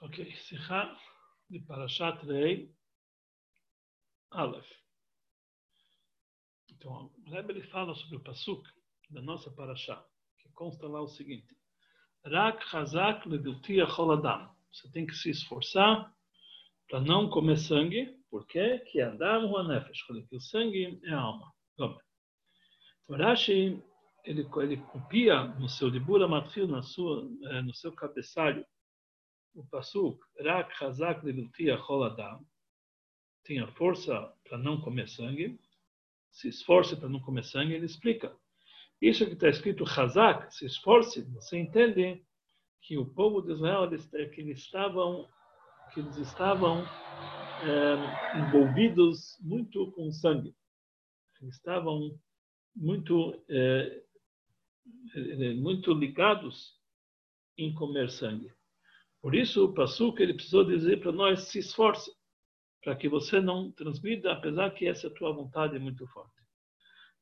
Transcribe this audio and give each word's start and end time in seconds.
Ok, 0.00 0.32
Sikha 0.36 0.96
de 1.50 1.58
Parashat 1.58 2.24
Rei 2.24 2.72
Aleph. 4.30 4.70
Então, 6.70 7.12
o 7.26 7.30
Rebbe 7.30 7.52
ele 7.52 7.62
fala 7.64 7.92
sobre 7.96 8.16
o 8.16 8.22
Pasuk 8.22 8.62
da 9.10 9.20
nossa 9.20 9.50
Parashá, 9.50 10.06
que 10.38 10.48
consta 10.50 10.86
lá 10.86 11.02
o 11.02 11.08
seguinte: 11.08 11.52
Rak 12.24 12.64
Hazak 12.76 13.28
Lediltia 13.28 13.88
Choladam. 13.88 14.54
Você 14.72 14.88
tem 14.92 15.04
que 15.04 15.14
se 15.14 15.30
esforçar 15.30 16.14
para 16.88 17.00
não 17.00 17.28
comer 17.28 17.56
sangue, 17.56 18.16
porque 18.30 18.78
que 18.90 19.00
Adam 19.00 19.50
Huanefesh, 19.50 20.04
que 20.06 20.36
o 20.36 20.40
sangue 20.40 21.00
é 21.02 21.10
a 21.10 21.20
alma. 21.20 21.52
Então, 21.74 21.98
Rashi 23.10 23.82
ele, 24.24 24.46
ele 24.58 24.76
copia 24.76 25.42
no 25.42 25.68
seu 25.68 25.88
Libura 25.88 26.28
Matril, 26.28 26.68
na 26.68 26.82
sua, 26.82 27.24
no 27.64 27.74
seu 27.74 27.92
cabeçalho, 27.92 28.64
o 29.54 29.64
Pasuk, 29.66 30.20
Rak 30.40 30.72
Hazak 30.82 31.24
Leviltia 31.24 31.78
Choladam, 31.78 32.46
tenha 33.44 33.66
força 33.66 34.32
para 34.44 34.58
não 34.58 34.80
comer 34.80 35.08
sangue, 35.08 35.58
se 36.30 36.48
esforce 36.48 36.96
para 36.96 37.08
não 37.08 37.20
comer 37.20 37.44
sangue, 37.44 37.74
ele 37.74 37.86
explica. 37.86 38.36
Isso 39.00 39.24
que 39.26 39.32
está 39.32 39.48
escrito 39.48 39.84
Hazak, 39.84 40.54
se 40.54 40.66
esforce, 40.66 41.22
você 41.22 41.58
entende 41.58 42.22
que 42.82 42.96
o 42.96 43.06
povo 43.06 43.40
de 43.40 43.52
Israel, 43.52 43.84
eles, 43.84 44.06
que 44.06 44.40
eles 44.40 44.58
estavam, 44.58 45.28
que 45.92 46.00
eles 46.00 46.16
estavam 46.16 46.84
é, 47.62 48.38
envolvidos 48.38 49.38
muito 49.40 49.90
com 49.92 50.10
sangue. 50.10 50.54
Eles 51.40 51.54
estavam 51.54 52.18
muito, 52.74 53.42
é, 53.48 54.02
muito 55.56 55.92
ligados 55.92 56.78
em 57.56 57.74
comer 57.74 58.10
sangue. 58.10 58.52
Por 59.20 59.34
isso, 59.34 59.64
o 59.64 59.74
Passuca 59.74 60.22
ele 60.22 60.34
precisou 60.34 60.64
dizer 60.64 61.00
para 61.00 61.12
nós: 61.12 61.48
se 61.48 61.58
esforce, 61.58 62.10
para 62.82 62.96
que 62.96 63.08
você 63.08 63.40
não 63.40 63.70
transmita, 63.72 64.32
apesar 64.32 64.70
que 64.70 64.86
essa 64.86 65.10
tua 65.10 65.32
vontade 65.32 65.76
é 65.76 65.78
muito 65.78 66.06
forte. 66.08 66.38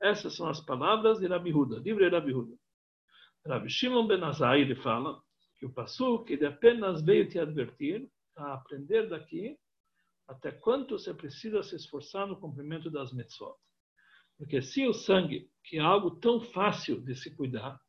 Essas 0.01 0.35
são 0.35 0.49
as 0.49 0.61
palavras 0.61 1.19
de 1.19 1.27
Rabi 1.27 1.55
Huda, 1.55 1.79
livre 1.79 2.09
Rabi 2.09 2.35
Huda. 2.35 2.57
Rabi 3.47 3.71
Shimon 3.71 4.07
Ben 4.07 4.23
Azai, 4.23 4.61
ele 4.61 4.75
fala 4.75 5.23
que 5.59 5.65
o 5.65 5.73
Passuca 5.73 6.33
ele 6.33 6.45
apenas 6.45 7.03
veio 7.03 7.29
te 7.29 7.39
advertir 7.39 8.07
a 8.37 8.55
aprender 8.55 9.09
daqui 9.09 9.57
até 10.29 10.51
quanto 10.51 10.99
você 10.99 11.15
precisa 11.15 11.63
se 11.63 11.77
esforçar 11.77 12.27
no 12.27 12.39
cumprimento 12.39 12.91
das 12.91 13.13
mitzvot. 13.13 13.57
Porque 14.37 14.61
se 14.61 14.87
o 14.87 14.93
sangue, 14.93 15.49
que 15.65 15.79
é 15.79 15.81
algo 15.81 16.11
tão 16.17 16.41
fácil 16.41 17.01
de 17.01 17.15
se 17.15 17.35
cuidar, 17.35 17.81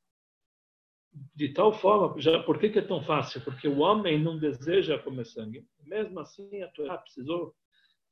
de 1.35 1.49
tal 1.53 1.73
forma, 1.73 2.19
já 2.21 2.41
por 2.43 2.59
que, 2.59 2.69
que, 2.69 2.79
é 2.79 2.81
tão 2.81 3.03
fácil? 3.03 3.41
Porque 3.41 3.67
o 3.67 3.79
homem 3.79 4.21
não 4.21 4.37
deseja 4.37 4.99
comer 4.99 5.25
sangue. 5.25 5.65
Mesmo 5.83 6.19
assim, 6.19 6.61
a 6.61 6.67
Torá 6.69 6.97
precisou 6.97 7.55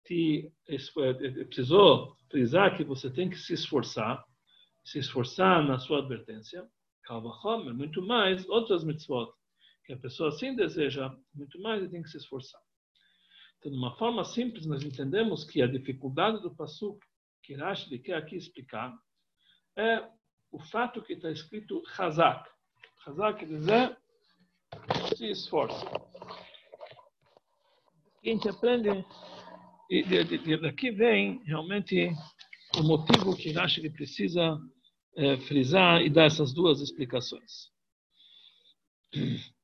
te 0.06 0.52
precisou 1.48 2.16
frisar 2.30 2.78
que 2.78 2.84
você 2.84 3.10
tem 3.10 3.30
que 3.30 3.38
se 3.38 3.54
esforçar, 3.54 4.24
se 4.84 5.00
esforçar 5.00 5.64
na 5.66 5.80
sua 5.80 6.00
advertência. 6.00 6.68
Kalvachomer, 7.04 7.74
muito 7.74 8.02
mais 8.02 8.48
outras 8.50 8.84
mitzvot 8.84 9.32
que 9.86 9.94
a 9.94 9.98
pessoa 9.98 10.32
sim 10.32 10.56
deseja, 10.56 11.16
muito 11.34 11.62
mais 11.62 11.84
e 11.84 11.90
tem 11.90 12.02
que 12.02 12.10
se 12.10 12.18
esforçar. 12.18 12.62
Então, 13.60 13.72
de 13.72 13.78
uma 13.78 13.96
forma 13.96 14.24
simples, 14.24 14.66
nós 14.66 14.84
entendemos 14.84 15.44
que 15.44 15.62
a 15.62 15.68
dificuldade 15.68 16.42
do 16.42 16.54
passo 16.56 16.98
que 17.44 17.54
Rashi 17.54 17.98
quer 18.00 18.16
aqui 18.16 18.36
explicar 18.36 18.98
é 19.76 20.04
o 20.52 20.60
fato 20.60 21.02
que 21.02 21.14
está 21.14 21.30
escrito 21.30 21.84
Hazak. 21.98 22.50
Hazak 23.06 23.46
quer 23.46 23.98
se 25.16 25.30
esforça. 25.30 25.86
A 28.24 28.28
gente 28.28 28.50
aprende, 28.50 29.06
e 29.92 30.58
daqui 30.58 30.90
vem 30.90 31.40
realmente 31.46 32.10
o 32.76 32.82
motivo 32.82 33.38
que 33.38 33.52
Rashi 33.52 33.88
precisa 33.92 34.60
é, 35.16 35.38
frisar 35.38 36.02
e 36.02 36.10
dar 36.10 36.26
essas 36.26 36.52
duas 36.52 36.82
explicações. 36.82 37.72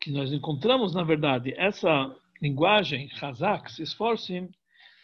Que 0.00 0.10
nós 0.10 0.30
encontramos, 0.34 0.92
na 0.94 1.02
verdade, 1.02 1.54
essa 1.56 2.14
linguagem, 2.42 3.08
Hazak, 3.22 3.72
se 3.72 3.82
esforce, 3.82 4.46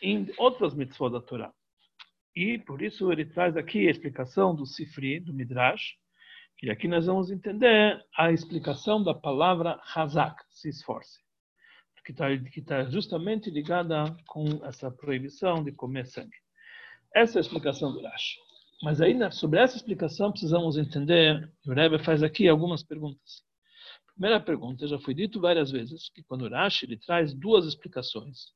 em 0.03 0.31
outras 0.37 0.75
mitzvot 0.75 1.11
da 1.11 1.23
Torá. 1.23 1.51
E 2.35 2.59
por 2.59 2.81
isso 2.81 3.11
ele 3.11 3.25
traz 3.25 3.57
aqui 3.57 3.89
a 3.89 3.91
explicação 3.91 4.55
do 4.55 4.65
Sifri, 4.65 5.21
do 5.21 5.35
Midrash, 5.35 5.97
que 6.57 6.71
aqui 6.71 6.87
nós 6.87 7.07
vamos 7.07 7.31
entender 7.31 7.99
a 8.17 8.31
explicação 8.31 9.03
da 9.03 9.15
palavra 9.15 9.81
Hazak, 9.95 10.43
se 10.51 10.69
esforce, 10.69 11.19
que 12.05 12.13
está 12.13 12.27
tá 12.67 12.91
justamente 12.91 13.51
ligada 13.51 14.05
com 14.27 14.45
essa 14.65 14.91
proibição 14.91 15.65
de 15.65 15.73
comer 15.73 16.07
sangue. 16.07 16.37
Essa 17.15 17.39
é 17.39 17.41
a 17.41 17.43
explicação 17.43 17.93
do 17.93 18.03
Rashi. 18.03 18.37
Mas 18.83 19.01
aí, 19.01 19.17
sobre 19.33 19.59
essa 19.59 19.77
explicação, 19.77 20.31
precisamos 20.31 20.77
entender, 20.77 21.51
o 21.67 21.73
Rebbe 21.73 21.99
faz 22.03 22.23
aqui 22.23 22.49
algumas 22.49 22.83
perguntas. 22.83 23.43
Primeira 24.15 24.39
pergunta, 24.39 24.87
já 24.87 24.99
foi 24.99 25.15
dito 25.15 25.41
várias 25.41 25.71
vezes, 25.71 26.11
que 26.11 26.23
quando 26.23 26.43
o 26.43 26.51
Rashi 26.51 26.87
ele 26.87 26.99
traz 26.99 27.35
duas 27.35 27.67
explicações, 27.67 28.53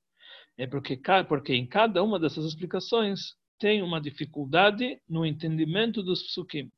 é 0.57 0.67
porque, 0.67 1.01
porque 1.27 1.55
em 1.55 1.67
cada 1.67 2.03
uma 2.03 2.21
dessas 2.21 2.45
explicações 2.45 3.35
tem 3.59 3.83
uma 3.83 4.01
dificuldade 4.01 5.01
no 5.09 5.25
entendimento 5.25 6.03
dos 6.03 6.23
psukim. 6.23 6.71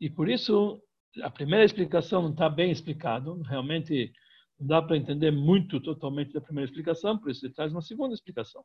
E 0.00 0.08
por 0.08 0.28
isso, 0.28 0.80
a 1.22 1.30
primeira 1.30 1.64
explicação 1.64 2.22
não 2.22 2.30
está 2.30 2.48
bem 2.48 2.70
explicado, 2.70 3.40
realmente 3.42 4.12
não 4.58 4.66
dá 4.66 4.82
para 4.82 4.96
entender 4.96 5.30
muito 5.30 5.80
totalmente 5.80 6.32
da 6.32 6.40
primeira 6.40 6.68
explicação, 6.68 7.18
por 7.18 7.30
isso 7.30 7.44
ele 7.44 7.54
traz 7.54 7.72
uma 7.72 7.82
segunda 7.82 8.14
explicação. 8.14 8.64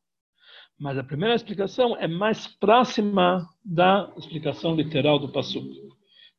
Mas 0.78 0.98
a 0.98 1.04
primeira 1.04 1.36
explicação 1.36 1.96
é 1.98 2.08
mais 2.08 2.48
próxima 2.48 3.48
da 3.64 4.12
explicação 4.18 4.76
literal 4.76 5.20
do 5.20 5.32
Passuk. 5.32 5.68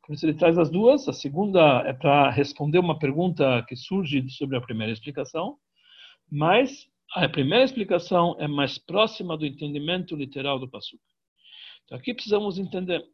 Por 0.07 0.15
isso 0.15 0.27
ele 0.27 0.35
traz 0.35 0.59
as 0.59 0.71
duas. 0.71 1.09
A 1.09 1.13
segunda 1.13 1.83
é 1.87 1.93
para 1.93 2.31
responder 2.31 2.79
uma 2.79 2.99
pergunta 2.99 3.65
que 3.67 3.75
surge 3.75 4.29
sobre 4.31 4.57
a 4.57 4.61
primeira 4.61 4.93
explicação, 4.93 5.57
mas 6.31 6.87
a 7.13 7.29
primeira 7.29 7.65
explicação 7.65 8.37
é 8.39 8.49
mais 8.49 8.79
próxima 8.79 9.37
do 9.37 9.47
entendimento 9.47 10.17
literal 10.17 10.59
do 10.59 10.69
Pasuk. 10.69 11.01
Então 11.85 11.99
aqui 11.99 12.15
precisamos 12.15 12.59
entender 12.59 13.05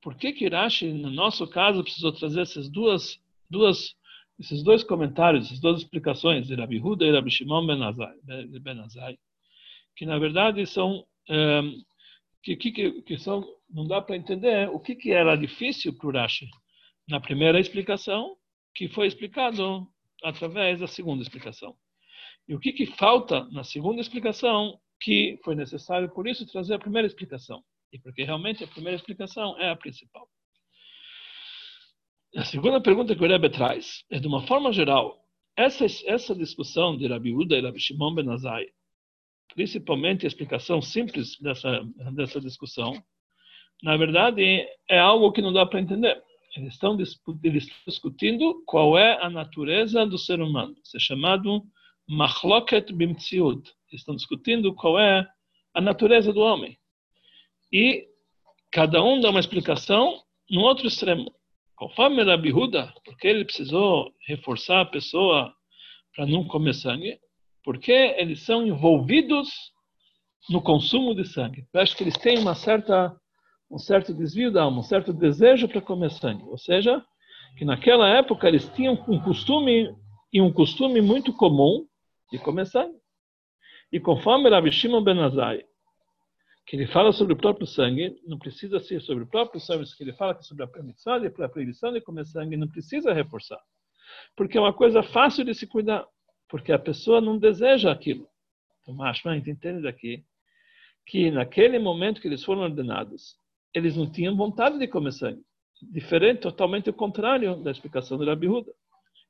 por 0.00 0.16
que 0.16 0.32
que 0.32 0.48
Rashi, 0.48 0.92
no 0.92 1.10
nosso 1.10 1.46
caso, 1.48 1.82
precisou 1.82 2.12
trazer 2.12 2.42
essas 2.42 2.68
duas, 2.68 3.18
duas, 3.48 3.94
esses 4.38 4.62
dois 4.62 4.84
comentários, 4.84 5.46
essas 5.46 5.60
duas 5.60 5.80
explicações 5.80 6.46
de 6.46 6.54
Rabi 6.54 6.78
Huda 6.78 7.04
e 7.06 7.12
Rabi 7.12 7.30
Shimon 7.30 7.66
ben 7.66 7.82
Azai, 7.82 9.18
que 9.96 10.04
na 10.04 10.18
verdade 10.18 10.66
são 10.66 11.06
um, 11.28 11.82
que, 12.42 12.56
que, 12.56 13.02
que 13.02 13.18
são 13.18 13.44
não 13.70 13.86
dá 13.86 14.00
para 14.00 14.16
entender 14.16 14.68
o 14.68 14.78
que 14.78 14.94
que 14.94 15.10
era 15.10 15.36
difícil 15.36 15.92
para 15.96 16.08
o 16.08 16.12
Rashi 16.12 16.48
na 17.08 17.20
primeira 17.20 17.58
explicação, 17.58 18.36
que 18.74 18.88
foi 18.88 19.06
explicado 19.06 19.86
através 20.22 20.80
da 20.80 20.86
segunda 20.86 21.22
explicação. 21.22 21.76
E 22.48 22.54
o 22.54 22.60
que, 22.60 22.72
que 22.72 22.86
falta 22.86 23.44
na 23.50 23.64
segunda 23.64 24.00
explicação 24.00 24.78
que 25.00 25.38
foi 25.44 25.54
necessário, 25.54 26.08
por 26.10 26.26
isso, 26.26 26.46
trazer 26.46 26.74
a 26.74 26.78
primeira 26.78 27.06
explicação. 27.06 27.62
E 27.92 27.98
porque 27.98 28.24
realmente 28.24 28.64
a 28.64 28.68
primeira 28.68 28.96
explicação 28.96 29.58
é 29.60 29.70
a 29.70 29.76
principal. 29.76 30.28
A 32.36 32.44
segunda 32.44 32.80
pergunta 32.80 33.14
que 33.14 33.22
o 33.22 33.28
Rebbe 33.28 33.48
traz 33.48 34.04
é, 34.10 34.18
de 34.18 34.26
uma 34.26 34.46
forma 34.46 34.72
geral, 34.72 35.24
essa, 35.56 35.86
essa 36.06 36.34
discussão 36.34 36.96
de 36.96 37.06
Rabi 37.06 37.32
Uda 37.32 37.56
e 37.56 37.62
Rabi 37.62 37.78
Shimon 37.78 38.14
Ben 38.14 38.28
Azai, 38.30 38.66
principalmente 39.54 40.26
a 40.26 40.28
explicação 40.28 40.82
simples 40.82 41.38
dessa, 41.38 41.80
dessa 42.12 42.40
discussão, 42.40 42.92
na 43.82 43.96
verdade, 43.96 44.66
é 44.88 44.98
algo 44.98 45.30
que 45.32 45.42
não 45.42 45.52
dá 45.52 45.64
para 45.64 45.80
entender. 45.80 46.20
Eles 46.56 46.74
estão, 46.74 46.96
discutindo 47.86 48.62
qual 48.64 48.96
é 48.96 49.22
a 49.22 49.28
natureza 49.28 50.06
do 50.06 50.16
ser 50.16 50.40
humano. 50.40 50.74
Isso 50.82 50.96
é 50.96 51.00
chamado 51.00 51.62
Machloket 52.08 52.92
bimtziut. 52.92 53.72
Estão 53.92 54.14
discutindo 54.14 54.74
qual 54.74 54.98
é 54.98 55.26
a 55.72 55.80
natureza 55.80 56.32
do 56.32 56.40
homem. 56.40 56.78
E 57.72 58.06
cada 58.70 59.02
um 59.02 59.20
dá 59.20 59.30
uma 59.30 59.40
explicação 59.40 60.20
no 60.50 60.60
outro 60.60 60.86
extremo. 60.86 61.32
Conforme 61.76 62.22
Rabi 62.22 62.52
Huda, 62.52 62.92
porque 63.04 63.26
ele 63.26 63.44
precisou 63.44 64.12
reforçar 64.26 64.80
a 64.80 64.86
pessoa 64.86 65.54
para 66.14 66.26
não 66.26 66.44
comer 66.44 66.74
sangue, 66.74 67.18
porque 67.64 67.92
eles 67.92 68.42
são 68.42 68.66
envolvidos 68.66 69.48
no 70.48 70.60
consumo 70.62 71.14
de 71.14 71.24
sangue. 71.26 71.66
Eu 71.72 71.80
acho 71.80 71.96
que 71.96 72.04
eles 72.04 72.16
têm 72.18 72.38
uma 72.38 72.54
certa, 72.54 73.16
um 73.70 73.78
certo 73.78 74.12
desvio 74.12 74.52
da 74.52 74.62
alma, 74.62 74.80
um 74.80 74.84
certo 74.84 75.12
desejo 75.12 75.66
para 75.68 75.80
comer 75.80 76.10
sangue. 76.10 76.44
Ou 76.44 76.58
seja, 76.58 77.02
que 77.56 77.64
naquela 77.64 78.08
época 78.08 78.46
eles 78.46 78.68
tinham 78.74 78.94
um 79.08 79.18
costume, 79.18 79.94
e 80.32 80.40
um 80.40 80.52
costume 80.52 81.00
muito 81.00 81.32
comum, 81.32 81.86
de 82.30 82.38
começar. 82.38 82.88
E 83.92 84.00
conforme 84.00 84.50
Rabi 84.50 84.72
Shimon 84.72 85.02
Ben 85.02 85.20
Azai, 85.20 85.64
que 86.66 86.76
ele 86.76 86.86
fala 86.86 87.12
sobre 87.12 87.34
o 87.34 87.36
próprio 87.36 87.66
sangue, 87.66 88.18
não 88.26 88.38
precisa 88.38 88.80
ser 88.80 89.00
sobre 89.00 89.24
o 89.24 89.26
próprio 89.26 89.60
sangue, 89.60 89.84
que 89.96 90.02
ele 90.02 90.14
fala 90.14 90.34
que 90.34 90.44
sobre 90.44 90.64
a 90.64 90.66
permissão 90.66 91.22
e 91.22 91.26
a 91.26 91.48
proibição 91.48 91.92
de 91.92 92.00
comer 92.00 92.24
sangue, 92.26 92.56
não 92.56 92.68
precisa 92.68 93.12
reforçar. 93.12 93.60
porque 94.36 94.56
é 94.56 94.60
uma 94.60 94.72
coisa 94.72 95.02
fácil 95.02 95.44
de 95.44 95.54
se 95.54 95.66
cuidar, 95.66 96.06
porque 96.48 96.72
a 96.72 96.78
pessoa 96.78 97.20
não 97.20 97.38
deseja 97.38 97.90
aquilo. 97.90 98.28
Então, 98.80 98.94
Mashma, 98.94 99.36
entende 99.36 99.82
daqui 99.82 100.24
que 101.06 101.30
naquele 101.30 101.78
momento 101.78 102.20
que 102.20 102.28
eles 102.28 102.44
foram 102.44 102.62
ordenados, 102.62 103.36
eles 103.74 103.96
não 103.96 104.10
tinham 104.10 104.36
vontade 104.36 104.78
de 104.78 104.86
comer 104.88 105.12
sangue. 105.12 105.42
Diferente, 105.82 106.40
totalmente 106.40 106.88
o 106.88 106.94
contrário 106.94 107.56
da 107.56 107.70
explicação 107.70 108.16
do 108.16 108.24
Rabi 108.24 108.48
Huda. 108.48 108.72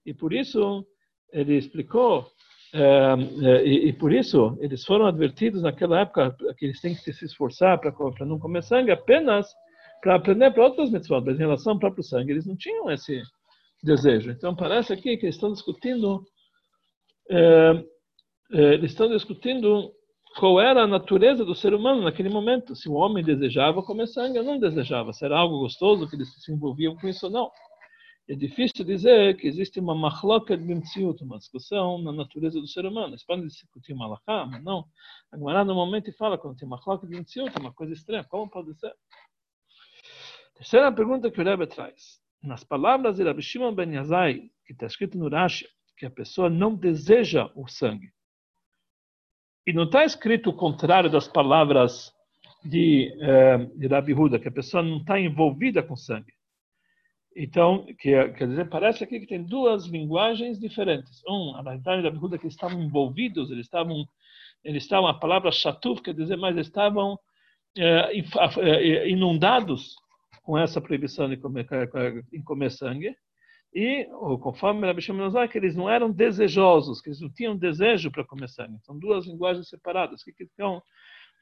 E 0.04 0.12
por 0.12 0.32
isso, 0.32 0.86
ele 1.32 1.56
explicou 1.56 2.20
é, 2.20 2.26
é, 2.26 2.30
e, 2.74 3.88
e, 3.88 3.92
por 3.92 4.12
isso 4.12 4.58
eles 4.60 4.84
foram 4.84 5.06
advertidos 5.06 5.62
naquela 5.62 6.00
época 6.00 6.34
que 6.58 6.64
eles 6.64 6.80
têm 6.80 6.94
que 6.94 7.12
se 7.12 7.24
esforçar 7.24 7.78
para 7.78 8.26
não 8.26 8.38
comer 8.38 8.64
sangue 8.64 8.90
apenas 8.90 9.46
para 10.02 10.16
aprender 10.16 10.50
para 10.52 10.64
outras 10.64 10.90
mitzvot, 10.90 11.22
mas 11.24 11.36
em 11.36 11.44
relação 11.44 11.74
ao 11.74 11.78
próprio 11.78 12.02
sangue 12.02 12.32
eles 12.32 12.46
não 12.46 12.56
tinham 12.56 12.90
esse 12.90 13.22
desejo. 13.82 14.30
Então 14.32 14.56
parece 14.56 14.92
aqui 14.92 15.16
que 15.16 15.26
eles 15.26 15.36
estão 15.36 15.52
discutindo 15.52 16.24
é, 17.30 17.84
eles 18.50 18.90
estão 18.90 19.08
discutindo 19.08 19.92
qual 20.38 20.60
era 20.60 20.82
a 20.82 20.86
natureza 20.86 21.44
do 21.44 21.54
ser 21.54 21.74
humano 21.74 22.02
naquele 22.02 22.28
momento, 22.28 22.74
se 22.74 22.88
o 22.88 22.94
homem 22.94 23.22
desejava 23.22 23.82
comer 23.82 24.08
sangue 24.08 24.38
ou 24.38 24.44
não 24.44 24.58
desejava, 24.58 25.12
se 25.12 25.24
era 25.24 25.38
algo 25.38 25.60
gostoso 25.60 26.08
que 26.08 26.16
eles 26.16 26.28
se 26.42 26.52
envolviam 26.52 26.96
com 26.96 27.08
isso 27.08 27.26
ou 27.26 27.32
não. 27.32 27.50
É 28.26 28.34
difícil 28.34 28.86
dizer 28.86 29.36
que 29.36 29.46
existe 29.46 29.78
uma 29.78 29.94
machloca 29.94 30.56
de 30.56 30.64
Bimtziut, 30.64 31.22
uma 31.22 31.36
discussão 31.36 31.98
na 31.98 32.10
natureza 32.10 32.58
do 32.58 32.66
ser 32.66 32.86
humano. 32.86 33.08
Eles 33.08 33.24
podem 33.24 33.46
discutir 33.46 33.94
malachá, 33.94 34.46
mas 34.46 34.64
não. 34.64 34.86
A 35.30 35.36
Gemara 35.36 35.62
normalmente 35.62 36.10
fala 36.12 36.38
quando 36.38 36.56
tem 36.56 36.66
machloca 36.66 37.06
de 37.06 37.14
Bimtziut, 37.14 37.54
é 37.54 37.60
uma 37.60 37.74
coisa 37.74 37.92
estranha. 37.92 38.24
Como 38.24 38.50
pode 38.50 38.74
ser? 38.78 38.94
Terceira 40.54 40.90
pergunta 40.90 41.30
que 41.30 41.38
o 41.38 41.44
Rebbe 41.44 41.66
traz. 41.66 42.22
Nas 42.42 42.64
palavras 42.64 43.16
de 43.16 43.24
Rabbi 43.24 43.42
Shimon 43.42 43.74
Ben 43.74 43.92
Yazai, 43.92 44.50
que 44.64 44.72
está 44.72 44.86
escrito 44.86 45.18
no 45.18 45.28
Rashi, 45.28 45.66
que 45.96 46.06
a 46.06 46.10
pessoa 46.10 46.48
não 46.48 46.74
deseja 46.74 47.50
o 47.54 47.68
sangue. 47.68 48.10
E 49.66 49.72
não 49.72 49.84
está 49.84 50.02
escrito 50.04 50.48
o 50.48 50.56
contrário 50.56 51.10
das 51.10 51.28
palavras 51.28 52.12
de, 52.64 53.14
eh, 53.20 53.58
de 53.76 54.14
Huda, 54.14 54.38
que 54.38 54.48
a 54.48 54.52
pessoa 54.52 54.82
não 54.82 54.98
está 54.98 55.20
envolvida 55.20 55.82
com 55.82 55.94
sangue. 55.94 56.32
Então, 57.36 57.84
que, 57.98 58.28
quer 58.32 58.48
dizer, 58.48 58.68
parece 58.68 59.02
aqui 59.02 59.20
que 59.20 59.26
tem 59.26 59.42
duas 59.42 59.86
linguagens 59.86 60.58
diferentes. 60.58 61.22
Um, 61.28 61.56
a 61.56 61.62
realidade 61.62 62.02
da 62.02 62.10
Bihuda 62.10 62.38
que 62.38 62.46
estavam 62.46 62.80
envolvidos, 62.80 63.50
eles 63.50 63.66
estavam, 63.66 64.06
eles 64.62 64.84
estavam, 64.84 65.08
a 65.08 65.18
palavra 65.18 65.50
chatuf 65.50 66.00
quer 66.00 66.14
dizer, 66.14 66.36
mas 66.36 66.56
estavam 66.56 67.18
é, 67.76 69.08
inundados 69.08 69.96
com 70.42 70.56
essa 70.56 70.80
proibição 70.80 71.28
de 71.28 71.36
comer, 71.36 71.66
em 72.32 72.42
comer 72.42 72.70
sangue. 72.70 73.14
E, 73.74 74.04
conforme 74.40 74.86
Rabbi 74.86 75.02
Shimon 75.02 75.32
que 75.48 75.58
eles 75.58 75.74
não 75.74 75.90
eram 75.90 76.12
desejosos, 76.12 77.00
que 77.00 77.08
eles 77.08 77.20
não 77.20 77.32
tinham 77.32 77.56
desejo 77.56 78.12
para 78.12 78.24
comer 78.24 78.48
sangue. 78.48 78.78
São 78.82 78.96
duas 78.96 79.26
linguagens 79.26 79.68
separadas. 79.68 80.20
O 80.20 80.24
que, 80.24 80.32
que, 80.32 80.44
então, 80.44 80.80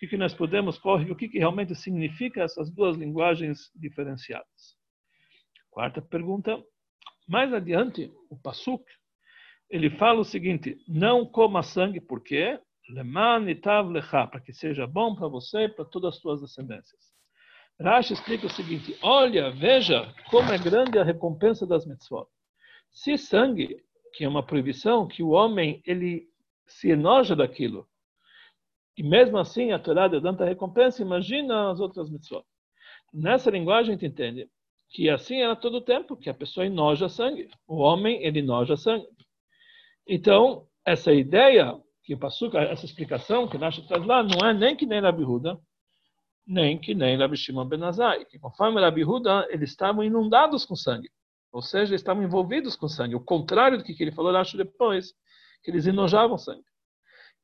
que, 0.02 0.08
que 0.08 0.16
nós 0.16 0.34
podemos 0.34 0.78
correr? 0.78 1.12
O 1.12 1.14
que, 1.14 1.28
que 1.28 1.38
realmente 1.38 1.76
significa 1.76 2.42
essas 2.42 2.68
duas 2.68 2.96
linguagens 2.96 3.70
diferenciadas? 3.72 4.76
Quarta 5.72 6.02
pergunta. 6.02 6.62
Mais 7.26 7.52
adiante, 7.52 8.12
o 8.28 8.36
Pasuk, 8.36 8.84
ele 9.70 9.88
fala 9.88 10.20
o 10.20 10.24
seguinte: 10.24 10.76
não 10.86 11.24
coma 11.24 11.62
sangue, 11.62 11.98
por 11.98 12.22
quê? 12.22 12.60
para 14.30 14.40
que 14.40 14.52
seja 14.52 14.86
bom 14.86 15.14
para 15.14 15.28
você 15.28 15.60
e 15.64 15.68
para 15.70 15.86
todas 15.86 16.14
as 16.14 16.20
suas 16.20 16.42
descendências. 16.42 17.00
Rashi 17.80 18.12
explica 18.12 18.46
o 18.46 18.50
seguinte: 18.50 18.98
olha, 19.02 19.50
veja 19.50 20.14
como 20.30 20.52
é 20.52 20.58
grande 20.58 20.98
a 20.98 21.04
recompensa 21.04 21.66
das 21.66 21.86
mitzvot. 21.86 22.28
Se 22.90 23.16
sangue, 23.16 23.82
que 24.12 24.24
é 24.24 24.28
uma 24.28 24.44
proibição, 24.44 25.08
que 25.08 25.22
o 25.22 25.30
homem 25.30 25.82
ele 25.86 26.28
se 26.66 26.90
enoja 26.90 27.34
daquilo, 27.34 27.88
e 28.94 29.02
mesmo 29.02 29.38
assim 29.38 29.72
a 29.72 29.78
Torá 29.78 30.06
deu 30.06 30.20
tanta 30.20 30.44
recompensa, 30.44 31.00
imagina 31.00 31.70
as 31.70 31.80
outras 31.80 32.10
mitzvot. 32.10 32.44
Nessa 33.10 33.50
linguagem 33.50 33.94
a 33.94 33.96
gente 33.96 34.06
entende 34.06 34.50
que 34.92 35.08
assim 35.08 35.40
era 35.40 35.56
todo 35.56 35.78
o 35.78 35.80
tempo, 35.80 36.16
que 36.16 36.28
a 36.28 36.34
pessoa 36.34 36.66
enoja 36.66 37.08
sangue. 37.08 37.48
O 37.66 37.76
homem, 37.78 38.22
ele 38.22 38.40
enoja 38.40 38.76
sangue. 38.76 39.08
Então, 40.06 40.66
essa 40.84 41.12
ideia 41.12 41.80
que 42.02 42.14
passou, 42.14 42.54
essa 42.58 42.84
explicação 42.84 43.48
que 43.48 43.56
Rashi 43.56 43.86
traz 43.86 44.04
lá, 44.04 44.22
não 44.22 44.46
é 44.46 44.52
nem 44.52 44.76
que 44.76 44.84
nem 44.84 45.00
Rabi 45.00 45.24
Huda, 45.24 45.58
nem 46.46 46.78
que 46.78 46.94
nem 46.94 47.16
Rabi 47.16 47.36
Shimon 47.36 47.66
Ben 47.66 47.82
Azai. 47.84 48.26
Que 48.26 48.38
conforme 48.38 48.80
Rabi 48.80 49.02
Huda, 49.02 49.46
eles 49.50 49.70
estavam 49.70 50.04
inundados 50.04 50.66
com 50.66 50.76
sangue. 50.76 51.10
Ou 51.50 51.62
seja, 51.62 51.94
estavam 51.94 52.22
envolvidos 52.22 52.76
com 52.76 52.86
sangue. 52.86 53.14
O 53.14 53.20
contrário 53.20 53.78
do 53.78 53.84
que 53.84 53.96
ele 53.98 54.12
falou 54.12 54.32
Rashi 54.32 54.58
depois, 54.58 55.14
que 55.62 55.70
eles 55.70 55.86
enojavam 55.86 56.36
sangue. 56.36 56.64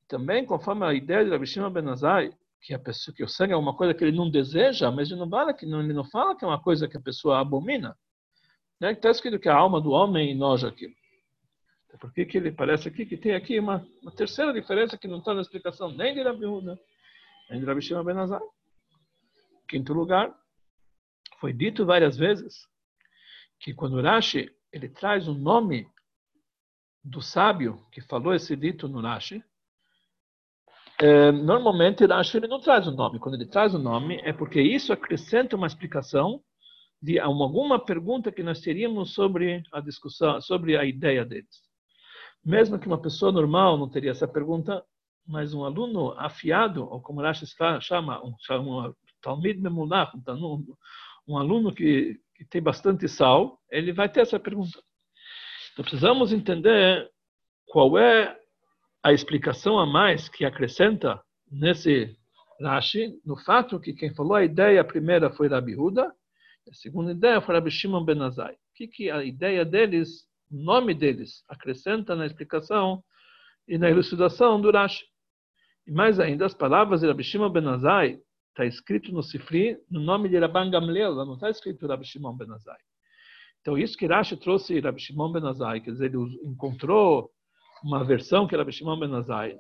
Também, 0.06 0.44
conforme 0.44 0.84
a 0.84 0.92
ideia 0.92 1.24
de 1.24 1.30
Rabi 1.30 1.46
Shimon 1.46 1.70
Ben 1.70 1.88
Azai, 1.88 2.30
que 2.60 2.74
a 2.74 2.78
pessoa 2.78 3.14
que 3.14 3.22
o 3.22 3.28
sangue 3.28 3.52
é 3.52 3.56
uma 3.56 3.74
coisa 3.74 3.94
que 3.94 4.04
ele 4.04 4.16
não 4.16 4.30
deseja, 4.30 4.90
mas 4.90 5.10
ele 5.10 5.20
não 5.20 5.28
fala 5.28 5.54
que 5.54 5.64
não, 5.64 5.80
ele 5.80 5.92
não 5.92 6.04
fala 6.04 6.36
que 6.36 6.44
é 6.44 6.48
uma 6.48 6.60
coisa 6.60 6.88
que 6.88 6.96
a 6.96 7.00
pessoa 7.00 7.40
abomina. 7.40 7.96
Né? 8.80 8.92
Está 8.92 9.10
escrito 9.10 9.38
que 9.38 9.48
a 9.48 9.56
alma 9.56 9.80
do 9.80 9.90
homem 9.90 10.30
enoja 10.30 10.68
aquilo. 10.68 10.94
Então, 11.86 11.98
por 11.98 12.12
que, 12.12 12.26
que 12.26 12.36
ele 12.36 12.52
parece 12.52 12.88
aqui 12.88 13.06
que 13.06 13.16
tem 13.16 13.34
aqui 13.34 13.58
uma, 13.58 13.86
uma 14.02 14.12
terceira 14.12 14.52
diferença 14.52 14.98
que 14.98 15.08
não 15.08 15.18
está 15.18 15.32
na 15.32 15.40
explicação 15.40 15.90
nem 15.90 16.14
de 16.14 16.22
Rabi 16.22 16.46
Huda, 16.46 16.78
nem 17.48 17.60
de 17.60 17.66
Rabi 17.66 17.80
Shimon 17.80 18.04
Ben 18.04 18.18
Azai. 18.18 18.40
Quinto 19.66 19.92
lugar, 19.92 20.34
foi 21.40 21.52
dito 21.52 21.86
várias 21.86 22.16
vezes 22.16 22.66
que 23.58 23.72
quando 23.72 24.00
Rashi 24.00 24.50
ele 24.72 24.88
traz 24.88 25.28
o 25.28 25.34
nome 25.34 25.88
do 27.02 27.22
sábio 27.22 27.86
que 27.90 28.00
falou 28.00 28.34
esse 28.34 28.54
dito 28.54 28.88
no 28.88 29.00
Rashi, 29.00 29.42
é, 31.00 31.30
normalmente 31.30 32.04
Rashi 32.04 32.36
ele 32.38 32.48
não 32.48 32.60
traz 32.60 32.86
o 32.86 32.92
nome. 32.92 33.18
Quando 33.18 33.36
ele 33.36 33.46
traz 33.46 33.74
o 33.74 33.78
nome, 33.78 34.20
é 34.24 34.32
porque 34.32 34.60
isso 34.60 34.92
acrescenta 34.92 35.56
uma 35.56 35.66
explicação 35.66 36.42
de 37.00 37.18
alguma 37.20 37.78
pergunta 37.78 38.32
que 38.32 38.42
nós 38.42 38.60
teríamos 38.60 39.14
sobre 39.14 39.62
a 39.72 39.80
discussão, 39.80 40.40
sobre 40.40 40.76
a 40.76 40.84
ideia 40.84 41.24
deles. 41.24 41.62
Mesmo 42.44 42.78
que 42.78 42.88
uma 42.88 43.00
pessoa 43.00 43.30
normal 43.30 43.76
não 43.76 43.88
teria 43.88 44.10
essa 44.10 44.26
pergunta, 44.26 44.84
mas 45.26 45.54
um 45.54 45.64
aluno 45.64 46.12
afiado, 46.18 46.88
ou 46.90 47.00
como 47.00 47.20
Rashi 47.20 47.46
chama, 47.80 48.20
um, 48.24 48.34
um 49.26 49.40
Memulach, 49.60 50.12
um, 50.16 50.74
um 51.28 51.38
aluno 51.38 51.72
que, 51.72 52.18
que 52.34 52.44
tem 52.44 52.60
bastante 52.60 53.08
sal, 53.08 53.60
ele 53.70 53.92
vai 53.92 54.08
ter 54.08 54.20
essa 54.20 54.40
pergunta. 54.40 54.82
Então 55.72 55.84
precisamos 55.84 56.32
entender 56.32 57.08
qual 57.66 57.96
é 57.98 58.36
a 59.02 59.12
explicação 59.12 59.78
a 59.78 59.86
mais 59.86 60.28
que 60.28 60.44
acrescenta 60.44 61.22
nesse 61.50 62.16
Rashi, 62.60 63.14
no 63.24 63.36
fato 63.36 63.78
que 63.78 63.92
quem 63.92 64.14
falou 64.14 64.34
a 64.34 64.44
ideia 64.44 64.82
primeira 64.84 65.30
foi 65.30 65.48
Rabi 65.48 65.76
Huda, 65.76 66.12
a 66.68 66.74
segunda 66.74 67.12
ideia 67.12 67.40
foi 67.40 67.54
Rabi 67.54 67.70
Shimon 67.70 68.04
Ben. 68.04 68.20
O 68.20 68.34
que, 68.74 68.88
que 68.88 69.10
a 69.10 69.24
ideia 69.24 69.64
deles, 69.64 70.26
o 70.50 70.56
nome 70.56 70.94
deles, 70.94 71.44
acrescenta 71.48 72.14
na 72.14 72.26
explicação 72.26 73.02
e 73.66 73.78
na 73.78 73.88
elucidação 73.88 74.60
do 74.60 74.70
Rashi. 74.70 75.04
E 75.86 75.92
mais 75.92 76.20
ainda, 76.20 76.44
as 76.46 76.54
palavras 76.54 77.00
de 77.00 77.06
Rabi 77.06 77.22
Shimon 77.22 77.50
Ben 77.50 77.64
está 77.74 78.66
escrito 78.66 79.12
no 79.12 79.22
Sifri, 79.22 79.78
no 79.90 80.00
nome 80.00 80.28
de 80.28 80.38
Rabban 80.38 80.70
Gamliel, 80.70 81.14
não 81.14 81.34
está 81.34 81.48
escrito 81.48 81.86
Rabi 81.86 82.04
Shimon 82.04 82.36
Ben. 82.36 82.48
Então, 83.60 83.78
isso 83.78 83.96
que 83.96 84.06
Rashi 84.06 84.36
trouxe 84.36 84.80
Rabi 84.80 85.00
Shimon 85.00 85.32
Ben 85.32 85.42
quer 85.82 85.92
dizer, 85.92 86.06
ele 86.06 86.18
encontrou 86.44 87.30
uma 87.84 88.04
versão 88.04 88.46
que 88.46 88.54
era 88.54 88.64
Bishimon 88.64 88.98
Ben 88.98 89.14
Azai, 89.14 89.56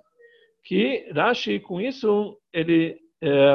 que 0.64 1.10
Rashi, 1.14 1.60
com 1.60 1.80
isso, 1.80 2.38
ele, 2.52 2.98
é, 3.20 3.54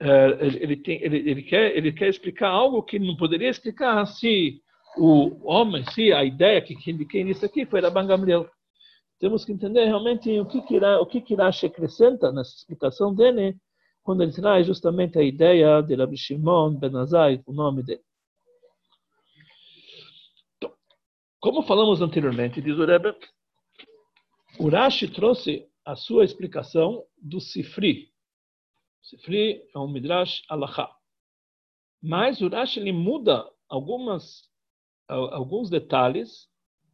é, 0.00 0.26
ele, 0.40 0.76
tem, 0.76 1.02
ele, 1.02 1.18
ele, 1.18 1.42
quer, 1.42 1.76
ele 1.76 1.92
quer 1.92 2.08
explicar 2.08 2.48
algo 2.48 2.82
que 2.82 2.98
não 2.98 3.16
poderia 3.16 3.50
explicar 3.50 4.06
se 4.06 4.60
o 4.96 5.46
homem, 5.46 5.84
se 5.90 6.12
a 6.12 6.24
ideia 6.24 6.62
que 6.62 6.74
indiquei 6.90 7.24
nisso 7.24 7.44
aqui 7.44 7.66
foi 7.66 7.80
Rabban 7.80 8.06
Gamliel. 8.06 8.48
Temos 9.18 9.44
que 9.44 9.52
entender 9.52 9.84
realmente 9.84 10.38
o 10.40 10.46
que, 10.46 10.60
que, 10.62 10.78
o 10.78 11.06
que, 11.06 11.20
que 11.20 11.34
Rashi 11.34 11.66
acrescenta 11.66 12.32
nessa 12.32 12.54
explicação 12.54 13.14
dele, 13.14 13.56
quando 14.02 14.22
ele 14.22 14.32
traz 14.32 14.66
justamente 14.66 15.18
a 15.18 15.22
ideia 15.22 15.80
de 15.80 15.94
Rabbi 15.94 16.16
Shimon 16.16 16.76
Ben 16.76 16.94
Azai, 16.96 17.42
o 17.46 17.52
nome 17.52 17.82
dele. 17.82 18.02
Então, 20.56 20.72
como 21.40 21.62
falamos 21.62 22.02
anteriormente, 22.02 22.60
diz 22.60 22.78
o 22.78 22.84
Rebbe, 22.84 23.14
o 24.58 24.68
Rashi 24.68 25.08
trouxe 25.08 25.68
a 25.84 25.96
sua 25.96 26.24
explicação 26.24 27.04
do 27.18 27.40
Sifri. 27.40 28.10
Sifri 29.02 29.62
é 29.74 29.78
um 29.78 29.88
Midrash 29.88 30.42
Alachá. 30.48 30.90
Mas 32.02 32.40
o 32.40 32.48
Rashi 32.48 32.80
ele 32.80 32.92
muda 32.92 33.48
algumas, 33.68 34.48
alguns 35.08 35.68
detalhes 35.68 36.48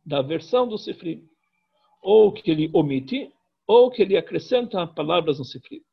da 0.04 0.22
versão 0.22 0.66
do 0.66 0.78
Sifri. 0.78 1.28
Ou 2.02 2.32
que 2.32 2.50
ele 2.50 2.70
omite, 2.72 3.32
ou 3.66 3.90
que 3.90 4.02
ele 4.02 4.16
acrescenta 4.16 4.86
palavras 4.86 5.38
no 5.38 5.44
Sifri. 5.44 5.84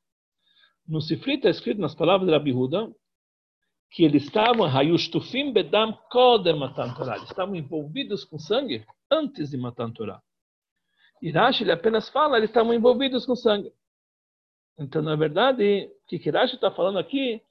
No 0.88 1.02
Sifri 1.02 1.36
está 1.36 1.50
escrito 1.50 1.82
nas 1.82 1.94
palavras 1.94 2.28
de 2.28 2.34
Rabi 2.34 2.54
Huda 2.54 2.90
que 3.90 4.04
eles 4.04 4.24
estavam, 4.24 4.68
Bedam 5.54 5.94
Kodem 6.10 6.56
estavam 7.24 7.56
envolvidos 7.56 8.24
com 8.26 8.38
sangue 8.38 8.86
antes 9.10 9.50
de 9.50 9.58
Matan 9.58 9.92
Torah. 9.92 10.22
E 11.22 11.32
Rashi 11.32 11.64
ele 11.64 11.72
apenas 11.72 12.10
fala, 12.10 12.38
eles 12.38 12.50
estavam 12.50 12.74
envolvidos 12.74 13.26
com 13.26 13.36
sangue. 13.36 13.74
Então, 14.78 15.02
na 15.02 15.16
verdade, 15.16 15.90
o 16.04 16.06
que 16.08 16.30
Rashi 16.30 16.56
está 16.56 16.70
falando 16.70 17.00
aqui 17.00 17.42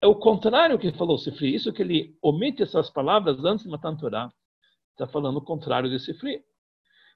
é 0.00 0.06
o 0.06 0.14
contrário 0.14 0.78
que 0.78 0.92
falou 0.92 1.18
Sifri. 1.18 1.54
Isso 1.54 1.72
que 1.72 1.82
ele 1.82 2.16
omite 2.22 2.62
essas 2.62 2.90
palavras 2.90 3.44
antes 3.44 3.64
de 3.64 3.70
Matan 3.70 3.96
Torah, 3.96 4.32
está 4.92 5.06
falando 5.06 5.38
o 5.38 5.44
contrário 5.44 5.90
de 5.90 5.98
Sifri. 5.98 6.44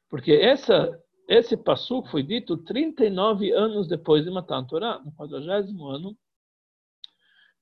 Porque 0.09 0.33
essa, 0.33 0.91
esse 1.29 1.57
passo 1.57 2.03
foi 2.05 2.23
dito 2.23 2.57
39 2.57 3.53
anos 3.53 3.87
depois 3.87 4.25
de 4.25 4.31
Matan 4.31 4.65
Torah, 4.65 4.99
no 5.05 5.13
40 5.13 5.45
ano 5.45 6.17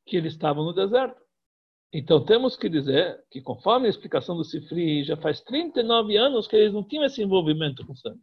que 0.06 0.16
eles 0.16 0.32
estavam 0.32 0.64
no 0.64 0.72
deserto. 0.72 1.20
Então 1.92 2.24
temos 2.24 2.56
que 2.56 2.68
dizer 2.68 3.24
que, 3.30 3.40
conforme 3.40 3.86
a 3.86 3.90
explicação 3.90 4.36
do 4.36 4.44
Sifri, 4.44 5.04
já 5.04 5.16
faz 5.16 5.40
39 5.40 6.16
anos 6.16 6.46
que 6.46 6.56
eles 6.56 6.72
não 6.72 6.82
tinham 6.82 7.04
esse 7.04 7.22
envolvimento 7.22 7.86
com 7.86 7.94
sangue. 7.94 8.20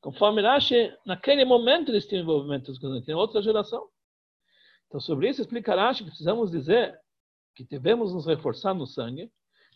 Conforme 0.00 0.42
Rashi, 0.42 0.94
naquele 1.04 1.44
momento 1.44 1.90
eles 1.90 2.06
tinham 2.06 2.22
envolvimento 2.22 2.72
com 2.72 2.78
sangue, 2.78 3.04
tinha 3.04 3.16
outra 3.16 3.42
geração. 3.42 3.88
Então, 4.86 5.00
sobre 5.00 5.28
isso 5.28 5.40
explica 5.40 5.74
Rashi 5.74 6.04
que 6.04 6.10
precisamos 6.10 6.50
dizer 6.50 6.98
que 7.54 7.64
devemos 7.64 8.14
nos 8.14 8.26
reforçar 8.26 8.74
no 8.74 8.86
sangue, 8.86 9.30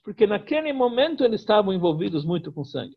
porque 0.05 0.27
naquele 0.27 0.73
momento 0.73 1.25
eles 1.25 1.41
estavam 1.41 1.73
envolvidos 1.73 2.25
muito 2.25 2.53
com 2.53 2.65
sangue. 2.65 2.97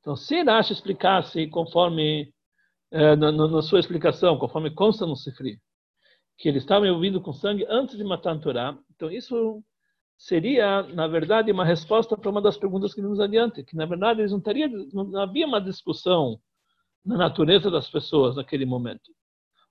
Então, 0.00 0.16
se 0.16 0.42
Rashi 0.42 0.72
explicasse 0.72 1.46
conforme, 1.46 2.34
eh, 2.90 3.16
na, 3.16 3.32
na, 3.32 3.62
sua 3.62 3.80
explicação, 3.80 4.38
conforme 4.38 4.74
consta 4.74 5.06
no 5.06 5.16
Sifri, 5.16 5.58
que 6.42 6.48
eles 6.48 6.64
estavam 6.64 6.88
envolvidos 6.88 7.22
com 7.22 7.32
sangue 7.32 7.64
antes 7.68 7.96
de 7.96 8.02
matar 8.02 8.34
a 8.34 8.38
Torá. 8.38 8.76
Então, 8.96 9.08
isso 9.08 9.62
seria, 10.18 10.82
na 10.82 11.06
verdade, 11.06 11.52
uma 11.52 11.64
resposta 11.64 12.16
para 12.16 12.28
uma 12.28 12.42
das 12.42 12.56
perguntas 12.56 12.92
que 12.92 13.00
vimos 13.00 13.20
adiante, 13.20 13.62
que, 13.62 13.76
na 13.76 13.86
verdade, 13.86 14.22
eles 14.22 14.32
não, 14.32 14.40
teriam, 14.40 14.68
não 14.92 15.20
havia 15.20 15.46
uma 15.46 15.60
discussão 15.60 16.40
na 17.06 17.16
natureza 17.16 17.70
das 17.70 17.88
pessoas 17.88 18.34
naquele 18.34 18.66
momento. 18.66 19.12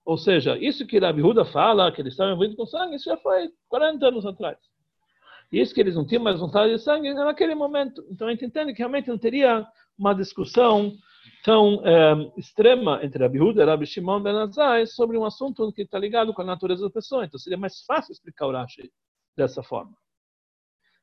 Ou 0.06 0.18
seja, 0.18 0.58
isso 0.58 0.88
que 0.88 0.98
Rabi 0.98 1.22
Huda 1.22 1.44
fala, 1.44 1.92
que 1.92 2.02
eles 2.02 2.14
estavam 2.14 2.32
envolvidos 2.32 2.56
com 2.56 2.66
sangue, 2.66 2.96
isso 2.96 3.10
já 3.10 3.18
foi 3.18 3.50
40 3.68 4.08
anos 4.08 4.26
atrás. 4.26 4.58
Isso 5.52 5.76
que 5.76 5.82
eles 5.82 5.96
não 5.96 6.08
tinham 6.08 6.24
mais 6.24 6.40
vontade 6.40 6.72
de 6.72 6.80
sangue 6.80 7.14
naquele 7.14 7.54
momento. 7.54 8.02
Então 8.10 8.30
a 8.30 8.32
gente 8.32 8.46
entende 8.46 8.72
que 8.72 8.80
realmente 8.80 9.10
não 9.10 9.18
teria 9.18 9.68
uma 10.00 10.14
discussão 10.14 10.94
tão 11.44 11.82
é, 11.86 12.32
extrema 12.38 13.04
entre 13.04 13.24
Rabi 13.24 13.42
Huda 13.42 13.64
e 13.64 13.66
Rabi 13.66 13.86
Shimon 13.86 14.22
Ben 14.22 14.36
Azai 14.36 14.86
sobre 14.86 15.18
um 15.18 15.26
assunto 15.26 15.72
que 15.74 15.84
está 15.84 15.98
ligado 15.98 16.34
com 16.34 16.42
a 16.42 16.46
natureza 16.46 16.84
da 16.84 16.90
pessoa. 16.90 17.26
Então 17.26 17.40
seria 17.40 17.58
mais 17.58 17.84
fácil 17.86 18.12
explicar 18.12 18.48
o 18.48 18.52
Rashi 18.52 18.92
dessa 19.36 19.64
forma. 19.64 19.96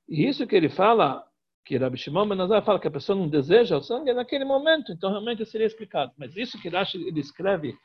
E 0.09 0.27
isso 0.27 0.47
que 0.47 0.57
ele 0.57 0.69
fala, 0.69 1.25
que 1.65 1.77
Rabi 1.77 1.99
Shimon 1.99 2.29
Ben 2.29 2.41
Azai 2.41 2.63
fala 2.63 2.79
que 2.79 2.89
a 2.89 2.91
pessoa 2.91 3.19
não 3.19 3.29
deseja 3.29 3.77
o 3.77 3.83
sangue 3.83 4.11
é 4.11 4.15
naquele 4.15 4.45
momento, 4.45 4.93
então 4.93 5.11
realmente 5.11 5.45
seria 5.45 5.67
explicado. 5.67 6.13
Mas 6.17 6.37
isso 6.37 6.61
que 6.61 6.69
Rashi 6.69 6.97
ele 6.97 7.21
escreve, 7.21 7.77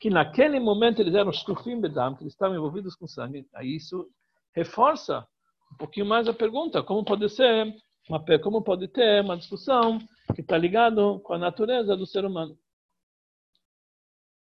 que 0.00 0.10
naquele 0.10 0.58
momento 0.58 1.00
eles 1.00 1.14
eram 1.14 1.32
stufim 1.32 1.80
bedam, 1.80 2.16
que 2.16 2.24
eles 2.24 2.32
estavam 2.32 2.56
envolvidos 2.56 2.96
com 2.96 3.06
sangue, 3.06 3.46
aí 3.54 3.76
isso 3.76 4.08
reforça 4.54 5.26
um 5.72 5.76
pouquinho 5.76 6.06
mais 6.06 6.28
a 6.28 6.34
pergunta, 6.34 6.82
como 6.82 7.04
pode 7.04 7.28
ser, 7.30 7.74
uma, 8.08 8.22
como 8.40 8.62
pode 8.62 8.88
ter 8.88 9.22
uma 9.22 9.36
discussão 9.36 9.98
que 10.34 10.40
está 10.40 10.56
ligado 10.56 11.20
com 11.20 11.34
a 11.34 11.38
natureza 11.38 11.96
do 11.96 12.06
ser 12.06 12.24
humano. 12.24 12.58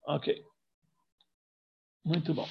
Ok. 0.07 0.43
Muito 2.03 2.33
bom. 2.33 2.47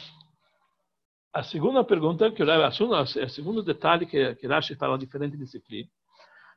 A 1.33 1.43
segunda 1.43 1.85
pergunta, 1.85 2.31
que 2.31 2.43
o 2.43 2.73
segunda, 2.73 3.03
o 3.03 3.29
segundo 3.29 3.63
detalhe 3.63 4.07
que, 4.07 4.35
que 4.37 4.47
Rashi 4.47 4.75
fala 4.77 4.99
diferente 4.99 5.37
de 5.37 5.47
Sifri, 5.47 5.91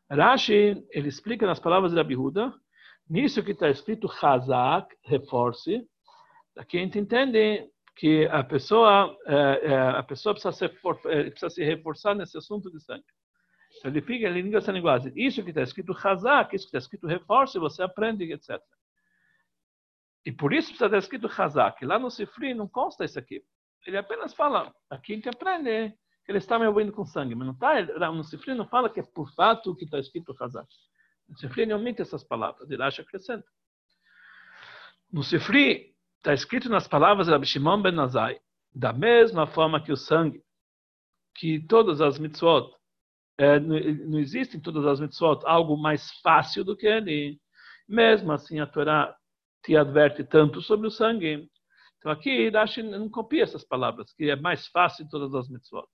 Rashi, 0.10 0.86
ele 0.92 1.08
explica 1.08 1.46
nas 1.46 1.60
palavras 1.60 1.92
de 1.92 1.98
Rabi 1.98 2.16
Huda, 2.16 2.54
nisso 3.10 3.44
que 3.44 3.52
está 3.52 3.70
escrito 3.70 4.10
Hazak, 4.22 4.96
reforce, 5.04 5.88
aqui 6.56 6.78
a 6.78 6.82
gente 6.82 7.00
entende 7.00 7.70
que 7.96 8.26
a 8.28 8.44
pessoa, 8.44 9.18
é, 9.26 9.72
é, 9.72 9.78
a 9.78 10.04
pessoa 10.04 10.36
precisa, 10.36 10.66
é, 10.66 11.30
precisa 11.30 11.50
se 11.50 11.64
reforçar 11.64 12.14
nesse 12.16 12.38
assunto 12.38 12.72
de 12.72 12.80
sangue. 12.80 13.04
Ele 13.84 14.02
fica, 14.02 14.26
ele 14.26 14.42
liga 14.42 14.58
essa 14.58 14.72
linguagem. 14.72 15.12
Isso 15.16 15.44
que 15.44 15.50
está 15.50 15.62
escrito 15.62 15.92
Hazak, 15.92 16.56
isso 16.56 16.66
que 16.66 16.70
está 16.70 16.78
escrito 16.78 17.08
reforço, 17.08 17.60
você 17.60 17.84
aprende, 17.84 18.32
etc. 18.32 18.62
E 20.26 20.32
por 20.32 20.54
isso 20.54 20.70
precisa 20.70 20.86
estar 20.88 20.98
escrito 20.98 21.28
Hazak. 21.28 21.86
Lá 21.86 21.98
no 21.98 22.10
Sifri 22.10 22.54
não 22.54 22.68
consta 22.68 23.06
isso 23.06 23.18
aqui. 23.18 23.44
Ele 23.86 23.98
apenas 23.98 24.34
fala, 24.34 24.74
aqui 24.90 25.14
a 25.14 25.16
gente 25.16 25.30
aprende 25.30 25.94
que 26.26 26.32
ele 26.32 26.40
está 26.40 26.60
me 26.60 26.68
ouvindo 26.68 26.92
com 26.92 27.06
sangue. 27.06 27.36
Mas 27.36 27.48
não 27.48 27.54
está, 27.54 28.12
no 28.12 28.24
Sifri 28.24 28.54
não 28.54 28.68
fala 28.68 28.90
que 28.90 29.00
é 29.00 29.04
por 29.04 29.34
fato 29.34 29.76
que 29.76 29.86
está 29.86 30.00
escrito 30.00 30.36
Hazak. 30.40 30.68
No 31.30 31.38
Sifri 31.38 31.66
não 31.66 31.78
omite 31.78 32.02
essas 32.02 32.24
palavras, 32.24 32.70
ele 32.70 32.84
acha 32.84 33.02
acrescenta. 33.02 33.48
No 35.12 35.24
Sifri 35.24 35.96
está 36.18 36.34
escrito 36.34 36.70
nas 36.70 36.88
palavras 36.88 37.28
de 37.28 37.34
Rabbi 37.34 37.46
Shimon 37.46 37.82
ben 37.82 37.94
Nazai, 37.94 38.40
da 38.74 38.92
mesma 38.92 39.48
forma 39.48 39.82
que 39.82 39.92
o 39.92 39.98
sangue, 39.98 40.44
que 41.36 41.66
todas 41.68 42.02
as 42.02 42.20
mitzvot 42.20 42.77
é, 43.38 43.60
não 43.60 44.20
existe 44.20 44.58
em 44.58 44.60
todas 44.60 44.86
as 44.86 45.00
mitzvot 45.00 45.42
algo 45.46 45.78
mais 45.78 46.12
fácil 46.22 46.64
do 46.64 46.76
que 46.76 46.88
ele. 46.88 47.40
Mesmo 47.88 48.32
assim, 48.32 48.60
a 48.60 48.66
Torá 48.66 49.16
te 49.64 49.76
adverte 49.78 50.24
tanto 50.24 50.62
sobre 50.62 50.88
o 50.88 50.92
sangue. 50.92 51.48
Então 51.98 52.12
aqui 52.12 52.50
Rashi 52.50 52.82
não 52.84 53.10
copia 53.10 53.44
essas 53.44 53.64
palavras, 53.64 54.12
que 54.14 54.30
é 54.30 54.36
mais 54.36 54.68
fácil 54.68 55.06
em 55.06 55.10
todas 55.10 55.34
as 55.36 55.50
mitzvot. 55.50 55.88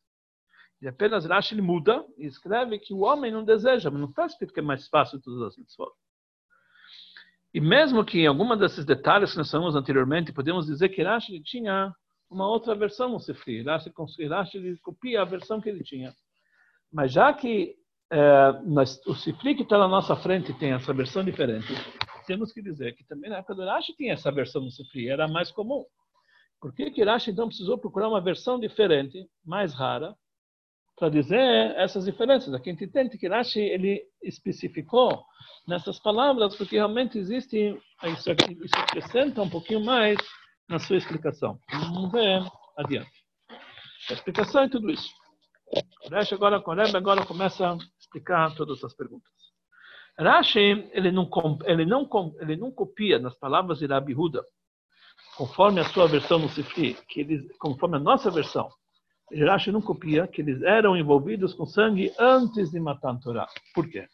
E 0.82 0.88
apenas 0.88 1.26
Rashi 1.26 1.60
muda 1.62 2.06
e 2.18 2.26
escreve 2.26 2.80
que 2.80 2.94
o 2.94 3.00
homem 3.00 3.32
não 3.32 3.44
deseja, 3.44 3.90
mas 3.90 4.02
não 4.02 4.10
está 4.10 4.26
escrito 4.26 4.54
que 4.54 4.60
é 4.60 4.64
mais 4.64 4.88
fácil 4.88 5.18
em 5.18 5.22
todas 5.22 5.42
as 5.42 5.58
mitzvot. 5.58 5.92
E 7.54 7.62
mesmo 7.62 8.04
que 8.04 8.20
em 8.20 8.28
alguma 8.28 8.58
desses 8.58 8.84
detalhes 8.84 9.32
que 9.32 9.38
nós 9.38 9.52
falamos 9.52 9.76
anteriormente, 9.76 10.34
podemos 10.34 10.66
dizer 10.66 10.90
que 10.90 11.04
Rashi 11.04 11.42
tinha 11.42 11.94
uma 12.30 12.48
outra 12.48 12.74
versão 12.74 13.10
no 13.10 13.20
Sifri. 13.20 13.64
Rashi, 13.64 13.92
Rashi 14.28 14.78
copia 14.82 15.22
a 15.22 15.26
versão 15.26 15.62
que 15.62 15.70
ele 15.70 15.84
tinha. 15.84 16.14
Mas 16.94 17.12
já 17.12 17.34
que 17.34 17.76
é, 18.12 18.62
nós, 18.66 19.02
o 19.08 19.16
Sifri 19.16 19.56
que 19.56 19.64
está 19.64 19.80
na 19.80 19.88
nossa 19.88 20.16
frente 20.16 20.54
tem 20.54 20.72
essa 20.72 20.94
versão 20.94 21.24
diferente, 21.24 21.74
temos 22.28 22.54
que 22.54 22.62
dizer 22.62 22.96
que 22.96 23.04
também 23.06 23.32
na 23.32 23.38
época 23.38 23.56
do 23.56 23.66
Rashi 23.66 23.96
tinha 23.96 24.14
essa 24.14 24.32
versão 24.32 24.62
no 24.62 24.70
Sifri, 24.70 25.10
era 25.10 25.28
mais 25.28 25.52
comum. 25.52 25.84
Por 26.62 26.74
que 26.74 26.92
que 26.92 27.04
Rashi 27.04 27.32
então 27.32 27.48
precisou 27.48 27.78
procurar 27.80 28.08
uma 28.08 28.22
versão 28.22 28.60
diferente, 28.60 29.28
mais 29.44 29.74
rara, 29.74 30.16
para 30.96 31.10
dizer 31.10 31.76
essas 31.76 32.06
diferenças? 32.06 32.54
Aqui 32.54 32.70
a 32.70 32.74
gente 32.74 32.86
entende 32.86 33.18
que 33.18 33.28
Rashi 33.28 33.60
ele 33.60 34.04
especificou 34.22 35.26
nessas 35.68 36.00
palavras 36.00 36.56
porque 36.56 36.76
realmente 36.76 37.18
existe 37.18 37.76
isso, 38.04 38.30
isso 38.64 38.78
acrescenta 38.78 39.42
um 39.42 39.50
pouquinho 39.50 39.84
mais 39.84 40.18
na 40.70 40.78
sua 40.78 40.98
explicação. 40.98 41.60
Vamos 41.72 42.12
ver 42.12 42.44
adiante. 42.78 43.12
A 44.10 44.14
explicação 44.14 44.64
é 44.64 44.70
tudo 44.70 44.92
isso. 44.92 45.23
Rashi 46.12 46.34
agora, 46.34 46.58
Rebbe 46.66 46.98
agora 46.98 47.26
começa 47.26 47.72
a 47.72 47.78
explicar 48.00 48.54
todas 48.56 48.84
as 48.84 48.94
perguntas. 48.94 49.32
Rashi, 50.18 50.90
ele 50.92 51.12
não, 51.12 51.30
ele 51.66 51.86
não, 51.86 52.08
ele 52.40 52.56
não 52.56 52.72
copia 52.72 53.18
nas 53.18 53.36
palavras 53.36 53.80
de 53.80 53.88
Rabi 53.88 54.14
Huda, 54.14 54.44
conforme 55.38 55.80
a 55.80 55.86
sua 55.86 56.08
versão 56.08 56.40
no 56.40 56.50
Sifri, 56.50 56.96
que 57.08 57.22
eles, 57.22 57.46
conforme 57.58 57.98
a 57.98 58.00
nossa 58.00 58.30
versão, 58.30 58.70
Rashi 59.32 59.72
não 59.72 59.82
copia 59.82 60.28
que 60.28 60.42
eles 60.42 60.62
eram 60.62 60.96
envolvidos 60.96 61.54
com 61.54 61.66
sangue 61.66 62.14
antes 62.20 62.70
de 62.70 62.80
matar 62.80 63.12
a 63.12 63.18
Torá. 63.18 63.48
Por 63.74 63.90
quê? 63.90 64.08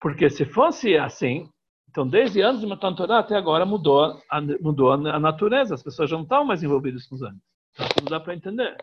Porque 0.00 0.30
se 0.30 0.46
fosse 0.46 0.96
assim, 0.96 1.50
então 1.90 2.08
desde 2.08 2.40
antes 2.40 2.60
de 2.60 2.66
matar 2.66 2.88
a 2.88 2.94
Torá 2.94 3.18
até 3.18 3.36
agora 3.36 3.66
mudou 3.66 4.22
a, 4.30 4.40
mudou 4.60 4.92
a 4.92 5.18
natureza, 5.18 5.74
as 5.74 5.82
pessoas 5.82 6.08
já 6.08 6.16
não 6.16 6.22
estavam 6.22 6.46
mais 6.46 6.62
envolvidas 6.62 7.06
com 7.06 7.18
sangue. 7.18 7.40
Então 7.74 7.86
não 8.00 8.10
dá 8.10 8.20
para 8.20 8.34
entender. 8.34 8.76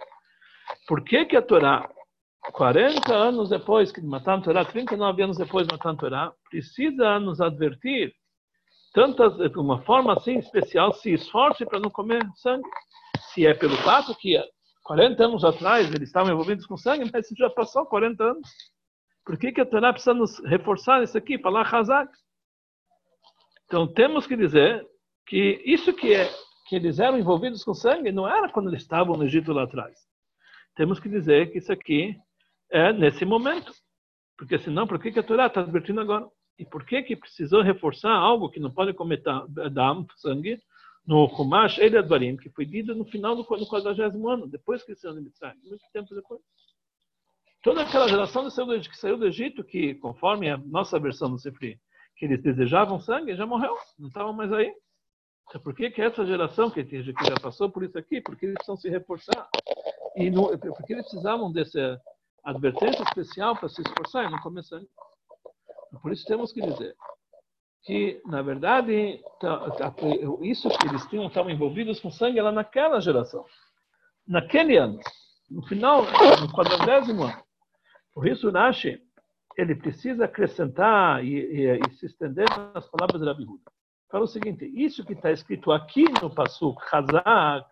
Por 0.87 1.03
que, 1.03 1.25
que 1.25 1.35
a 1.35 1.41
Torá, 1.41 1.89
40 2.51 3.13
anos 3.13 3.49
depois 3.49 3.91
que 3.91 4.01
mataram 4.01 4.39
a 4.39 4.43
Torá, 4.43 4.65
39 4.65 5.23
anos 5.23 5.37
depois 5.37 5.67
de 5.67 5.73
matar 5.73 5.91
a 5.91 5.95
Torá, 5.95 6.33
precisa 6.49 7.19
nos 7.19 7.41
advertir, 7.41 8.13
tantas, 8.93 9.35
de 9.35 9.59
uma 9.59 9.81
forma 9.81 10.13
assim 10.13 10.37
especial, 10.37 10.93
se 10.93 11.13
esforce 11.13 11.65
para 11.65 11.79
não 11.79 11.89
comer 11.89 12.21
sangue? 12.35 12.67
Se 13.33 13.45
é 13.45 13.53
pelo 13.53 13.75
fato 13.77 14.15
que 14.15 14.37
40 14.83 15.25
anos 15.25 15.43
atrás 15.43 15.87
eles 15.93 16.07
estavam 16.07 16.31
envolvidos 16.31 16.65
com 16.65 16.77
sangue, 16.77 17.09
mas 17.11 17.27
já 17.35 17.49
passou 17.49 17.85
40 17.85 18.23
anos. 18.23 18.49
Por 19.25 19.37
que, 19.37 19.51
que 19.51 19.61
a 19.61 19.65
Torá 19.65 19.91
precisa 19.91 20.13
nos 20.13 20.39
reforçar 20.45 21.01
isso 21.03 21.17
aqui, 21.17 21.39
falar 21.39 21.67
Hazak? 21.73 22.11
Então 23.65 23.87
temos 23.87 24.27
que 24.27 24.37
dizer 24.37 24.85
que 25.25 25.61
isso 25.65 25.91
que 25.91 26.13
é 26.13 26.29
que 26.67 26.75
eles 26.75 26.99
eram 26.99 27.17
envolvidos 27.17 27.63
com 27.63 27.73
sangue 27.73 28.11
não 28.11 28.27
era 28.27 28.49
quando 28.49 28.69
eles 28.69 28.81
estavam 28.81 29.15
no 29.15 29.23
Egito 29.23 29.51
lá 29.51 29.63
atrás 29.63 29.95
temos 30.75 30.99
que 30.99 31.09
dizer 31.09 31.51
que 31.51 31.59
isso 31.59 31.71
aqui 31.71 32.15
é 32.71 32.91
nesse 32.93 33.25
momento. 33.25 33.73
Porque 34.37 34.59
senão, 34.59 34.85
por 34.85 34.99
que, 34.99 35.11
que 35.11 35.19
a 35.19 35.23
Torá 35.23 35.47
está 35.47 35.61
advertindo 35.61 36.01
agora? 36.01 36.27
E 36.59 36.65
por 36.65 36.85
que, 36.85 37.03
que 37.03 37.15
precisou 37.15 37.61
reforçar 37.61 38.11
algo 38.11 38.49
que 38.49 38.59
não 38.59 38.71
pode 38.71 38.93
cometer 38.93 39.31
dam, 39.71 40.05
sangue, 40.17 40.61
no 41.05 41.25
Humash 41.25 41.77
Ele 41.77 41.97
Advarim, 41.97 42.35
que 42.35 42.49
foi 42.49 42.65
dito 42.65 42.95
no 42.95 43.05
final 43.05 43.35
do, 43.35 43.43
do 43.43 43.67
40 43.67 44.03
ano, 44.27 44.47
depois 44.47 44.83
que 44.83 44.95
saíram 44.95 45.21
de 45.21 45.31
muito 45.63 45.83
tempo 45.93 46.13
depois. 46.15 46.41
Toda 47.61 47.81
aquela 47.81 48.07
geração 48.07 48.43
que 48.43 48.97
saiu 48.97 49.17
do 49.17 49.27
Egito, 49.27 49.63
que 49.63 49.95
conforme 49.95 50.49
a 50.49 50.57
nossa 50.57 50.99
versão 50.99 51.29
do 51.29 51.39
Sefri, 51.39 51.79
que 52.15 52.25
eles 52.25 52.41
desejavam 52.41 52.99
sangue, 52.99 53.35
já 53.35 53.45
morreu, 53.45 53.75
não 53.99 54.07
estavam 54.07 54.33
mais 54.33 54.51
aí. 54.51 54.73
Então, 55.47 55.61
por 55.61 55.75
que, 55.75 55.91
que 55.91 56.01
essa 56.01 56.25
geração 56.25 56.71
que 56.71 56.83
já 56.83 57.35
passou 57.41 57.69
por 57.69 57.83
isso 57.83 57.97
aqui, 57.97 58.21
porque 58.21 58.45
eles 58.45 58.55
precisam 58.55 58.77
se 58.77 58.89
reforçar? 58.89 59.47
E 60.15 60.29
no, 60.29 60.57
porque 60.57 60.93
eles 60.93 61.05
precisavam 61.05 61.51
dessa 61.51 62.01
advertência 62.43 63.03
especial 63.03 63.55
para 63.55 63.69
se 63.69 63.81
esforçar 63.81 64.25
e 64.25 64.31
não 64.31 64.63
sangue. 64.63 64.87
Por 66.01 66.11
isso 66.11 66.25
temos 66.25 66.51
que 66.51 66.61
dizer 66.61 66.95
que, 67.83 68.21
na 68.25 68.41
verdade, 68.41 69.21
tá, 69.39 69.71
tá, 69.71 69.95
isso 70.41 70.69
que 70.69 70.87
eles 70.87 71.05
tinham, 71.07 71.27
estavam 71.27 71.51
envolvidos 71.51 71.99
com 71.99 72.09
sangue 72.09 72.39
era 72.39 72.51
naquela 72.51 72.99
geração, 72.99 73.45
naquele 74.27 74.75
ano, 74.77 74.99
no 75.49 75.61
final, 75.67 76.03
no 76.03 76.51
quadragésimo 76.51 77.23
ano. 77.23 77.43
Por 78.13 78.27
isso, 78.27 78.49
Rashi, 78.49 79.01
ele 79.57 79.75
precisa 79.75 80.25
acrescentar 80.25 81.23
e, 81.23 81.35
e, 81.35 81.79
e, 81.79 81.93
se 81.95 82.07
estender 82.07 82.47
nas 82.73 82.87
palavras 82.89 83.21
Rabi 83.21 83.43
Huda. 83.43 83.71
Fala 84.09 84.23
o 84.23 84.27
seguinte, 84.27 84.65
isso 84.73 85.05
que 85.05 85.13
está 85.13 85.31
escrito 85.31 85.71
aqui 85.71 86.05
no 86.21 86.33
Pasuk, 86.33 86.81
Hazak, 86.91 87.67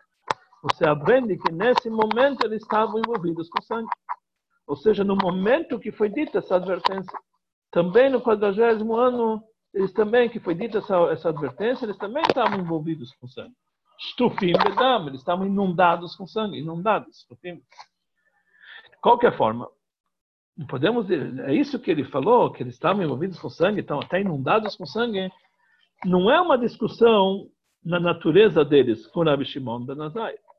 você 0.64 0.88
aprende 0.88 1.38
que 1.38 1.52
nesse 1.52 1.90
momento 1.90 2.46
eles 2.46 2.62
estavam 2.62 2.98
envolvidos 2.98 3.50
com 3.50 3.62
sangue. 3.62 3.90
Ou 4.66 4.78
seja, 4.78 5.04
no 5.04 5.18
momento 5.18 5.78
que 5.78 5.92
foi 5.92 6.08
dita 6.08 6.38
essa 6.38 6.56
advertência. 6.56 7.20
Também 7.70 8.10
no 8.10 8.22
quadragésimo 8.22 8.96
ano 8.96 9.44
eles 9.74 9.92
também, 9.92 10.30
que 10.30 10.40
foi 10.40 10.54
dita 10.54 10.78
essa, 10.78 10.96
essa 11.12 11.30
advertência, 11.30 11.86
eles 11.86 11.98
também 11.98 12.22
estavam 12.22 12.60
envolvidos 12.60 13.12
com 13.16 13.28
sangue. 13.28 13.56
Stufim 14.00 14.54
bedam, 14.54 15.08
eles 15.08 15.20
estavam 15.20 15.46
inundados 15.46 16.16
com 16.16 16.28
sangue, 16.28 16.60
inundados. 16.60 17.22
Stufim. 17.22 17.62
Qualquer 19.02 19.36
forma, 19.36 19.68
podemos 20.70 21.08
dizer, 21.08 21.50
é 21.50 21.54
isso 21.54 21.80
que 21.80 21.90
ele 21.90 22.06
falou, 22.06 22.52
que 22.52 22.62
eles 22.64 22.76
estavam 22.76 23.04
envolvidos 23.04 23.40
com 23.40 23.50
sangue, 23.50 23.82
estão 23.82 24.00
até 24.00 24.22
inundados 24.22 24.76
com 24.76 24.86
sangue. 24.86 25.30
Não 26.06 26.30
é 26.32 26.40
uma 26.40 26.58
discussão 26.58 27.50
na 27.84 28.00
natureza 28.00 28.64
deles 28.64 29.08
com 29.08 29.24
Rabi 29.24 29.46
Shimon 29.46 29.86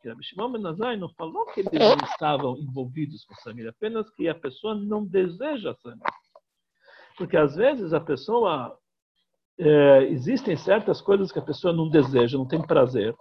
Azai. 0.05 0.13
Rabi 0.13 0.25
Shimon 0.25 0.53
ben 0.53 0.67
Azai 0.67 0.97
não 0.97 1.09
falou 1.11 1.47
que 1.47 1.61
eles 1.61 1.73
não 1.73 1.97
estavam 2.09 2.57
envolvidos 2.59 3.25
com 3.25 3.35
sangue, 3.37 3.67
apenas 3.67 4.09
que 4.11 4.29
a 4.29 4.35
pessoa 4.35 4.75
não 4.75 5.05
deseja 5.05 5.75
sangue. 5.83 6.03
Porque 7.17 7.37
às 7.37 7.55
vezes 7.55 7.93
a 7.93 8.01
pessoa 8.01 8.77
é, 9.59 10.05
existem 10.05 10.57
certas 10.57 11.01
coisas 11.01 11.31
que 11.31 11.39
a 11.39 11.43
pessoa 11.43 11.73
não 11.73 11.89
deseja, 11.89 12.37
não 12.37 12.47
tem 12.47 12.61
prazer. 12.61 13.15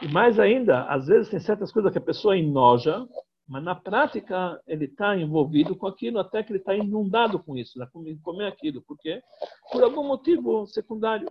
E 0.00 0.08
mais 0.08 0.38
ainda, 0.38 0.84
às 0.84 1.06
vezes 1.06 1.30
tem 1.30 1.40
certas 1.40 1.72
coisas 1.72 1.92
que 1.92 1.98
a 1.98 2.02
pessoa 2.02 2.36
enoja, 2.36 3.06
mas 3.46 3.62
na 3.62 3.74
prática 3.74 4.60
ele 4.66 4.86
está 4.86 5.16
envolvido 5.16 5.76
com 5.76 5.86
aquilo 5.86 6.18
até 6.18 6.42
que 6.42 6.52
ele 6.52 6.58
está 6.58 6.74
inundado 6.74 7.38
com 7.38 7.56
isso, 7.56 7.78
né? 7.78 7.86
comer 8.22 8.46
aquilo. 8.46 8.82
Por 8.82 8.98
quê? 8.98 9.22
Por 9.70 9.82
algum 9.82 10.06
motivo 10.06 10.66
secundário. 10.66 11.28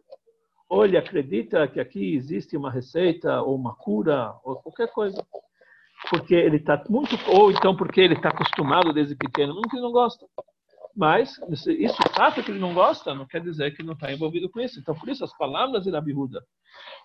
Ele 0.82 0.98
acredita 0.98 1.68
que 1.68 1.80
aqui 1.80 2.16
existe 2.16 2.56
uma 2.56 2.72
receita 2.72 3.42
ou 3.42 3.56
uma 3.56 3.76
cura 3.76 4.34
ou 4.44 4.56
qualquer 4.56 4.92
coisa. 4.92 5.24
Porque 6.10 6.34
ele 6.34 6.58
está 6.58 6.84
muito. 6.90 7.16
Ou 7.30 7.52
então 7.52 7.76
porque 7.76 8.02
ele 8.02 8.16
está 8.16 8.30
acostumado 8.30 8.94
desde 8.94 9.16
pequeno, 9.16 9.54
não 9.54 9.62
que 9.62 9.80
não 9.80 9.92
gosta. 9.92 10.26
Mas 10.96 11.40
isso, 11.50 11.98
o 12.02 12.14
fato 12.14 12.44
que 12.44 12.52
ele 12.52 12.60
não 12.60 12.74
gosta, 12.74 13.16
não 13.16 13.26
quer 13.26 13.42
dizer 13.42 13.76
que 13.76 13.82
não 13.82 13.94
está 13.94 14.12
envolvido 14.12 14.50
com 14.50 14.60
isso. 14.60 14.80
Então, 14.80 14.94
por 14.94 15.10
isso, 15.10 15.24
as 15.24 15.36
palavras 15.38 15.84
de 15.84 15.90
Rabi 15.90 16.14
Huda 16.14 16.46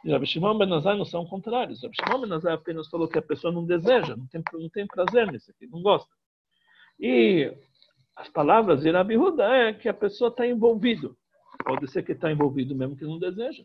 e 0.04 0.10
Rabi 0.10 0.26
Shimon 0.26 0.58
Ben 0.58 0.72
Azai 0.74 0.96
não 0.96 1.06
são 1.06 1.24
contrários. 1.24 1.82
Rabi 1.82 1.96
Shimon 1.96 2.20
Ben 2.20 2.32
Azai 2.34 2.52
apenas 2.52 2.88
falou 2.88 3.08
que 3.08 3.18
a 3.18 3.22
pessoa 3.22 3.52
não 3.52 3.64
deseja, 3.64 4.14
não 4.14 4.26
tem, 4.26 4.42
não 4.52 4.68
tem 4.68 4.86
prazer 4.86 5.30
nisso 5.32 5.50
aqui, 5.50 5.66
não 5.66 5.80
gosta. 5.80 6.10
E 7.00 7.50
as 8.14 8.28
palavras 8.28 8.82
de 8.82 8.90
Rabi 8.90 9.16
Huda 9.16 9.44
é 9.44 9.72
que 9.72 9.88
a 9.88 9.94
pessoa 9.94 10.28
está 10.28 10.46
envolvido. 10.46 11.16
Pode 11.68 11.86
ser 11.90 12.02
que 12.02 12.12
está 12.12 12.32
envolvido 12.32 12.74
mesmo 12.74 12.96
que 12.96 13.04
não 13.04 13.18
deseja. 13.18 13.62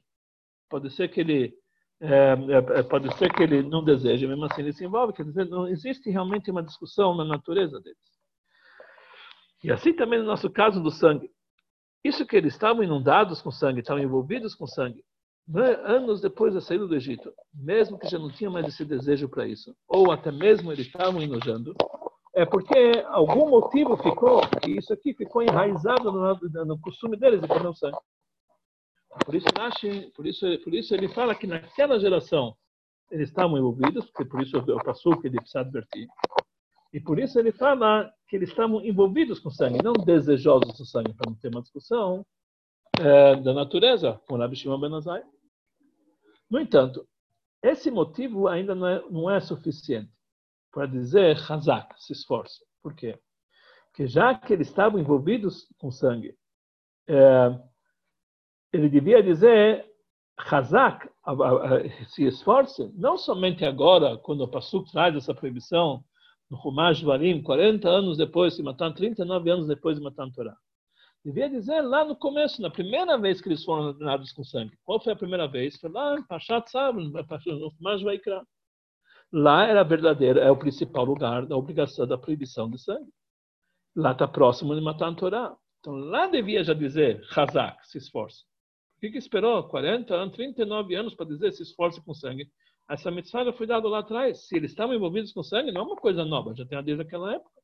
Pode 0.70 0.90
ser 0.94 1.08
que 1.08 1.22
ele 1.22 1.54
é, 2.02 2.34
é, 2.80 2.84
pode 2.84 3.18
ser 3.18 3.34
que 3.34 3.42
ele 3.42 3.64
não 3.64 3.82
deseja, 3.82 4.28
mesmo 4.28 4.44
assim 4.44 4.62
ele 4.62 4.74
se 4.74 4.84
envolve. 4.84 5.14
Quer 5.14 5.24
dizer, 5.24 5.46
não 5.48 5.70
existe 5.70 6.10
realmente 6.10 6.52
uma 6.52 6.62
discussão 6.62 7.16
na 7.16 7.24
natureza 7.24 7.80
deles. 7.80 7.98
E 9.64 9.72
assim 9.72 9.94
também 9.94 10.20
no 10.20 10.26
nosso 10.26 10.50
caso 10.50 10.84
do 10.84 10.92
sangue. 10.92 11.32
Isso 12.04 12.26
que 12.26 12.36
eles 12.36 12.52
estavam 12.52 12.84
inundados 12.84 13.42
com 13.42 13.50
sangue, 13.50 13.80
estavam 13.80 14.04
envolvidos 14.04 14.54
com 14.54 14.68
sangue, 14.68 15.02
né, 15.48 15.76
anos 15.86 16.20
depois 16.20 16.54
da 16.54 16.60
saída 16.60 16.86
do 16.86 16.96
Egito, 16.98 17.34
mesmo 17.54 17.98
que 17.98 18.10
já 18.10 18.20
não 18.20 18.30
tinha 18.30 18.50
mais 18.50 18.68
esse 18.68 18.84
desejo 18.84 19.30
para 19.30 19.48
isso, 19.48 19.74
ou 19.88 20.12
até 20.12 20.30
mesmo 20.30 20.74
eles 20.74 20.88
estavam 20.88 21.22
enojando, 21.22 21.74
é 22.34 22.46
porque 22.46 23.04
algum 23.08 23.50
motivo 23.50 23.96
ficou, 23.98 24.42
que 24.62 24.72
isso 24.72 24.92
aqui 24.92 25.14
ficou 25.14 25.44
enraizado 25.44 26.12
no, 26.12 26.66
no 26.66 26.80
costume 26.80 27.16
deles 27.16 27.40
de 27.42 27.48
comer 27.48 27.68
o 27.68 27.76
sangue. 27.76 27.98
Por 29.24 29.36
isso, 29.36 29.46
por 30.16 30.26
isso, 30.26 30.60
por 30.64 30.74
isso 30.74 30.96
ele 30.96 31.08
fala 31.10 31.36
que 31.36 31.46
naquela 31.46 32.00
geração 32.00 32.56
eles 33.12 33.30
estavam 33.30 33.58
envolvidos, 33.58 34.06
porque 34.06 34.26
por 34.26 34.42
isso 34.42 34.58
eu 34.58 34.78
passo 34.84 35.16
que 35.22 35.28
ele 35.28 35.38
precisa 35.38 35.60
advertir. 35.60 36.08
E 36.92 37.00
por 37.00 37.20
isso 37.20 37.38
ele 37.38 37.52
fala 37.52 38.12
que 38.28 38.36
eles 38.36 38.50
estavam 38.50 38.84
envolvidos 38.84 39.40
com 39.40 39.52
sangue, 39.52 39.84
não 39.84 39.94
desejosos 39.94 40.76
do 40.76 40.86
sangue, 40.86 41.14
para 41.14 41.30
não 41.30 41.38
ter 41.38 41.50
uma 41.50 41.62
discussão 41.62 42.26
é, 43.00 43.36
da 43.36 43.54
natureza 43.54 44.20
com 44.28 44.38
Rabi 44.38 44.56
Shimon 44.56 44.80
Ben 44.80 44.96
Azai. 44.96 45.24
No 46.50 46.60
entanto, 46.60 47.08
esse 47.62 47.92
motivo 47.92 48.48
ainda 48.48 48.74
não 48.74 48.88
é, 48.88 49.04
não 49.10 49.30
é 49.30 49.40
suficiente 49.40 50.13
para 50.74 50.88
dizer 50.88 51.38
Hazak, 51.50 51.96
se 52.04 52.12
esforce. 52.12 52.66
Por 52.82 52.96
quê? 52.96 53.18
Porque 53.88 54.08
já 54.08 54.34
que 54.34 54.52
eles 54.52 54.68
estavam 54.68 55.00
envolvidos 55.00 55.68
com 55.78 55.92
sangue, 55.92 56.36
é, 57.08 57.60
ele 58.74 58.90
devia 58.90 59.22
dizer 59.22 59.86
Hazak, 60.36 61.08
se 62.08 62.26
esforce, 62.26 62.92
não 62.96 63.18
somente 63.18 63.64
agora, 63.64 64.18
quando 64.18 64.42
o 64.42 64.48
Pasuk 64.48 64.92
traz 64.92 65.16
essa 65.16 65.34
proibição 65.34 66.04
no 66.50 66.58
Humash 66.58 67.02
Varim, 67.02 67.42
40 67.42 67.88
anos 67.88 68.18
depois 68.18 68.58
de 68.58 68.64
matar, 68.64 68.92
39 68.94 69.50
anos 69.52 69.68
depois 69.68 69.98
de 69.98 70.04
matar 70.04 70.28
a 70.28 70.32
Torá. 70.32 70.58
Devia 71.24 71.50
dizer 71.50 71.82
lá 71.82 72.04
no 72.04 72.16
começo, 72.16 72.62
na 72.62 72.70
primeira 72.70 73.18
vez 73.18 73.40
que 73.40 73.48
eles 73.48 73.64
foram 73.64 73.90
ordenados 73.90 74.34
com 74.34 74.44
sangue. 74.44 74.78
Qual 74.84 75.00
foi 75.00 75.14
a 75.14 75.16
primeira 75.16 75.48
vez? 75.48 75.78
Foi 75.78 75.90
lá 75.90 76.20
em 76.20 76.24
Pashat 76.24 76.70
Sabr, 76.70 77.00
no 77.00 77.74
Humash 77.80 78.02
Vaikra. 78.02 78.44
Lá 79.36 79.66
era 79.66 79.84
verdadeiro, 79.84 80.40
é 80.40 80.52
o 80.52 80.56
principal 80.56 81.04
lugar 81.04 81.48
da 81.48 81.58
obrigação 81.58 82.06
da 82.06 82.20
proibição 82.20 82.70
de 82.70 82.78
sangue. 82.78 83.12
Lá 83.96 84.12
está 84.12 84.28
próximo 84.28 84.76
de 84.76 84.82
matar 84.82 85.10
a 85.10 85.16
Torá. 85.16 85.58
Então 85.80 85.96
lá 85.96 86.28
devia 86.28 86.64
já 86.64 86.76
dizer 86.76 87.20
Hazak, 87.36 87.88
se 87.88 87.98
esforce. 87.98 88.44
Por 88.94 89.02
que, 89.02 89.10
que 89.10 89.18
esperou 89.18 89.64
40 89.68 90.14
anos, 90.14 90.36
39 90.36 90.94
anos 90.94 91.16
para 91.16 91.26
dizer 91.26 91.52
se 91.52 91.64
esforce 91.64 92.00
com 92.06 92.14
sangue? 92.14 92.48
Essa 92.88 93.10
mitzvah 93.10 93.52
foi 93.54 93.66
dada 93.66 93.88
lá 93.88 94.00
atrás. 94.00 94.48
Se 94.48 94.56
eles 94.56 94.70
estavam 94.70 94.96
envolvidos 94.96 95.34
com 95.34 95.42
sangue, 95.42 95.72
não 95.72 95.82
é 95.82 95.84
uma 95.84 95.96
coisa 95.96 96.24
nova, 96.24 96.54
já 96.54 96.64
tem 96.64 96.82
desde 96.84 97.02
aquela 97.02 97.34
época. 97.34 97.60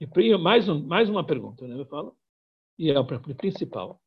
E 0.00 0.36
mais, 0.36 0.68
um, 0.68 0.84
mais 0.84 1.08
uma 1.08 1.24
pergunta, 1.24 1.64
né? 1.68 1.78
Eu 1.78 1.86
falo. 1.86 2.16
E 2.76 2.90
é 2.90 2.96
a 2.96 3.04
principal. 3.04 4.00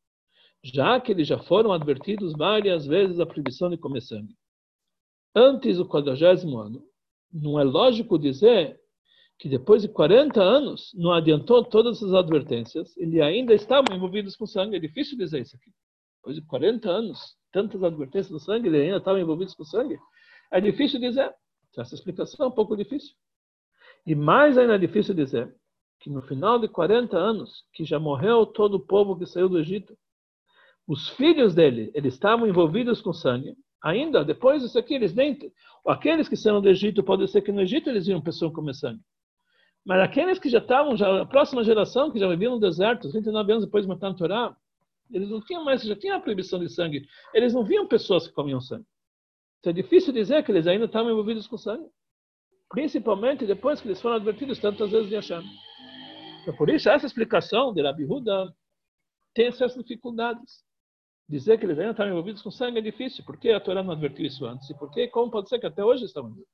Já 0.62 1.00
que 1.00 1.14
eles 1.14 1.28
já 1.28 1.40
foram 1.40 1.72
advertidos 1.72 2.34
várias 2.34 2.86
vezes 2.86 3.20
a 3.20 3.26
proibição 3.26 3.70
de 3.70 3.78
comer 3.78 4.02
sangue, 4.02 4.36
antes 5.36 5.78
do 5.78 5.88
quadragésimo 5.88 6.58
ano, 6.60 6.84
não 7.32 7.60
é 7.60 7.64
lógico 7.64 8.20
dizer 8.20 8.80
que 9.40 9.50
depois 9.50 9.82
de 9.82 9.88
40 9.88 10.42
anos 10.42 10.92
não 10.94 11.12
adiantou 11.12 11.64
todas 11.64 12.02
as 12.02 12.14
advertências, 12.14 12.96
ele 12.98 13.22
ainda 13.22 13.54
estavam 13.54 13.96
envolvidos 13.96 14.36
com 14.36 14.46
sangue. 14.46 14.78
É 14.78 14.80
difícil 14.80 15.18
dizer 15.18 15.42
isso 15.42 15.56
aqui. 15.56 15.72
Depois 16.18 16.36
de 16.36 16.42
40 16.44 16.90
anos, 16.90 17.36
tantas 17.52 17.84
advertências 17.84 18.30
do 18.30 18.40
sangue, 18.40 18.68
ele 18.70 18.82
ainda 18.82 18.98
estava 18.98 19.20
envolvido 19.20 19.54
com 19.56 19.66
sangue. 19.66 19.98
É 20.52 20.62
difícil 20.62 21.00
dizer. 21.00 21.34
Essa 21.78 21.96
explicação 21.96 22.46
é 22.46 22.50
um 22.50 22.52
pouco 22.52 22.78
difícil. 22.78 23.16
E 24.06 24.14
mais 24.14 24.58
ainda 24.58 24.76
é 24.76 24.78
difícil 24.78 25.14
dizer 25.14 25.54
que 26.00 26.10
no 26.10 26.22
final 26.22 26.60
de 26.60 26.68
40 26.68 27.18
anos, 27.18 27.66
que 27.74 27.84
já 27.84 28.00
morreu 28.00 28.46
todo 28.46 28.76
o 28.76 28.86
povo 28.86 29.18
que 29.18 29.26
saiu 29.26 29.50
do 29.50 29.58
Egito, 29.58 29.98
os 30.88 31.10
filhos 31.10 31.56
dele, 31.56 31.92
eles 31.94 32.14
estavam 32.14 32.48
envolvidos 32.48 33.02
com 33.02 33.14
sangue. 33.14 33.56
Ainda, 33.84 34.24
depois 34.24 34.64
disso 34.64 34.80
aqui, 34.80 34.94
eles 34.94 35.14
nem... 35.14 35.38
Aqueles 35.86 36.30
que 36.30 36.38
saíram 36.38 36.62
do 36.62 36.70
Egito, 36.70 37.04
pode 37.04 37.28
ser 37.28 37.42
que 37.42 37.52
no 37.52 37.62
Egito 37.62 37.90
eles 37.90 38.08
viam 38.08 38.22
pessoas 38.22 38.54
comer 38.54 38.74
sangue. 38.74 39.02
Mas 39.86 40.02
aqueles 40.02 40.40
que 40.40 40.50
já 40.50 40.60
estavam, 40.60 40.96
já, 40.96 41.22
a 41.22 41.26
próxima 41.26 41.64
geração, 41.64 42.10
que 42.10 42.18
já 42.18 42.28
viviam 42.30 42.54
no 42.54 42.60
deserto, 42.60 43.12
29 43.12 43.52
anos 43.52 43.66
depois 43.66 43.84
de 43.84 43.90
matar 43.90 44.12
a 44.12 44.14
Torá, 44.14 44.56
eles 45.12 45.30
não 45.30 45.42
tinham 45.42 45.66
mais, 45.66 45.84
já 45.84 45.96
tinha 45.96 46.16
a 46.16 46.20
proibição 46.22 46.58
de 46.60 46.70
sangue. 46.70 47.06
Eles 47.34 47.54
não 47.54 47.66
viam 47.66 47.86
pessoas 47.86 48.26
que 48.26 48.34
comiam 48.34 48.62
sangue. 48.62 48.86
Então 49.60 49.72
é 49.72 49.74
difícil 49.74 50.14
dizer 50.14 50.44
que 50.44 50.52
eles 50.52 50.66
ainda 50.66 50.86
estavam 50.86 51.12
envolvidos 51.12 51.46
com 51.46 51.58
sangue. 51.58 51.88
Principalmente 52.70 53.46
depois 53.46 53.82
que 53.82 53.88
eles 53.88 54.02
foram 54.02 54.16
advertidos 54.16 54.60
tantas 54.60 54.90
vezes 54.90 55.10
de 55.10 55.16
Hashem. 55.16 55.44
Então, 56.42 56.56
por 56.56 56.70
isso, 56.70 56.90
essa 56.90 57.06
explicação 57.06 57.74
de 57.74 57.82
Rabi 57.82 58.06
Huda 58.06 58.54
tem 59.34 59.48
essas 59.48 59.76
dificuldades. 59.76 60.64
Dizer 61.28 61.58
que 61.58 61.66
eles 61.66 61.80
ainda 61.80 61.92
estavam 61.92 62.12
envolvidos 62.12 62.42
com 62.42 62.52
sangue 62.52 62.80
é 62.80 62.82
difícil. 62.82 63.24
Por 63.24 63.38
que 63.38 63.50
a 63.52 63.60
Torá 63.60 63.82
não 63.82 63.94
advertiu 63.94 64.26
isso 64.26 64.46
antes? 64.46 64.70
E 64.70 64.78
por 64.78 64.92
que, 64.92 65.08
como 65.08 65.32
pode 65.32 65.50
ser 65.50 65.60
que 65.60 65.66
até 65.66 65.84
hoje 65.84 66.06
estão 66.06 66.24
envolvidos? 66.24 66.52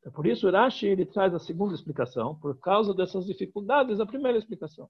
Então, 0.00 0.12
por 0.12 0.26
isso, 0.26 0.48
Rashi 0.48 0.86
ele 0.86 1.04
traz 1.04 1.34
a 1.34 1.38
segunda 1.38 1.74
explicação, 1.74 2.38
por 2.38 2.58
causa 2.60 2.94
dessas 2.94 3.26
dificuldades 3.26 3.98
da 3.98 4.06
primeira 4.06 4.38
explicação. 4.38 4.88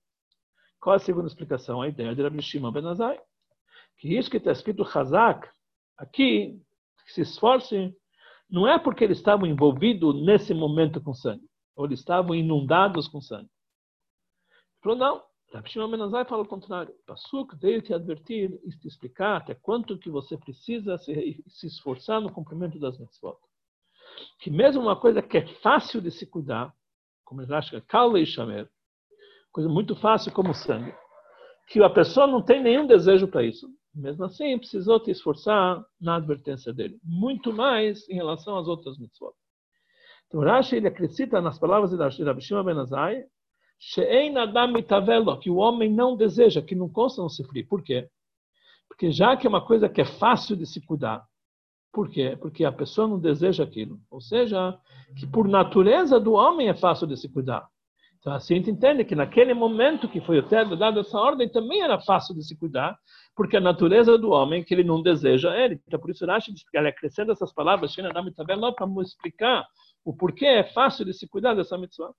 Qual 0.81 0.95
é 0.95 0.97
a 0.97 1.01
segunda 1.01 1.27
explicação? 1.27 1.81
A 1.81 1.89
ideia 1.89 2.15
de 2.15 2.23
Rabbi 2.23 2.43
Shimon 2.43 2.71
Ben 2.71 2.87
Azai. 2.87 3.19
Que 3.99 4.17
isso 4.17 4.31
que 4.31 4.37
está 4.37 4.53
escrito 4.53 4.83
Hazak, 4.83 5.49
aqui, 5.97 6.61
que 7.07 7.13
se 7.13 7.23
esforce, 7.23 7.93
não 8.49 8.69
é 8.69 8.79
porque 8.79 9.05
eles 9.05 9.19
estavam 9.19 9.47
envolvidos 9.47 10.15
nesse 10.25 10.55
momento 10.55 11.01
com 11.03 11.13
sangue, 11.13 11.45
ou 11.75 11.87
eles 11.87 11.99
estavam 11.99 12.35
inundados 12.35 13.09
com 13.09 13.21
sangue. 13.21 13.51
Ele 14.51 14.83
falou, 14.83 14.99
não. 14.99 15.28
Rabbi 15.53 15.71
Shimon 15.71 15.91
Ben 15.91 16.03
Azai 16.03 16.25
fala 16.25 16.43
o 16.43 16.49
contrário. 16.49 16.95
Pasuk 17.07 17.57
veio 17.57 17.81
te 17.81 17.95
advertir 17.95 18.61
e 18.65 18.71
te 18.71 18.87
explicar 18.87 19.39
até 19.39 19.55
quanto 19.55 19.99
que 19.99 20.11
você 20.11 20.37
precisa 20.37 20.99
se, 20.99 21.43
se 21.47 21.67
esforçar 21.67 22.21
no 22.21 22.33
cumprimento 22.33 22.79
das 22.79 22.99
mitzvot 22.99 23.39
que 24.39 24.51
mesmo 24.51 24.83
uma 24.83 24.97
coisa 24.99 25.23
que 25.23 25.39
é 25.39 25.47
fácil 25.61 26.01
de 26.01 26.11
se 26.11 26.27
cuidar, 26.27 26.73
como 27.25 27.43
ele 27.43 27.55
acha, 27.55 27.81
calma 27.83 28.19
e 28.19 28.27
chamer, 28.27 28.69
coisa 29.53 29.69
muito 29.69 29.95
fácil 29.97 30.33
como 30.33 30.55
sangue, 30.55 30.95
que 31.69 31.83
a 31.83 31.91
pessoa 31.91 32.27
não 32.27 32.43
tem 32.43 32.63
nenhum 32.63 32.87
desejo 32.87 33.29
para 33.29 33.43
isso. 33.43 33.69
Mesmo 33.95 34.25
assim, 34.25 34.59
precisou 34.59 35.01
te 35.01 35.11
esforçar 35.11 35.85
na 36.01 36.17
advertência 36.17 36.73
dele, 36.73 36.99
muito 37.03 37.53
mais 37.53 38.09
em 38.09 38.15
relação 38.15 38.57
às 38.57 38.69
outras 38.69 38.99
mitzvot. 38.99 39.35
Então, 40.27 40.41
Rashi 40.41 40.77
ele 40.77 40.89
acrescenta 40.89 41.41
nas 41.41 41.59
palavras 41.59 41.91
de 41.91 42.23
Rabi 42.23 42.41
Shimon 42.43 42.65
Ben 42.65 42.79
Azai, 42.79 43.25
que 45.39 45.51
o 45.51 45.57
homem 45.57 45.91
não 45.93 46.17
deseja, 46.17 46.61
que 46.61 46.75
não 46.75 46.89
consta 46.89 47.23
no 47.23 47.31
Sifri. 47.31 47.63
Por 47.65 47.83
quê? 47.83 48.09
Porque 48.89 49.13
já 49.13 49.37
que 49.37 49.47
é 49.47 49.51
uma 49.51 49.65
coisa 49.65 49.89
que 49.89 50.01
é 50.01 50.05
fácil 50.05 50.57
de 50.57 50.67
se 50.67 50.81
cuidar, 50.81 51.25
por 51.93 52.11
quê? 52.11 52.37
Porque 52.41 52.65
a 52.65 52.73
pessoa 52.73 53.07
não 53.07 53.19
deseja 53.19 53.65
aquilo. 53.65 54.01
Ou 54.11 54.21
seja, 54.21 54.79
que 55.17 55.27
por 55.27 55.49
natureza 55.49 56.19
do 56.19 56.33
homem 56.33 56.69
é 56.69 56.75
fácil 56.75 57.07
de 57.07 57.17
se 57.17 57.29
cuidar. 57.29 57.69
Então, 58.19 58.33
assim 58.33 58.55
a 58.55 58.57
gente 58.57 58.71
entende 58.71 59.05
que 59.05 59.15
naquele 59.15 59.55
momento 59.55 60.09
que 60.09 60.21
foi 60.21 60.43
dado 60.77 61.01
essa 61.01 61.19
ordem, 61.19 61.49
também 61.49 61.83
era 61.83 62.01
fácil 62.01 62.35
de 62.35 62.43
se 62.45 62.57
cuidar, 62.57 62.99
porque 63.35 63.57
a 63.57 63.61
natureza 63.61 64.19
do 64.19 64.31
homem 64.31 64.65
que 64.65 64.75
ele 64.75 64.83
não 64.83 65.01
deseja 65.01 65.57
ele. 65.57 65.81
Então, 65.87 66.01
por 66.01 66.11
isso, 66.11 66.27
Rashi 66.27 66.53
acrescenta 66.77 67.33
essas 67.33 67.53
palavras, 67.53 67.95
para 68.75 69.03
explicar 69.03 69.65
o 70.05 70.13
porquê 70.15 70.47
é 70.47 70.65
fácil 70.65 71.05
de 71.05 71.13
se 71.15 71.29
cuidar 71.29 71.55
dessa 71.55 71.79
mitzvah. 71.79 72.13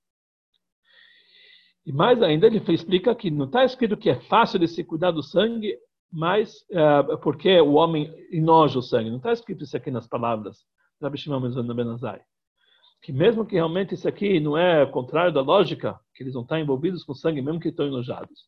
E 1.90 1.92
mais 1.92 2.22
ainda, 2.22 2.48
ele 2.48 2.62
explica 2.70 3.14
que 3.14 3.30
não 3.30 3.46
está 3.46 3.66
escrito 3.66 3.98
que 3.98 4.10
é 4.10 4.20
fácil 4.22 4.60
de 4.60 4.68
se 4.68 4.84
cuidar 4.84 5.12
do 5.12 5.22
sangue 5.22 5.76
mas 6.12 6.66
uh, 6.72 7.18
porque 7.20 7.60
o 7.62 7.74
homem 7.74 8.12
enoja 8.32 8.80
o 8.80 8.82
sangue. 8.82 9.10
Não 9.10 9.18
está 9.18 9.32
escrito 9.32 9.64
isso 9.64 9.78
aqui 9.78 9.92
nas 9.92 10.08
palavras. 10.08 10.66
Que 13.02 13.14
mesmo 13.14 13.46
que 13.46 13.56
realmente 13.56 13.94
isso 13.94 14.08
aqui 14.08 14.40
não 14.40 14.58
é 14.58 14.86
contrário 14.86 15.32
da 15.32 15.42
lógica, 15.42 15.98
que 16.14 16.24
eles 16.24 16.34
não 16.34 16.42
estão 16.42 16.60
envolvidos 16.60 17.04
com 17.04 17.14
sangue, 17.14 17.42
mesmo 17.42 17.60
que 17.60 17.70
estão 17.70 17.88
enojados. 17.88 18.48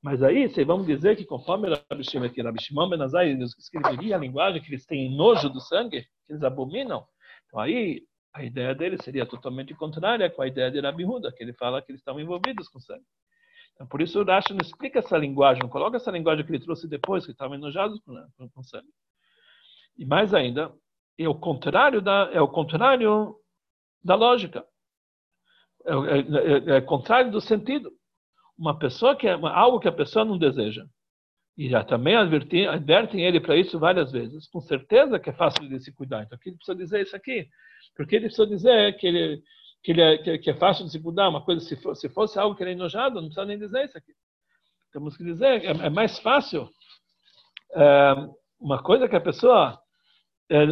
Mas 0.00 0.22
aí, 0.22 0.48
se 0.48 0.62
vamos 0.62 0.86
dizer 0.86 1.16
que 1.16 1.24
conforme 1.24 1.68
Rabi 1.68 2.04
Shimon, 2.04 2.28
que 2.28 2.40
Rabi 2.40 2.62
Shimon 2.62 2.88
Benazai 2.88 3.32
escreveria 3.32 4.14
a 4.14 4.18
linguagem 4.20 4.62
que 4.62 4.70
eles 4.70 4.86
têm 4.86 5.16
nojo 5.16 5.48
do 5.48 5.60
sangue, 5.60 6.02
que 6.26 6.32
eles 6.32 6.44
abominam, 6.44 7.04
então 7.46 7.58
aí 7.58 8.02
a 8.38 8.44
ideia 8.44 8.72
deles 8.72 9.00
seria 9.02 9.26
totalmente 9.26 9.74
contrária 9.74 10.30
com 10.30 10.40
a 10.40 10.46
ideia 10.46 10.70
de 10.70 10.80
Rabi 10.80 11.04
Huda, 11.04 11.32
que 11.32 11.42
ele 11.42 11.52
fala 11.52 11.82
que 11.82 11.90
eles 11.90 12.00
estão 12.00 12.20
envolvidos 12.20 12.68
com 12.68 12.78
sangue. 12.78 13.04
Então, 13.74 13.86
por 13.86 14.00
isso 14.00 14.20
o 14.20 14.24
Rashi 14.24 14.52
não 14.52 14.60
explica 14.62 15.00
essa 15.00 15.18
linguagem, 15.18 15.62
não 15.62 15.68
coloca 15.68 15.96
essa 15.96 16.10
linguagem 16.10 16.44
que 16.44 16.52
ele 16.52 16.64
trouxe 16.64 16.88
depois, 16.88 17.26
que 17.26 17.32
estavam 17.32 17.56
enojados 17.56 18.00
com, 18.00 18.48
com 18.50 18.62
sangue. 18.62 18.88
E 19.96 20.06
mais 20.06 20.32
ainda, 20.32 20.72
é 21.18 21.28
o 21.28 21.34
contrário 21.34 22.00
da, 22.00 22.30
é 22.32 22.40
o 22.40 22.46
contrário 22.46 23.34
da 24.04 24.14
lógica. 24.14 24.64
É, 25.84 25.92
é, 25.92 26.74
é, 26.74 26.76
é 26.76 26.80
contrário 26.80 27.32
do 27.32 27.40
sentido. 27.40 27.90
Uma 28.56 28.78
pessoa 28.78 29.16
que 29.16 29.26
é 29.26 29.32
algo 29.32 29.80
que 29.80 29.88
a 29.88 29.92
pessoa 29.92 30.24
não 30.24 30.38
deseja. 30.38 30.86
E 31.56 31.68
já 31.68 31.82
também 31.82 32.14
advertem, 32.14 32.68
advertem 32.68 33.24
ele 33.24 33.40
para 33.40 33.56
isso 33.56 33.80
várias 33.80 34.12
vezes. 34.12 34.46
Com 34.48 34.60
certeza 34.60 35.18
que 35.18 35.30
é 35.30 35.32
fácil 35.32 35.68
de 35.68 35.80
se 35.80 35.92
cuidar. 35.92 36.22
Então, 36.22 36.36
aqui 36.36 36.52
precisa 36.52 36.76
dizer 36.76 37.02
isso 37.02 37.16
aqui. 37.16 37.48
Porque 37.98 38.14
ele 38.16 38.26
precisa 38.26 38.46
dizer 38.46 38.96
que 38.96 39.06
ele 39.08 39.42
que, 39.82 39.92
ele 39.92 40.02
é, 40.02 40.38
que, 40.38 40.50
é 40.50 40.54
fácil 40.54 40.84
de 40.84 40.92
se 40.92 40.98
mudar, 40.98 41.28
uma 41.28 41.44
coisa, 41.44 41.60
se, 41.60 41.76
se 41.94 42.08
fosse 42.08 42.38
algo 42.38 42.54
que 42.54 42.62
era 42.62 42.72
enojado, 42.72 43.16
não 43.16 43.28
precisa 43.28 43.44
nem 43.44 43.58
dizer 43.58 43.84
isso 43.84 43.98
aqui. 43.98 44.12
Temos 44.92 45.16
que 45.16 45.24
dizer, 45.24 45.64
é, 45.64 45.86
é 45.86 45.90
mais 45.90 46.18
fácil 46.18 46.68
é, 47.74 48.14
uma 48.60 48.82
coisa 48.82 49.08
que 49.08 49.16
a 49.16 49.20
pessoa 49.20 49.78
é, 50.48 50.66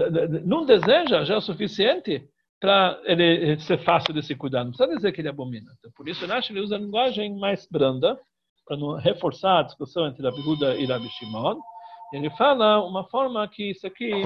não 0.44 0.64
deseja 0.64 1.24
já 1.24 1.34
é 1.34 1.36
o 1.36 1.40
suficiente 1.40 2.28
para 2.60 3.00
ele 3.04 3.58
ser 3.60 3.78
fácil 3.84 4.14
de 4.14 4.22
se 4.22 4.34
cuidar. 4.34 4.64
Não 4.64 4.70
precisa 4.70 4.96
dizer 4.96 5.12
que 5.12 5.20
ele 5.20 5.28
abomina. 5.28 5.70
Então, 5.78 5.90
por 5.92 6.08
isso, 6.08 6.30
acho 6.32 6.48
que 6.48 6.54
ele 6.54 6.64
usa 6.64 6.76
a 6.76 6.78
linguagem 6.78 7.36
mais 7.38 7.66
branda, 7.70 8.18
para 8.66 8.98
reforçar 8.98 9.60
a 9.60 9.62
discussão 9.62 10.06
entre 10.06 10.26
a 10.26 10.30
Huda 10.30 10.74
e 10.76 10.86
Rabi 10.86 11.08
Shimon. 11.10 11.60
Ele 12.12 12.30
fala 12.30 12.84
uma 12.84 13.08
forma 13.08 13.46
que 13.48 13.70
isso 13.70 13.86
aqui 13.86 14.22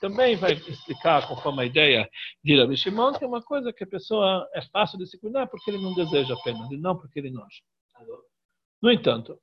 também 0.00 0.36
vai 0.36 0.52
explicar, 0.52 1.26
conforme 1.28 1.62
a 1.62 1.66
ideia 1.66 2.10
de 2.44 2.58
Rabi 2.58 2.76
Shimon, 2.76 3.12
que 3.12 3.24
é 3.24 3.26
uma 3.26 3.42
coisa 3.42 3.72
que 3.72 3.84
a 3.84 3.86
pessoa 3.86 4.48
é 4.54 4.62
fácil 4.62 4.98
de 4.98 5.06
se 5.06 5.18
cuidar 5.18 5.46
porque 5.46 5.70
ele 5.70 5.82
não 5.82 5.94
deseja 5.94 6.34
apenas, 6.34 6.70
e 6.70 6.76
não 6.76 6.98
porque 6.98 7.18
ele 7.18 7.30
noja. 7.30 7.62
No 8.82 8.90
entanto, 8.90 9.38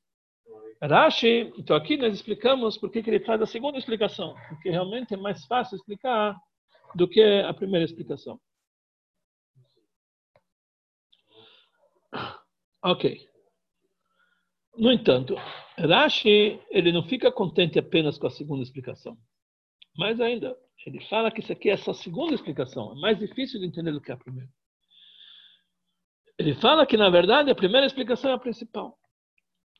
Rashi, 0.81 1.53
então 1.57 1.75
aqui 1.75 1.97
nós 1.97 2.13
explicamos 2.13 2.77
por 2.77 2.91
que 2.91 2.99
ele 2.99 3.19
traz 3.19 3.41
a 3.41 3.45
segunda 3.45 3.77
explicação, 3.77 4.35
porque 4.49 4.69
realmente 4.69 5.13
é 5.13 5.17
mais 5.17 5.45
fácil 5.45 5.75
explicar 5.75 6.35
do 6.95 7.07
que 7.07 7.21
a 7.21 7.53
primeira 7.53 7.85
explicação. 7.85 8.39
Ok. 12.81 13.29
No 14.79 14.93
entanto, 14.93 15.35
Rashi 15.77 16.57
ele 16.71 16.93
não 16.93 17.03
fica 17.03 17.29
contente 17.29 17.77
apenas 17.77 18.17
com 18.17 18.27
a 18.27 18.31
segunda 18.31 18.63
explicação. 18.63 19.17
Mais 19.97 20.21
ainda, 20.21 20.55
ele 20.85 21.01
fala 21.01 21.29
que 21.29 21.41
isso 21.41 21.51
aqui 21.51 21.69
é 21.69 21.75
só 21.75 21.91
a 21.91 21.93
segunda 21.93 22.33
explicação, 22.33 22.93
é 22.93 22.95
mais 23.01 23.19
difícil 23.19 23.59
de 23.59 23.65
entender 23.65 23.91
do 23.91 23.99
que 23.99 24.09
a 24.09 24.15
primeira. 24.15 24.49
Ele 26.37 26.55
fala 26.55 26.85
que, 26.85 26.95
na 26.95 27.09
verdade, 27.09 27.51
a 27.51 27.55
primeira 27.55 27.85
explicação 27.85 28.31
é 28.31 28.35
a 28.35 28.39
principal. 28.39 28.97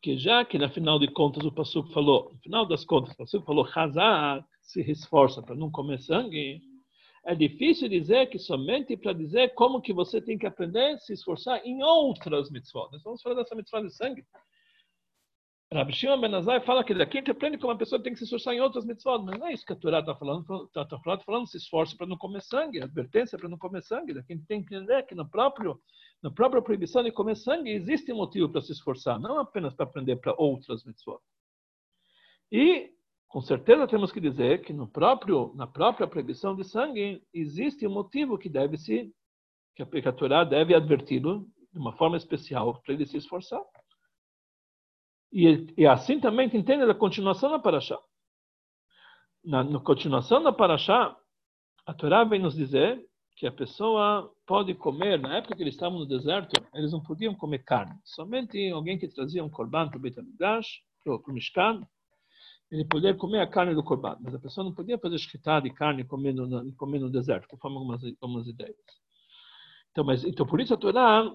Que 0.01 0.17
já 0.17 0.43
que, 0.43 0.57
na 0.57 0.69
final 0.69 0.99
de 0.99 1.07
contas, 1.07 1.45
o 1.45 1.51
Passuco 1.51 1.89
falou, 1.93 2.33
no 2.33 2.39
final 2.39 2.65
das 2.65 2.83
contas, 2.83 3.13
o 3.13 3.17
Passuco 3.17 3.45
falou, 3.45 3.65
Hazar 3.73 4.45
se 4.62 4.81
esforça 4.81 5.41
para 5.41 5.55
não 5.55 5.71
comer 5.71 6.01
sangue, 6.01 6.62
é 7.23 7.33
difícil 7.33 7.88
dizer 7.88 8.27
que 8.27 8.38
somente 8.38 8.97
para 8.97 9.13
dizer 9.13 9.53
como 9.53 9.81
que 9.81 9.93
você 9.93 10.19
tem 10.21 10.38
que 10.38 10.45
aprender 10.45 10.95
a 10.95 10.97
se 10.97 11.13
esforçar 11.13 11.65
em 11.65 11.81
outras 11.81 12.51
mitzvot. 12.51 12.89
Nós 12.91 13.01
vamos 13.01 13.21
falar 13.21 13.35
dessa 13.35 13.55
mitzvah 13.55 13.81
de 13.81 13.95
sangue. 13.95 14.25
Rabi 15.71 15.93
Shimon 15.93 16.19
Ben 16.19 16.34
Azai 16.34 16.60
fala 16.62 16.84
que 16.84 16.95
daqui 16.95 17.17
a 17.17 17.21
gente 17.21 17.29
aprende 17.29 17.55
que 17.55 17.63
uma 17.63 17.77
pessoa 17.77 18.01
tem 18.01 18.12
que 18.12 18.17
se 18.17 18.23
esforçar 18.23 18.55
em 18.55 18.60
outras 18.60 18.86
mitzvot, 18.86 19.23
mas 19.23 19.38
não 19.38 19.45
é 19.45 19.53
isso 19.53 19.63
que 19.63 19.73
a 19.73 19.75
Torá 19.75 19.99
está 19.99 20.15
falando. 20.15 20.65
Está 20.65 20.84
tá 20.84 20.97
falando, 20.97 21.23
falando 21.23 21.47
se 21.47 21.58
esforce 21.58 21.95
para 21.95 22.08
não 22.08 22.17
comer 22.17 22.41
sangue, 22.41 22.82
advertência 22.82 23.38
para 23.38 23.47
não 23.47 23.58
comer 23.58 23.84
sangue. 23.84 24.15
Daqui 24.15 24.36
tem 24.47 24.63
que 24.63 24.75
entender 24.75 25.03
que 25.03 25.13
na 25.13 25.25
própria 25.25 26.62
proibição 26.63 27.03
de 27.03 27.12
comer 27.12 27.36
sangue 27.36 27.69
existe 27.69 28.12
motivo 28.12 28.49
para 28.49 28.62
se 28.62 28.71
esforçar, 28.71 29.19
não 29.19 29.38
apenas 29.38 29.75
para 29.75 29.86
aprender 29.86 30.15
para 30.15 30.34
outras 30.39 30.84
mitzvot. 30.84 31.21
E, 32.51 32.91
com 33.27 33.39
certeza, 33.39 33.88
temos 33.88 34.12
que 34.12 34.19
dizer 34.19 34.63
que 34.63 34.73
no 34.73 34.88
próprio, 34.88 35.53
na 35.53 35.67
própria 35.67 36.08
proibição 36.08 36.55
de 36.55 36.63
sangue 36.63 37.21
existe 37.32 37.86
um 37.86 37.93
motivo 37.93 38.39
que 38.39 38.49
deve 38.49 38.75
se, 38.75 39.13
que 39.75 39.84
a 39.84 40.12
Torá 40.12 40.43
deve 40.43 40.73
adverti-lo 40.73 41.47
de 41.71 41.77
uma 41.77 41.95
forma 41.95 42.17
especial 42.17 42.82
para 42.82 42.95
ele 42.95 43.05
se 43.05 43.17
esforçar. 43.17 43.62
E, 45.31 45.67
e 45.77 45.85
assim 45.85 46.19
também 46.19 46.47
entende 46.47 46.83
a 46.83 46.95
continuação 46.95 47.51
da 47.51 47.59
Paraxá. 47.59 47.99
Na, 49.43 49.63
na 49.63 49.79
continuação 49.79 50.41
da 50.41 50.51
Paraxá, 50.51 51.15
a 51.85 51.93
Torá 51.93 52.23
vem 52.23 52.39
nos 52.39 52.55
dizer 52.55 53.03
que 53.35 53.47
a 53.47 53.51
pessoa 53.51 54.33
pode 54.45 54.73
comer, 54.75 55.19
na 55.19 55.37
época 55.37 55.55
que 55.55 55.63
eles 55.63 55.73
estavam 55.73 55.99
no 55.99 56.05
deserto, 56.05 56.61
eles 56.73 56.91
não 56.91 57.01
podiam 57.01 57.33
comer 57.33 57.59
carne. 57.59 57.97
Somente 58.03 58.69
alguém 58.69 58.97
que 58.97 59.07
trazia 59.07 59.43
um 59.43 59.49
korban 59.49 59.87
para 59.87 59.97
o 59.97 60.01
Beit 60.01 60.15
para 60.17 60.61
o 61.15 61.33
Mishkan, 61.33 61.87
ele 62.69 62.85
podia 62.85 63.15
comer 63.15 63.39
a 63.39 63.47
carne 63.47 63.73
do 63.73 63.83
korban. 63.83 64.17
Mas 64.19 64.35
a 64.35 64.39
pessoa 64.39 64.65
não 64.65 64.73
podia 64.73 64.97
fazer 64.97 65.15
escrita 65.15 65.61
de 65.61 65.69
carne 65.71 66.03
comer 66.03 66.33
no, 66.33 66.75
comer 66.75 66.99
no 66.99 67.09
deserto, 67.09 67.47
conforme 67.47 67.77
algumas, 67.77 68.01
algumas 68.21 68.47
ideias. 68.47 68.75
Então, 69.91 70.03
mas, 70.03 70.23
então, 70.23 70.45
por 70.45 70.59
isso 70.59 70.73
a 70.73 70.77
Torá 70.77 71.33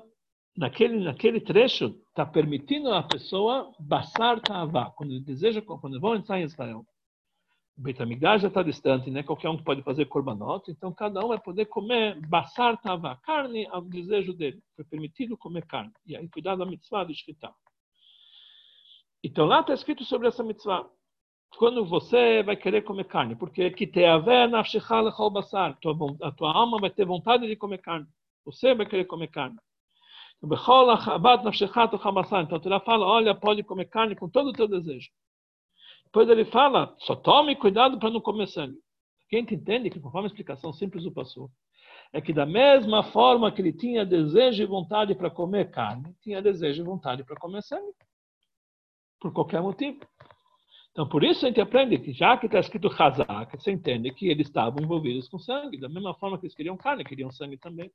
naquele, 0.57 1.03
naquele 1.03 1.41
trecho, 1.41 1.87
está 2.09 2.25
permitindo 2.25 2.93
a 2.93 3.03
pessoa 3.03 3.73
passar 3.89 4.41
ta'avá, 4.41 4.91
quando 4.91 5.13
ele 5.13 5.21
deseja, 5.21 5.61
quando 5.61 6.01
vão 6.01 6.15
entrar 6.15 6.41
em 6.41 6.45
Israel. 6.45 6.85
O 7.77 7.83
Beit 7.83 7.99
já 7.99 8.49
está 8.49 8.63
distante, 8.63 9.11
né? 9.11 9.25
qualquer 9.25 9.49
um 9.49 9.57
pode 9.57 9.83
fazer 9.83 10.05
korbanot, 10.05 10.71
então 10.71 10.93
cada 10.93 11.25
um 11.25 11.29
vai 11.29 11.41
poder 11.41 11.67
comer 11.67 12.21
basar 12.29 12.81
ta'avá, 12.81 13.17
carne 13.17 13.67
ao 13.67 13.83
desejo 13.83 14.33
dele. 14.33 14.63
Foi 14.77 14.85
permitido 14.85 15.37
comer 15.37 15.67
carne. 15.67 15.93
E 16.07 16.17
aí, 16.17 16.29
cuidado 16.29 16.59
da 16.59 16.67
mitzvah 16.67 17.05
de 17.05 17.13
escrita. 17.13 17.53
Então 19.25 19.47
lá 19.47 19.61
está 19.61 19.75
escrito 19.75 20.05
sobre 20.05 20.29
essa 20.29 20.45
mitzvah, 20.45 20.89
quando 21.57 21.85
você 21.85 22.43
vai 22.43 22.57
querer 22.57 22.83
comer 22.83 23.05
carne, 23.05 23.35
porque 23.35 23.71
que 23.71 23.87
te 23.87 24.03
basar, 25.31 25.79
a 26.23 26.33
tua 26.33 26.53
alma 26.53 26.79
vai 26.79 26.91
ter 26.91 27.05
vontade 27.05 27.47
de 27.47 27.57
comer 27.57 27.79
carne. 27.79 28.07
Você 28.45 28.75
vai 28.75 28.87
querer 28.87 29.07
comer 29.07 29.29
carne. 29.29 29.57
Então 32.43 32.61
ele 32.65 32.81
fala, 32.81 33.07
olha, 33.07 33.35
pode 33.35 33.63
comer 33.63 33.87
carne 33.87 34.15
com 34.15 34.29
todo 34.29 34.49
o 34.49 34.53
teu 34.53 34.69
desejo. 34.69 35.11
Depois 36.05 36.29
ele 36.29 36.45
fala, 36.45 36.95
só 37.01 37.17
tome 37.17 37.57
cuidado 37.57 37.99
para 37.99 38.11
não 38.11 38.21
comer 38.21 38.47
sangue. 38.47 38.79
Quem 39.29 39.41
entende 39.41 39.91
que, 39.91 39.99
conforme 39.99 40.27
a 40.27 40.31
explicação 40.31 40.73
simples 40.73 41.03
do 41.03 41.13
passou, 41.13 41.51
é 42.13 42.21
que 42.21 42.33
da 42.33 42.47
mesma 42.47 43.03
forma 43.03 43.51
que 43.51 43.61
ele 43.61 43.73
tinha 43.73 44.07
desejo 44.07 44.63
e 44.63 44.67
vontade 44.67 45.15
para 45.15 45.29
comer 45.29 45.71
carne, 45.71 46.15
tinha 46.23 46.41
desejo 46.41 46.83
e 46.83 46.87
vontade 46.87 47.25
para 47.25 47.35
comer 47.37 47.63
sangue. 47.63 47.93
Por 49.19 49.33
qualquer 49.33 49.61
motivo. 49.61 49.99
Então, 50.93 51.09
por 51.09 51.25
isso 51.25 51.45
a 51.45 51.49
gente 51.49 51.61
aprende 51.61 51.99
que, 51.99 52.13
já 52.13 52.37
que 52.37 52.47
está 52.47 52.61
escrito 52.61 52.87
Hazak, 52.87 53.61
você 53.61 53.73
entende 53.73 54.13
que 54.13 54.29
eles 54.29 54.47
estavam 54.47 54.81
envolvidos 54.81 55.29
com 55.29 55.41
sangue, 55.41 55.81
da 55.81 55.89
mesma 55.89 56.15
forma 56.15 56.39
que 56.39 56.47
eles 56.47 56.55
queriam 56.55 56.77
carne, 56.77 57.03
queriam 57.03 57.33
sangue 57.33 57.57
também. 57.57 57.91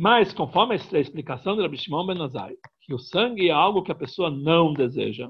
Mas, 0.00 0.32
conforme 0.32 0.76
a 0.76 1.00
explicação 1.00 1.56
do 1.56 1.62
Rabbi 1.62 1.76
Shimon 1.76 2.06
Ben 2.06 2.22
Azai, 2.22 2.54
que 2.82 2.94
o 2.94 3.00
sangue 3.00 3.48
é 3.48 3.52
algo 3.52 3.82
que 3.82 3.90
a 3.90 3.96
pessoa 3.96 4.30
não 4.30 4.72
deseja, 4.72 5.28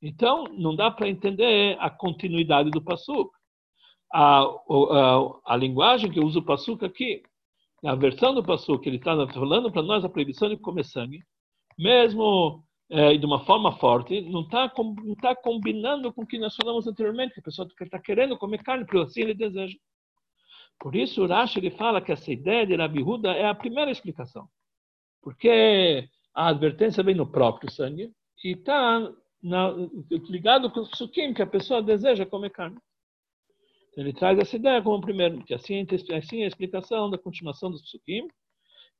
então 0.00 0.44
não 0.44 0.74
dá 0.74 0.90
para 0.90 1.06
entender 1.06 1.76
a 1.78 1.90
continuidade 1.90 2.70
do 2.70 2.82
Passuk. 2.82 3.30
A, 4.10 4.40
a, 4.40 5.52
a, 5.52 5.56
linguagem 5.56 6.10
que 6.10 6.18
usa 6.18 6.38
o 6.38 6.44
Passuk 6.44 6.82
aqui, 6.82 7.22
a 7.84 7.94
versão 7.94 8.34
do 8.34 8.42
Passuk, 8.42 8.82
que 8.82 8.88
ele 8.88 8.96
está 8.96 9.14
falando 9.28 9.70
para 9.70 9.82
nós 9.82 10.02
a 10.02 10.08
proibição 10.08 10.48
de 10.48 10.56
comer 10.56 10.84
sangue, 10.86 11.22
mesmo 11.78 12.64
é, 12.88 13.14
de 13.18 13.26
uma 13.26 13.44
forma 13.44 13.76
forte, 13.76 14.22
não 14.22 14.44
está 14.44 14.72
tá 15.20 15.36
combinando 15.36 16.10
com 16.10 16.22
o 16.22 16.26
que 16.26 16.38
nós 16.38 16.56
falamos 16.56 16.86
anteriormente, 16.86 17.34
que 17.34 17.40
a 17.40 17.44
pessoa 17.44 17.68
está 17.82 17.98
querendo 17.98 18.38
comer 18.38 18.62
carne, 18.62 18.86
porque 18.86 18.96
assim 18.96 19.20
ele 19.20 19.34
deseja. 19.34 19.76
Por 20.84 20.94
isso, 20.94 21.24
o 21.24 21.26
Rashi 21.26 21.60
ele 21.60 21.70
fala 21.70 22.02
que 22.02 22.12
essa 22.12 22.30
ideia 22.30 22.66
de 22.66 22.76
Rabi 22.76 23.02
Huda 23.02 23.32
é 23.32 23.46
a 23.46 23.54
primeira 23.54 23.90
explicação. 23.90 24.46
Porque 25.22 26.06
a 26.34 26.48
advertência 26.48 27.02
vem 27.02 27.14
no 27.14 27.26
próprio 27.26 27.72
sangue 27.72 28.12
e 28.44 28.50
está 28.50 29.10
ligado 30.28 30.70
com 30.70 30.80
o 30.80 30.84
sukim, 30.94 31.32
que 31.32 31.40
a 31.40 31.46
pessoa 31.46 31.82
deseja 31.82 32.26
comer 32.26 32.50
carne. 32.50 32.76
Ele 33.96 34.12
traz 34.12 34.38
essa 34.38 34.56
ideia 34.56 34.82
como 34.82 35.00
primeiro, 35.00 35.42
que 35.44 35.54
assim, 35.54 35.86
assim 36.14 36.42
é 36.42 36.44
a 36.44 36.48
explicação 36.48 37.08
da 37.08 37.16
continuação 37.16 37.70
dos 37.70 37.88
sukim, 37.88 38.28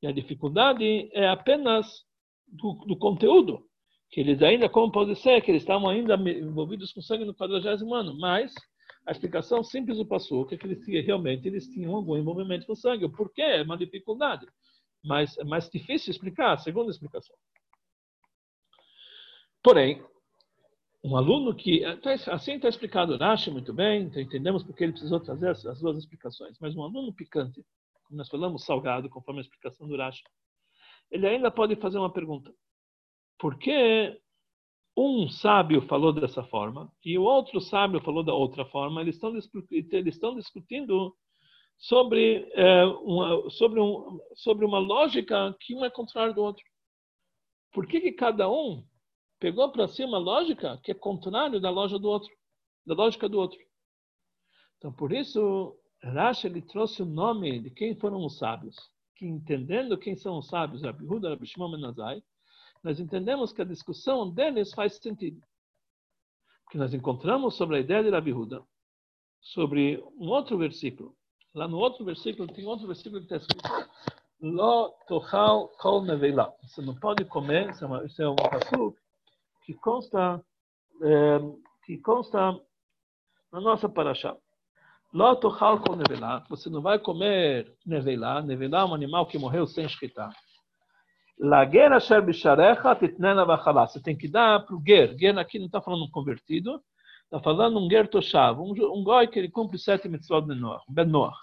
e 0.01 0.07
a 0.07 0.11
dificuldade 0.11 1.07
é 1.13 1.29
apenas 1.29 2.03
do, 2.47 2.73
do 2.87 2.97
conteúdo 2.97 3.63
que 4.09 4.21
eles 4.21 4.41
ainda, 4.41 4.67
como 4.67 4.91
pode 4.91 5.15
ser, 5.17 5.39
que 5.43 5.51
eles 5.51 5.61
estavam 5.61 5.87
ainda 5.87 6.15
envolvidos 6.15 6.91
com 6.91 7.01
sangue 7.03 7.25
no 7.25 7.35
quadragésimo 7.35 7.93
ano, 7.93 8.17
mas 8.17 8.51
a 9.05 9.11
explicação 9.11 9.63
simples 9.63 9.97
do 9.97 10.05
passo 10.05 10.47
é 10.51 10.57
que 10.57 10.65
eles 10.65 10.85
realmente 11.05 11.47
eles 11.47 11.67
tinham 11.67 11.95
algum 11.95 12.17
envolvimento 12.17 12.65
com 12.65 12.75
sangue. 12.75 13.07
Por 13.09 13.31
quê? 13.31 13.41
É 13.41 13.61
uma 13.61 13.77
dificuldade, 13.77 14.47
mas 15.03 15.37
é 15.37 15.43
mais 15.43 15.69
difícil 15.69 16.11
explicar, 16.11 16.53
a 16.53 16.57
segunda 16.57 16.91
explicação. 16.91 17.35
Porém, 19.61 20.03
um 21.03 21.15
aluno 21.15 21.55
que 21.55 21.81
tá 22.01 22.13
assim 22.33 22.55
está 22.55 22.67
explicado 22.67 23.17
Rashi 23.17 23.51
muito 23.51 23.73
bem, 23.73 24.03
então 24.03 24.21
entendemos 24.21 24.63
porque 24.63 24.83
ele 24.83 24.93
precisou 24.93 25.19
trazer 25.19 25.49
as 25.49 25.79
duas 25.79 25.97
explicações. 25.97 26.57
Mas 26.59 26.75
um 26.75 26.83
aluno 26.83 27.13
picante, 27.13 27.63
como 28.03 28.17
nós 28.17 28.27
falamos 28.27 28.65
salgado, 28.65 29.09
conforme 29.09 29.39
a 29.39 29.43
explicação 29.43 29.87
do 29.87 29.97
Rashi, 29.97 30.23
ele 31.11 31.27
ainda 31.27 31.51
pode 31.51 31.75
fazer 31.75 31.99
uma 31.99 32.11
pergunta 32.11 32.51
porque 33.37 34.19
um 34.95 35.27
sábio 35.27 35.81
falou 35.81 36.13
dessa 36.13 36.43
forma 36.43 36.91
e 37.03 37.17
o 37.17 37.23
outro 37.23 37.59
sábio 37.59 38.01
falou 38.01 38.23
da 38.23 38.33
outra 38.33 38.65
forma, 38.65 39.01
eles 39.01 39.15
estão, 39.15 39.33
eles 39.91 40.15
estão 40.15 40.35
discutindo 40.35 41.13
sobre, 41.77 42.49
é, 42.53 42.85
uma, 42.85 43.49
sobre, 43.49 43.81
um, 43.81 44.19
sobre 44.35 44.65
uma 44.65 44.79
lógica 44.79 45.55
que 45.59 45.75
um 45.75 45.83
é 45.83 45.89
contrário 45.89 46.33
do 46.33 46.41
outro. 46.41 46.63
Por 47.73 47.85
que, 47.85 47.99
que 47.99 48.13
cada 48.13 48.49
um 48.49 48.85
pegou 49.39 49.69
para 49.71 49.87
si 49.87 50.03
uma 50.03 50.17
lógica 50.17 50.79
que 50.81 50.91
é 50.91 50.95
contrária 50.95 51.59
da 51.59 51.69
do 51.69 52.07
outro, 52.07 52.31
da 52.85 52.95
lógica 52.95 53.27
do 53.27 53.37
outro? 53.37 53.59
Então, 54.77 54.93
por 54.93 55.11
isso, 55.11 55.77
Rashi 56.01 56.47
ele 56.47 56.61
trouxe 56.61 57.01
o 57.01 57.05
nome 57.05 57.59
de 57.59 57.69
quem 57.69 57.95
foram 57.95 58.23
os 58.25 58.37
sábios, 58.37 58.75
que 59.15 59.25
entendendo 59.25 59.97
quem 59.97 60.15
são 60.15 60.37
os 60.37 60.47
sábios, 60.47 60.83
Rabi 60.83 61.03
Huda, 61.03 61.29
Rabi 61.29 61.47
Menazai, 61.57 62.23
nós 62.85 62.99
entendemos 62.99 63.51
que 63.51 63.63
a 63.63 63.65
discussão 63.65 64.29
deles 64.29 64.71
faz 64.71 64.97
sentido. 64.97 65.41
Porque 66.63 66.77
nós 66.77 66.93
encontramos 66.93 67.55
sobre 67.55 67.77
a 67.77 67.79
ideia 67.79 68.03
de 68.03 68.11
Rabi 68.11 68.31
Huda, 68.31 68.61
sobre 69.41 69.97
um 70.15 70.27
outro 70.27 70.55
versículo. 70.55 71.17
Lá 71.51 71.67
no 71.67 71.79
outro 71.79 72.05
versículo, 72.05 72.47
tem 72.47 72.67
outro 72.67 72.85
versículo 72.85 73.21
que 73.21 73.33
está 73.33 73.37
escrito 73.37 73.67
Lo 74.39 74.93
tochal 75.07 75.69
kol 75.79 76.03
nevela. 76.03 76.53
Você 76.61 76.79
não 76.83 76.93
pode 76.93 77.25
comer, 77.25 77.71
isso 77.71 78.21
é, 78.21 78.25
é 78.25 78.29
um 78.29 78.35
pasuk 78.35 78.95
que 79.63 79.73
consta, 79.73 80.45
é, 81.01 81.39
que 81.87 81.97
consta 81.97 82.51
na 83.51 83.61
nossa 83.61 83.89
paraxá. 83.89 84.37
Lo 85.11 85.35
tochal 85.37 85.81
kol 85.81 85.95
nevela. 85.95 86.43
Você 86.49 86.69
não 86.69 86.83
vai 86.83 86.99
comer 86.99 87.75
nevela. 87.83 88.43
Nevela 88.43 88.81
é 88.81 88.85
um 88.85 88.93
animal 88.93 89.25
que 89.25 89.39
morreu 89.39 89.65
sem 89.65 89.87
escritar. 89.87 90.31
Você 93.87 94.01
tem 94.01 94.17
que 94.17 94.27
dar 94.27 94.65
para 94.65 94.75
o 94.75 94.81
ger. 94.85 95.17
Ger 95.17 95.37
aqui 95.37 95.59
não 95.59 95.65
está 95.65 95.81
falando 95.81 96.05
um 96.05 96.09
convertido, 96.09 96.81
está 97.25 97.39
falando 97.41 97.79
um 97.79 97.89
ger 97.89 98.07
toshav, 98.07 98.59
um, 98.59 98.71
um 98.71 99.03
goi 99.03 99.27
que 99.27 99.39
ele 99.39 99.49
cumpre 99.49 99.77
sete 99.77 100.07
mitzvot 100.07 100.41
de 100.41 100.55
Noach. 100.55 101.37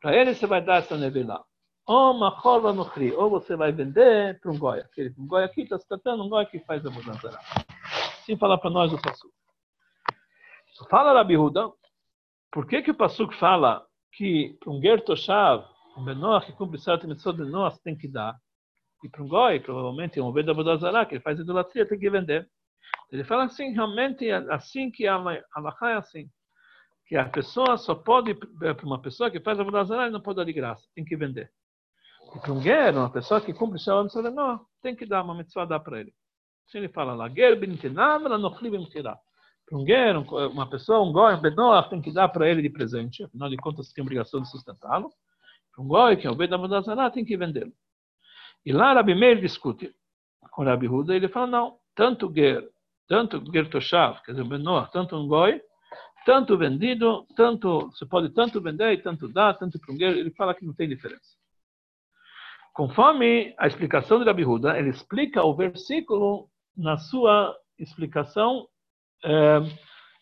Para 0.00 0.16
ele 0.16 0.34
você 0.34 0.46
vai 0.46 0.62
dar 0.62 0.78
essa 0.78 0.96
nevilá. 0.96 1.44
Ou 1.86 2.14
nochri, 2.14 3.12
ou 3.12 3.30
você 3.30 3.56
vai 3.56 3.72
vender 3.72 4.40
para 4.40 4.50
um 4.50 4.58
goi. 4.58 4.80
Aquele 4.80 5.14
um 5.18 5.26
goi 5.26 5.44
aqui 5.44 5.62
está 5.62 5.78
se 5.78 5.86
tratando 5.86 6.24
um 6.24 6.28
goi 6.28 6.46
que 6.46 6.58
faz 6.60 6.84
a 6.84 6.90
mudança. 6.90 7.38
Assim 8.18 8.36
fala 8.36 8.58
para 8.58 8.70
nós 8.70 8.92
o 8.92 9.00
Passuk. 9.00 9.32
Fala 10.88 11.12
Rabi 11.12 11.36
Huda, 11.36 11.70
por 12.50 12.66
que 12.66 12.80
que 12.82 12.90
o 12.90 12.94
Passuk 12.94 13.34
fala 13.36 13.84
que 14.12 14.56
para 14.60 14.72
um 14.72 14.80
ger 14.80 15.04
toshav, 15.04 15.64
um 15.96 16.04
ben 16.04 16.14
Noach 16.14 16.46
que 16.46 16.52
cumpre 16.52 16.78
sete 16.78 17.06
mitzvot 17.06 17.34
de 17.34 17.44
Noach, 17.44 17.78
tem 17.82 17.96
que 17.96 18.08
dar? 18.08 18.36
E 19.02 19.08
para 19.08 19.22
um 19.22 19.28
goi, 19.28 19.60
provavelmente, 19.60 20.20
um 20.20 20.32
venda 20.32 20.52
Abodazará, 20.52 21.06
que 21.06 21.14
ele 21.14 21.22
faz 21.22 21.38
idolatria, 21.38 21.86
tem 21.86 21.98
que 21.98 22.10
vender. 22.10 22.48
Ele 23.10 23.24
fala 23.24 23.44
assim, 23.44 23.72
realmente, 23.72 24.30
assim 24.30 24.90
que 24.90 25.06
a 25.06 25.14
Allahá 25.54 25.90
é 25.90 25.94
assim. 25.94 26.28
Que 27.06 27.16
a 27.16 27.28
pessoa 27.28 27.76
só 27.76 27.94
pode, 27.94 28.34
para 28.34 28.86
uma 28.86 29.00
pessoa 29.00 29.30
que 29.30 29.40
faz 29.40 29.58
Abodazará, 29.58 30.04
ele 30.04 30.12
não 30.12 30.20
pode 30.20 30.36
dar 30.36 30.44
de 30.44 30.52
graça, 30.52 30.86
tem 30.94 31.04
que 31.04 31.16
vender. 31.16 31.50
E 32.34 32.38
para 32.38 32.52
um 32.52 32.60
guerreiro, 32.60 32.98
uma 32.98 33.10
pessoa 33.10 33.40
que 33.40 33.52
cumpre 33.52 33.76
o 33.76 33.80
seu 33.80 34.02
mitzvah, 34.04 34.30
não, 34.30 34.60
tem 34.82 34.94
que 34.94 35.06
dar 35.06 35.22
uma 35.22 35.34
mitzvah, 35.34 35.64
dá 35.64 35.80
para 35.80 36.00
ele. 36.00 36.14
Assim 36.68 36.78
ele 36.78 36.88
fala 36.88 37.14
lá, 37.14 37.26
guerreiro 37.26 37.58
bintinam, 37.58 38.20
não 38.20 38.60
bem 38.60 38.84
tirar. 38.84 39.18
Para 39.66 39.78
um 39.78 39.84
guerreiro, 39.84 40.20
uma 40.48 40.68
pessoa, 40.68 41.00
um 41.00 41.12
goi, 41.12 41.34
um 41.34 41.40
benoach, 41.40 41.90
tem 41.90 42.00
que 42.00 42.12
dar 42.12 42.28
para 42.28 42.48
ele 42.48 42.62
de 42.62 42.70
presente, 42.70 43.24
afinal 43.24 43.48
de 43.48 43.56
contas, 43.56 43.92
tem 43.92 44.02
obrigação 44.02 44.40
de 44.40 44.48
sustentá-lo. 44.48 45.10
Para 45.74 45.84
um 45.84 45.88
goi, 45.88 46.16
que 46.16 46.26
é 46.26 46.30
o 46.30 46.34
Beda 46.34 46.54
Abodazará, 46.54 47.10
tem 47.10 47.24
que 47.24 47.36
vendê-lo. 47.36 47.72
E 48.64 48.72
lá 48.72 48.92
Rabi 48.92 49.14
Meir 49.14 49.40
discute 49.40 49.94
com 50.50 50.64
Rabi 50.64 50.88
Huda, 50.88 51.14
ele 51.14 51.28
fala, 51.28 51.46
não, 51.46 51.78
tanto 51.94 52.32
Ger, 52.34 52.68
tanto 53.08 53.42
Ger 53.52 53.68
Toshav, 53.68 54.20
quer 54.22 54.32
dizer, 54.32 54.44
Benoah, 54.44 54.88
tanto 54.92 55.16
um 55.16 55.26
Goi, 55.26 55.60
tanto 56.26 56.56
vendido, 56.58 57.26
tanto, 57.36 57.90
você 57.90 58.04
pode 58.04 58.30
tanto 58.30 58.60
vender 58.60 58.92
e 58.92 59.02
tanto 59.02 59.28
dar, 59.28 59.54
tanto 59.54 59.78
para 59.78 59.94
um 59.94 59.96
Ger, 59.96 60.16
ele 60.16 60.30
fala 60.32 60.54
que 60.54 60.64
não 60.64 60.74
tem 60.74 60.88
diferença. 60.88 61.38
Conforme 62.74 63.54
a 63.58 63.66
explicação 63.66 64.18
de 64.18 64.24
Rabi 64.24 64.44
Huda, 64.44 64.78
ele 64.78 64.90
explica 64.90 65.42
o 65.42 65.54
versículo 65.54 66.48
na 66.76 66.98
sua 66.98 67.56
explicação, 67.78 68.68
é, 69.24 69.60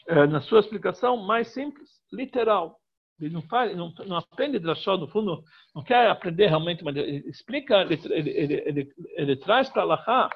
é, 0.09 0.27
na 0.27 0.41
sua 0.41 0.61
explicação 0.61 1.17
mais 1.17 1.49
simples, 1.49 1.89
literal. 2.13 2.78
Ele 3.21 3.35
não, 3.35 3.43
faz, 3.43 3.77
não, 3.77 3.93
não 4.07 4.17
aprende 4.17 4.61
drashó, 4.61 4.97
no 4.97 5.09
fundo, 5.09 5.43
não 5.75 5.83
quer 5.83 6.09
aprender 6.09 6.47
realmente, 6.47 6.85
mas 6.85 6.95
ele 6.95 7.29
explica, 7.29 7.83
ele, 7.83 8.01
ele, 8.11 8.55
ele, 8.65 8.93
ele 9.17 9.37
traz 9.37 9.69
para 9.69 9.83
Allah 9.83 10.31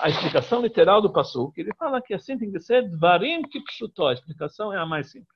a 0.00 0.08
explicação 0.08 0.62
literal 0.62 1.02
do 1.02 1.12
Passuk. 1.12 1.58
Ele 1.60 1.74
fala 1.74 2.00
que 2.00 2.14
assim 2.14 2.38
tem 2.38 2.50
que 2.50 2.58
ser 2.60 2.88
Dvarim 2.88 3.42
Kipshutó, 3.42 4.08
a 4.08 4.14
explicação 4.14 4.72
é 4.72 4.78
a 4.78 4.86
mais 4.86 5.10
simples. 5.10 5.28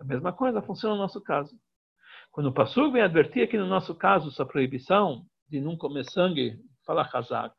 A 0.00 0.04
mesma 0.04 0.32
coisa 0.32 0.62
funciona 0.62 0.94
no 0.94 1.02
nosso 1.02 1.20
caso. 1.20 1.54
Quando 2.30 2.46
o 2.46 2.54
Passuk 2.54 2.90
vem 2.90 3.02
advertir 3.02 3.42
aqui 3.42 3.58
no 3.58 3.66
nosso 3.66 3.94
caso 3.94 4.28
essa 4.28 4.46
proibição 4.46 5.26
de 5.46 5.60
não 5.60 5.76
comer 5.76 6.04
sangue, 6.04 6.58
fala 6.86 7.06
Hazak, 7.12 7.54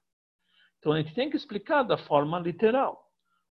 então 0.80 0.92
a 0.92 1.00
gente 1.00 1.14
tem 1.14 1.30
que 1.30 1.38
explicar 1.38 1.84
da 1.84 2.00
forma 2.00 2.40
literal. 2.40 3.00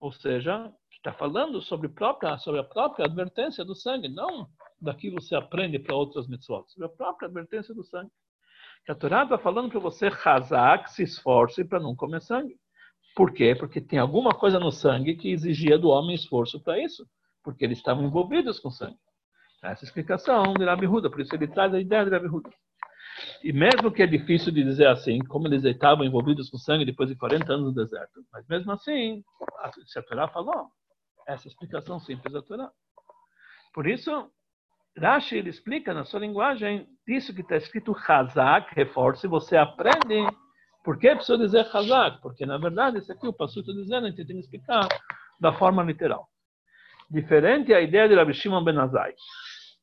Ou 0.01 0.11
seja, 0.11 0.73
está 0.91 1.13
falando 1.13 1.61
sobre, 1.61 1.91
própria, 1.91 2.39
sobre 2.39 2.61
a 2.61 2.65
própria 2.65 3.05
advertência 3.05 3.63
do 3.63 3.75
sangue, 3.75 4.09
não 4.09 4.49
daqui 4.81 5.11
você 5.11 5.35
aprende 5.35 5.79
para 5.79 5.95
outras 5.95 6.27
mitzvot, 6.27 6.65
sobre 6.69 6.87
a 6.87 6.91
própria 6.91 7.27
advertência 7.27 7.75
do 7.75 7.85
sangue. 7.85 8.11
Que 8.85 8.93
a 8.93 8.95
Torá 8.95 9.25
está 9.25 9.39
falando 9.39 9.71
para 9.71 9.81
você, 9.81 10.07
Hazak, 10.07 10.91
se 10.91 11.03
esforce 11.03 11.65
para 11.65 11.81
não 11.81 11.95
comer 11.95 12.23
sangue. 12.23 12.57
Por 13.15 13.33
quê? 13.33 13.55
Porque 13.55 13.81
tem 13.81 13.99
alguma 13.99 14.35
coisa 14.35 14.59
no 14.59 14.71
sangue 14.71 15.17
que 15.17 15.31
exigia 15.31 15.79
do 15.79 15.89
homem 15.89 16.15
esforço 16.15 16.61
para 16.63 16.79
isso, 16.79 17.07
porque 17.43 17.65
eles 17.65 17.79
estavam 17.79 18.05
envolvidos 18.05 18.59
com 18.59 18.71
sangue. 18.71 18.99
Essa 19.63 19.85
é 19.85 19.87
explicação 19.87 20.55
de 20.55 20.65
Rabi 20.65 20.87
Huda, 20.87 21.11
por 21.11 21.21
isso 21.21 21.35
ele 21.35 21.47
traz 21.47 21.75
a 21.75 21.81
ideia 21.81 22.05
de 22.05 22.11
Rabi 22.11 22.29
Huda. 22.29 22.51
E 23.43 23.53
mesmo 23.53 23.93
que 23.93 24.03
é 24.03 24.07
difícil 24.07 24.53
de 24.53 24.65
dizer 24.65 24.87
assim, 24.87 25.19
como 25.19 25.47
eles 25.47 25.65
estavam 25.65 26.05
envolvidos 26.05 26.49
com 26.49 26.57
sangue 26.57 26.87
depois 26.87 27.09
de 27.11 27.17
40 27.17 27.53
anos 27.53 27.67
no 27.67 27.75
deserto, 27.75 28.25
mas 28.33 28.47
mesmo 28.47 28.73
assim, 28.73 29.23
a 29.59 30.03
Torá 30.03 30.29
falou, 30.29 30.69
essa 31.27 31.47
é 31.47 31.51
explicação 31.51 32.01
simples 32.01 32.33
da 32.33 32.43
Torá. 32.43 32.71
Por 33.75 33.87
isso, 33.87 34.31
Rashi 34.97 35.37
ele 35.37 35.51
explica 35.51 35.95
na 35.95 36.05
sua 36.05 36.21
linguagem 36.21 36.87
isso 37.07 37.35
que 37.35 37.41
está 37.41 37.57
escrito 37.57 37.97
Hazak, 38.07 38.75
reforce, 38.75 39.27
você 39.27 39.57
aprende. 39.57 40.27
Por 40.85 40.99
que 40.99 41.15
precisa 41.15 41.39
dizer 41.39 41.67
Hazak? 41.73 42.21
Porque, 42.21 42.47
na 42.47 42.59
verdade, 42.59 42.99
isso 42.99 43.13
aqui 43.13 43.27
o 43.27 43.33
pastor 43.33 43.63
está 43.63 43.73
dizendo, 43.73 44.07
a 44.07 44.11
gente 44.11 44.25
tem 44.25 44.37
que 44.37 44.43
explicar 44.43 44.89
da 45.41 45.53
forma 45.53 45.83
literal. 45.83 46.29
Diferente 47.11 47.75
a 47.75 47.81
ideia 47.81 48.09
de 48.09 48.15
Rabi 48.15 48.33
Shimon 48.33 48.63
Ben 48.63 48.79
Azai. 48.79 49.15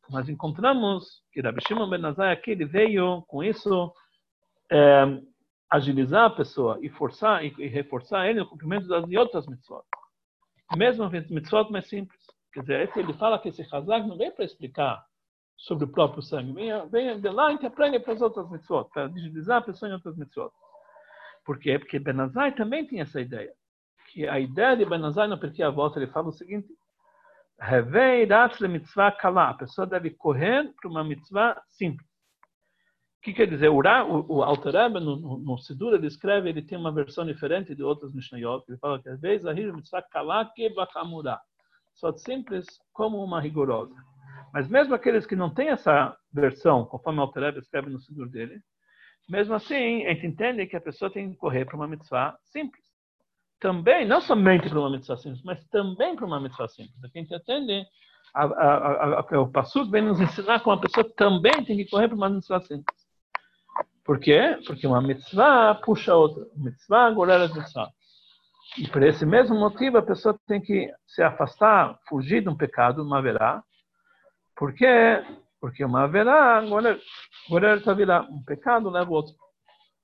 Nós 0.09 0.29
encontramos 0.29 1.21
que 1.31 1.41
Rabi 1.41 1.61
Shimon 1.67 1.89
Ben 1.89 2.05
Azai 2.05 2.31
aqui 2.31 2.51
ele 2.51 2.65
veio 2.65 3.21
com 3.27 3.43
isso 3.43 3.93
é, 4.71 5.21
agilizar 5.69 6.25
a 6.25 6.29
pessoa 6.29 6.79
e 6.81 6.89
forçar 6.89 7.43
e, 7.43 7.53
e 7.57 7.67
reforçar 7.67 8.27
ele 8.27 8.39
no 8.39 8.47
cumprimento 8.47 8.87
das 8.87 9.03
outras 9.11 9.45
mitzvot. 9.47 9.83
Mesmo 10.77 11.09
mitzvot 11.29 11.69
mais 11.71 11.87
simples. 11.87 12.16
Quer 12.57 12.61
dizer, 12.61 12.97
ele 12.97 13.13
fala 13.13 13.37
que 13.37 13.49
esse 13.49 13.61
Hazak 13.61 14.07
não 14.07 14.17
vem 14.17 14.31
para 14.31 14.43
explicar 14.43 15.05
sobre 15.55 15.85
o 15.85 15.87
próprio 15.87 16.23
sangue. 16.23 16.53
Vem, 16.53 16.89
vem 16.89 17.21
de 17.21 17.29
lá 17.29 17.53
e 17.53 17.63
aprende 17.63 17.99
para 17.99 18.13
as 18.13 18.21
outras 18.21 18.49
mitzvot, 18.49 18.89
para 18.91 19.05
agilizar 19.05 19.59
a 19.59 19.61
pessoa 19.61 19.87
em 19.87 19.93
outras 19.93 20.17
mitzvot. 20.17 20.51
Por 21.45 21.59
quê? 21.59 21.77
Porque 21.77 21.99
Benazai 21.99 22.55
também 22.55 22.83
tinha 22.87 23.03
essa 23.03 23.21
ideia. 23.21 23.53
Que 24.11 24.27
a 24.27 24.39
ideia 24.39 24.75
de 24.75 24.85
Benazai 24.85 25.27
no 25.27 25.37
Perkei 25.37 25.69
volta 25.69 25.99
ele 25.99 26.07
fala 26.07 26.29
o 26.29 26.31
seguinte: 26.31 26.67
mitzvah 28.67 29.11
kala. 29.11 29.49
A 29.49 29.53
pessoa 29.53 29.85
deve 29.85 30.09
correr 30.09 30.73
para 30.81 30.89
uma 30.89 31.03
mitzvah 31.03 31.61
simples. 31.67 32.07
O 33.19 33.21
que 33.21 33.33
quer 33.33 33.45
dizer? 33.45 33.69
O, 33.69 33.81
o, 33.81 34.37
o 34.37 34.43
Alter 34.43 34.73
Rebbe, 34.73 34.99
no, 34.99 35.15
no, 35.15 35.37
no 35.37 35.57
Sidur, 35.59 35.93
ele 35.93 36.07
escreve, 36.07 36.49
ele 36.49 36.63
tem 36.63 36.75
uma 36.75 36.91
versão 36.91 37.23
diferente 37.23 37.75
de 37.75 37.83
outras 37.83 38.11
Mishnayot. 38.15 38.65
Ele 38.67 38.79
fala 38.79 38.99
que 38.99 39.09
às 39.09 39.21
vezes 39.21 39.45
mitzvah 39.45 40.01
kala 40.01 40.51
que 40.55 40.73
bakamura. 40.73 41.39
Só 41.97 42.13
simples 42.13 42.65
como 42.93 43.23
uma 43.23 43.41
rigorosa. 43.41 43.95
Mas 44.53 44.67
mesmo 44.67 44.93
aqueles 44.93 45.25
que 45.25 45.35
não 45.35 45.53
têm 45.53 45.69
essa 45.69 46.15
versão, 46.31 46.85
conforme 46.85 47.19
o 47.19 47.23
Alter 47.23 47.43
Rebbe 47.43 47.59
escreve 47.59 47.89
no 47.89 47.99
Sidur 47.99 48.29
dele, 48.29 48.61
mesmo 49.27 49.55
assim, 49.55 50.05
a 50.05 50.13
gente 50.13 50.27
entende 50.27 50.65
que 50.67 50.75
a 50.75 50.81
pessoa 50.81 51.11
tem 51.11 51.31
que 51.31 51.37
correr 51.37 51.65
para 51.65 51.75
uma 51.75 51.87
mitzvah 51.87 52.37
simples. 52.45 52.85
Também, 53.59 54.07
não 54.07 54.21
somente 54.21 54.69
para 54.69 54.79
uma 54.79 54.91
mitzvah 54.91 55.17
simples, 55.17 55.43
mas 55.43 55.63
também 55.65 56.15
para 56.15 56.25
uma 56.25 56.39
mitzvah 56.39 56.67
simples. 56.67 57.03
A 57.03 57.07
gente 57.07 57.33
atende, 57.33 57.83
a, 58.33 58.45
a, 58.45 59.19
a, 59.19 59.41
o 59.41 59.51
Passuk 59.51 59.89
vem 59.89 60.03
nos 60.03 60.21
ensinar 60.21 60.59
como 60.61 60.75
a 60.75 60.81
pessoa 60.81 61.03
também 61.15 61.65
tem 61.65 61.77
que 61.77 61.89
correr 61.89 62.07
para 62.07 62.15
uma 62.15 62.29
mitzvah 62.29 62.61
simples. 62.61 63.07
Por 64.05 64.19
quê? 64.19 64.57
Porque 64.65 64.85
uma 64.85 65.01
mitzvah 65.01 65.75
puxa 65.83 66.15
outra. 66.15 66.45
Mitzvah 66.55 67.07
agora 67.07 67.33
é 67.33 67.47
mitzvah. 67.47 67.89
E 68.75 68.87
por 68.89 69.01
esse 69.01 69.25
mesmo 69.25 69.55
motivo 69.57 69.97
a 69.97 70.03
pessoa 70.03 70.39
tem 70.47 70.61
que 70.61 70.91
se 71.05 71.23
afastar, 71.23 71.97
fugir 72.07 72.41
de 72.41 72.49
um 72.49 72.55
pecado, 72.55 73.03
uma 73.03 73.21
verá. 73.21 73.63
Por 74.55 74.73
quê? 74.73 75.23
Porque 75.59 75.83
uma 75.83 76.03
haverá, 76.03 76.57
agora, 76.57 76.99
está 77.75 77.93
virando 77.93 78.31
um 78.31 78.43
pecado, 78.43 78.89
leva 78.89 79.09
o 79.09 79.13
outro. 79.13 79.33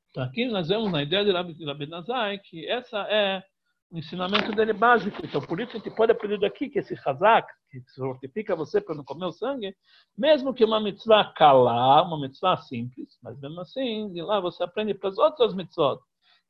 Então 0.09 0.23
aqui 0.23 0.45
nós 0.45 0.67
vemos 0.67 0.91
na 0.91 1.01
ideia 1.01 1.25
de 1.25 1.31
Rabi 1.65 1.87
Nazai 1.87 2.37
que 2.39 2.67
essa 2.67 2.99
é 3.09 3.43
o 3.91 3.97
ensinamento 3.97 4.51
dele 4.51 4.73
básico. 4.73 5.23
Então 5.23 5.41
por 5.41 5.59
isso 5.59 5.71
a 5.71 5.79
gente 5.79 5.91
pode 5.91 6.11
aprender 6.11 6.39
daqui 6.39 6.69
que 6.69 6.79
esse 6.79 6.95
hazak, 7.05 7.47
que 7.69 7.79
fortifica 7.95 8.55
você 8.55 8.79
para 8.79 8.95
não 8.95 9.03
comer 9.03 9.25
o 9.25 9.31
sangue, 9.31 9.75
mesmo 10.17 10.53
que 10.53 10.65
uma 10.65 10.79
mitzvah 10.79 11.33
calar, 11.35 12.05
uma 12.05 12.19
mitzvah 12.19 12.57
simples, 12.57 13.17
mas 13.21 13.39
mesmo 13.39 13.59
assim, 13.61 14.11
de 14.11 14.21
lá 14.21 14.39
você 14.39 14.63
aprende 14.63 14.93
para 14.93 15.09
as 15.09 15.17
outras 15.17 15.53
mitzvot 15.55 15.99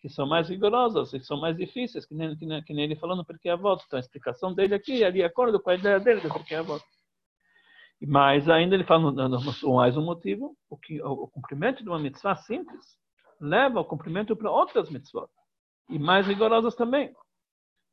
que 0.04 0.10
são 0.10 0.28
mais 0.28 0.50
rigorosas, 0.50 1.12
que 1.12 1.24
são 1.24 1.40
mais 1.40 1.56
difíceis, 1.56 2.06
que 2.06 2.14
nem, 2.14 2.36
que 2.36 2.46
nem, 2.46 2.62
que 2.62 2.74
nem 2.74 2.84
ele 2.84 2.96
falou 2.98 3.16
no 3.16 3.24
Porquê 3.24 3.48
Avot. 3.48 3.82
Então, 3.86 3.96
a 3.96 4.02
explicação 4.02 4.54
dele 4.54 4.76
aqui 4.76 5.02
é 5.02 5.10
de 5.10 5.24
acordo 5.24 5.62
com 5.62 5.70
a 5.70 5.76
ideia 5.76 5.98
dele 5.98 6.20
do 6.20 6.28
Porquê 6.28 6.56
Avot. 6.56 6.84
Mas 8.06 8.50
ainda 8.50 8.76
ele 8.76 8.84
fala 8.84 9.14
mais 9.64 9.96
um 9.96 10.04
motivo, 10.04 10.58
o, 10.70 10.76
que, 10.76 11.02
o 11.02 11.30
cumprimento 11.30 11.82
de 11.82 11.88
uma 11.88 11.98
mitzvah 11.98 12.36
simples 12.36 12.86
leva 13.40 13.80
ao 13.80 13.86
cumprimento 13.86 14.36
para 14.36 14.52
outras 14.52 14.90
mitzvot, 14.90 15.30
e 15.90 15.98
mais 15.98 16.28
rigorosas 16.28 16.76
também. 16.76 17.16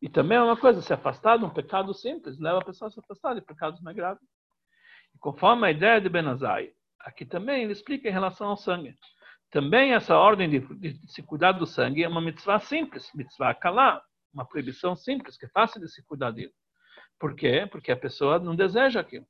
E 0.02 0.08
também 0.08 0.36
é 0.36 0.42
uma 0.42 0.56
coisa, 0.56 0.82
se 0.82 0.92
afastar 0.92 1.38
de 1.38 1.44
um 1.44 1.50
pecado 1.50 1.94
simples, 1.94 2.40
leva 2.40 2.58
a 2.58 2.64
pessoa 2.64 2.88
a 2.88 2.90
se 2.90 2.98
afastar 2.98 3.36
de 3.36 3.40
pecados 3.40 3.80
mais 3.82 3.94
graves. 3.94 4.28
E 5.14 5.18
conforme 5.20 5.68
a 5.68 5.70
ideia 5.70 6.00
de 6.00 6.08
Benazai, 6.08 6.72
aqui 6.98 7.24
também 7.24 7.62
ele 7.62 7.72
explica 7.72 8.08
em 8.08 8.12
relação 8.12 8.48
ao 8.48 8.56
sangue. 8.56 8.98
Também 9.50 9.94
essa 9.94 10.16
ordem 10.16 10.48
de, 10.48 10.60
de, 10.60 10.92
de 10.92 11.12
se 11.12 11.22
cuidar 11.22 11.52
do 11.52 11.66
sangue 11.66 12.04
é 12.04 12.08
uma 12.08 12.20
mitzvah 12.20 12.60
simples, 12.60 13.10
mitzvah 13.14 13.54
kalá, 13.54 14.00
uma 14.32 14.46
proibição 14.46 14.94
simples, 14.94 15.36
que 15.36 15.46
é 15.46 15.48
fácil 15.48 15.80
de 15.80 15.88
se 15.88 16.04
cuidar 16.04 16.30
dele. 16.30 16.52
Por 17.18 17.34
quê? 17.34 17.68
Porque 17.70 17.90
a 17.90 17.96
pessoa 17.96 18.38
não 18.38 18.54
deseja 18.54 19.00
aquilo. 19.00 19.26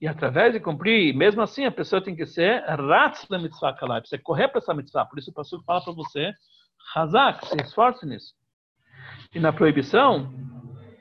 E 0.00 0.06
através 0.06 0.54
de 0.54 0.60
cumprir, 0.60 1.14
mesmo 1.14 1.42
assim, 1.42 1.66
a 1.66 1.70
pessoa 1.70 2.02
tem 2.02 2.16
que 2.16 2.24
ser 2.24 2.62
ratz 2.64 3.26
da 3.28 3.38
mitzvah 3.38 3.74
kalai, 3.74 4.00
precisa 4.00 4.22
correr 4.22 4.48
para 4.48 4.58
essa 4.58 4.72
mitzvah. 4.72 5.04
Por 5.04 5.18
isso 5.18 5.30
o 5.30 5.34
pastor 5.34 5.62
fala 5.64 5.82
para 5.82 5.92
você, 5.92 6.32
hazak, 6.94 7.46
se 7.46 7.56
esforce 7.60 8.06
nisso. 8.06 8.34
E 9.34 9.38
na 9.38 9.52
proibição, 9.52 10.32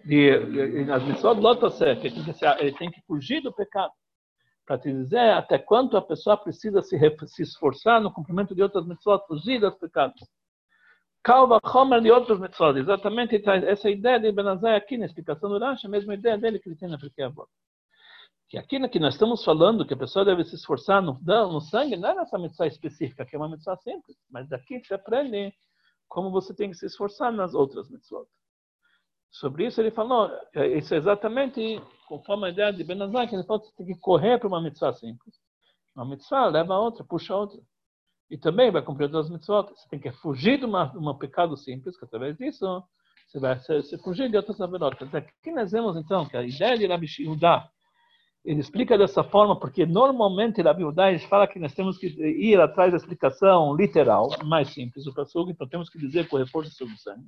de, 0.04 0.84
nas 0.86 1.04
mitzvot 1.04 1.36
tem 2.02 2.12
que 2.12 2.46
ele 2.60 2.72
tem 2.74 2.92
que 2.92 3.02
fugir 3.08 3.42
do 3.42 3.54
pecado. 3.54 3.94
Para 4.70 4.78
te 4.78 4.94
dizer 4.94 5.32
até 5.32 5.58
quanto 5.58 5.98
a 5.98 6.02
pessoa 6.02 6.38
precisa 6.38 6.84
se, 6.84 6.96
se 7.26 7.42
esforçar 7.42 8.00
no 8.00 8.14
cumprimento 8.14 8.54
de 8.54 8.62
outras 8.62 8.86
mitzvot, 8.86 9.26
fugir 9.26 9.60
dos 9.60 9.74
pecados. 9.74 10.22
Calva 11.24 11.60
Homer 11.64 12.00
de 12.00 12.12
outros 12.12 12.40
mitzvot. 12.40 12.78
Exatamente 12.78 13.42
essa 13.66 13.90
ideia 13.90 14.20
de 14.20 14.32
Benazai 14.32 14.76
aqui 14.76 14.96
na 14.96 15.08
explicação 15.08 15.50
do 15.50 15.58
Rashi, 15.58 15.88
a 15.88 15.90
mesma 15.90 16.14
ideia 16.14 16.38
dele 16.38 16.60
que 16.60 16.70
ele 16.70 16.76
tem 16.76 16.88
na 16.88 17.00
Pirkei 17.00 17.26
que 18.48 18.60
aqui 18.60 18.88
que 18.90 19.00
nós 19.00 19.16
estamos 19.16 19.44
falando 19.44 19.88
que 19.88 19.96
a 19.96 19.98
pessoa 19.98 20.24
deve 20.24 20.46
se 20.46 20.54
esforçar 20.54 21.02
no, 21.02 21.20
no 21.24 21.62
sangue, 21.62 21.98
não 21.98 22.10
é 22.10 22.14
nessa 22.14 22.38
mitzvah 22.38 22.68
específica, 22.68 23.26
que 23.26 23.36
é 23.36 23.40
uma 23.40 23.50
mitzvah 23.50 23.76
simples, 23.78 24.18
mas 24.30 24.48
daqui 24.48 24.80
você 24.86 24.94
aprende 24.94 25.52
como 26.08 26.30
você 26.30 26.54
tem 26.54 26.70
que 26.70 26.78
se 26.78 26.86
esforçar 26.86 27.32
nas 27.32 27.56
outras 27.56 27.90
mitzvot. 27.90 28.28
Sobre 29.32 29.68
isso 29.68 29.80
ele 29.80 29.92
falou, 29.92 30.30
é, 30.56 30.78
isso 30.78 30.94
é 30.94 30.98
exatamente 30.98 31.82
conforme 32.08 32.48
a 32.48 32.50
ideia 32.50 32.74
de 32.74 32.84
Benazar, 32.84 33.28
que 33.28 33.36
ele 33.36 33.44
falou 33.44 33.62
que 33.62 33.76
tem 33.76 33.86
que 33.86 34.00
correr 34.00 34.40
para 34.40 34.48
uma 34.48 34.62
mitzvah 34.62 34.94
simples. 34.94 35.36
Uma 35.96 36.06
mitzvah 36.06 36.48
leva 36.48 36.74
a 36.74 36.80
outra, 36.80 37.04
puxa 37.04 37.34
a 37.34 37.38
outra. 37.38 37.60
E 38.30 38.38
também 38.38 38.72
vai 38.72 38.82
cumprir 38.82 39.06
outras 39.06 39.30
mitzvot. 39.30 39.70
Você 39.70 39.88
tem 39.90 40.00
que 40.00 40.12
fugir 40.12 40.60
de 40.60 40.66
uma, 40.66 40.92
um 40.96 41.18
pecado 41.18 41.56
simples, 41.56 41.98
que 41.98 42.06
através 42.06 42.38
disso 42.38 42.84
você 43.28 43.40
vai 43.40 43.60
se, 43.60 43.84
se 43.84 43.98
fugir 44.00 44.30
de 44.30 44.38
outras 44.38 44.60
averotas. 44.60 45.14
Aqui 45.14 45.52
nós 45.52 45.72
vemos 45.72 45.96
então 45.96 46.26
que 46.28 46.36
a 46.36 46.44
ideia 46.44 46.78
de 46.78 46.88
Rabi 46.88 47.08
Shihudá, 47.08 47.70
ele 48.44 48.60
explica 48.60 48.98
dessa 48.98 49.24
forma 49.24 49.60
porque 49.60 49.86
normalmente 49.86 50.64
na 50.64 50.74
Bíblia 50.74 51.20
fala 51.28 51.48
que 51.48 51.60
nós 51.60 51.74
temos 51.76 51.98
que 51.98 52.08
ir 52.08 52.60
atrás 52.60 52.92
da 52.92 52.98
explicação 52.98 53.76
literal, 53.76 54.30
mais 54.46 54.74
simples 54.74 55.06
do 55.06 55.14
Passugo, 55.14 55.52
então 55.52 55.68
temos 55.68 55.90
que 55.90 56.00
dizer 56.00 56.28
com 56.28 56.38
o 56.38 56.40
reforço 56.40 56.72
sobre 56.72 56.96
o 56.96 56.98
sangue. 56.98 57.28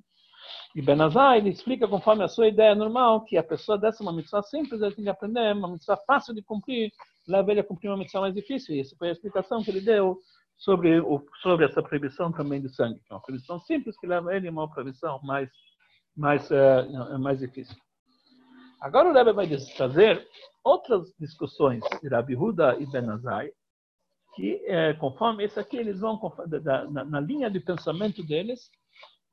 E 0.75 0.81
Benazai, 0.81 1.39
ele 1.39 1.49
explica 1.49 1.87
conforme 1.87 2.23
a 2.23 2.27
sua 2.27 2.47
ideia 2.47 2.73
normal, 2.73 3.25
que 3.25 3.37
a 3.37 3.43
pessoa 3.43 3.77
dessa 3.77 4.01
uma 4.01 4.13
missão 4.13 4.41
simples, 4.41 4.81
ele 4.81 4.95
tem 4.95 5.03
que 5.03 5.09
aprender, 5.09 5.53
uma 5.53 5.67
missão 5.67 5.97
fácil 6.07 6.33
de 6.33 6.41
cumprir, 6.41 6.91
leva 7.27 7.51
ele 7.51 7.59
a 7.59 7.63
cumprir 7.63 7.89
uma 7.89 7.97
missão 7.97 8.21
mais 8.21 8.33
difícil. 8.33 8.75
E 8.75 8.79
essa 8.79 8.95
foi 8.95 9.09
a 9.09 9.11
explicação 9.11 9.63
que 9.63 9.69
ele 9.69 9.81
deu 9.81 10.17
sobre, 10.57 10.99
o, 10.99 11.23
sobre 11.41 11.65
essa 11.65 11.81
proibição 11.81 12.31
também 12.31 12.61
de 12.61 12.69
sangue, 12.69 12.99
que 12.99 13.11
é 13.11 13.15
uma 13.15 13.21
proibição 13.21 13.59
simples 13.59 13.97
que 13.99 14.07
leva 14.07 14.33
ele 14.35 14.47
a 14.47 14.51
uma 14.51 14.69
proibição 14.69 15.19
mais, 15.23 15.49
mais, 16.15 16.49
uh, 16.51 17.19
mais 17.19 17.39
difícil. 17.39 17.75
Agora 18.79 19.09
o 19.09 19.13
Rebbe 19.13 19.33
vai 19.33 19.47
trazer 19.75 20.27
outras 20.63 21.13
discussões 21.19 21.83
de 22.02 22.08
Rabi 22.08 22.35
Huda 22.35 22.77
e 22.79 22.85
Benazai, 22.85 23.52
que, 24.35 24.62
é, 24.65 24.93
conforme 24.93 25.43
esse 25.43 25.60
aqui, 25.60 25.77
eles 25.77 25.99
vão 25.99 26.19
na, 26.91 27.04
na, 27.04 27.19
linha 27.19 27.49
de 27.49 27.60
pensamento 27.60 28.23
deles, 28.23 28.71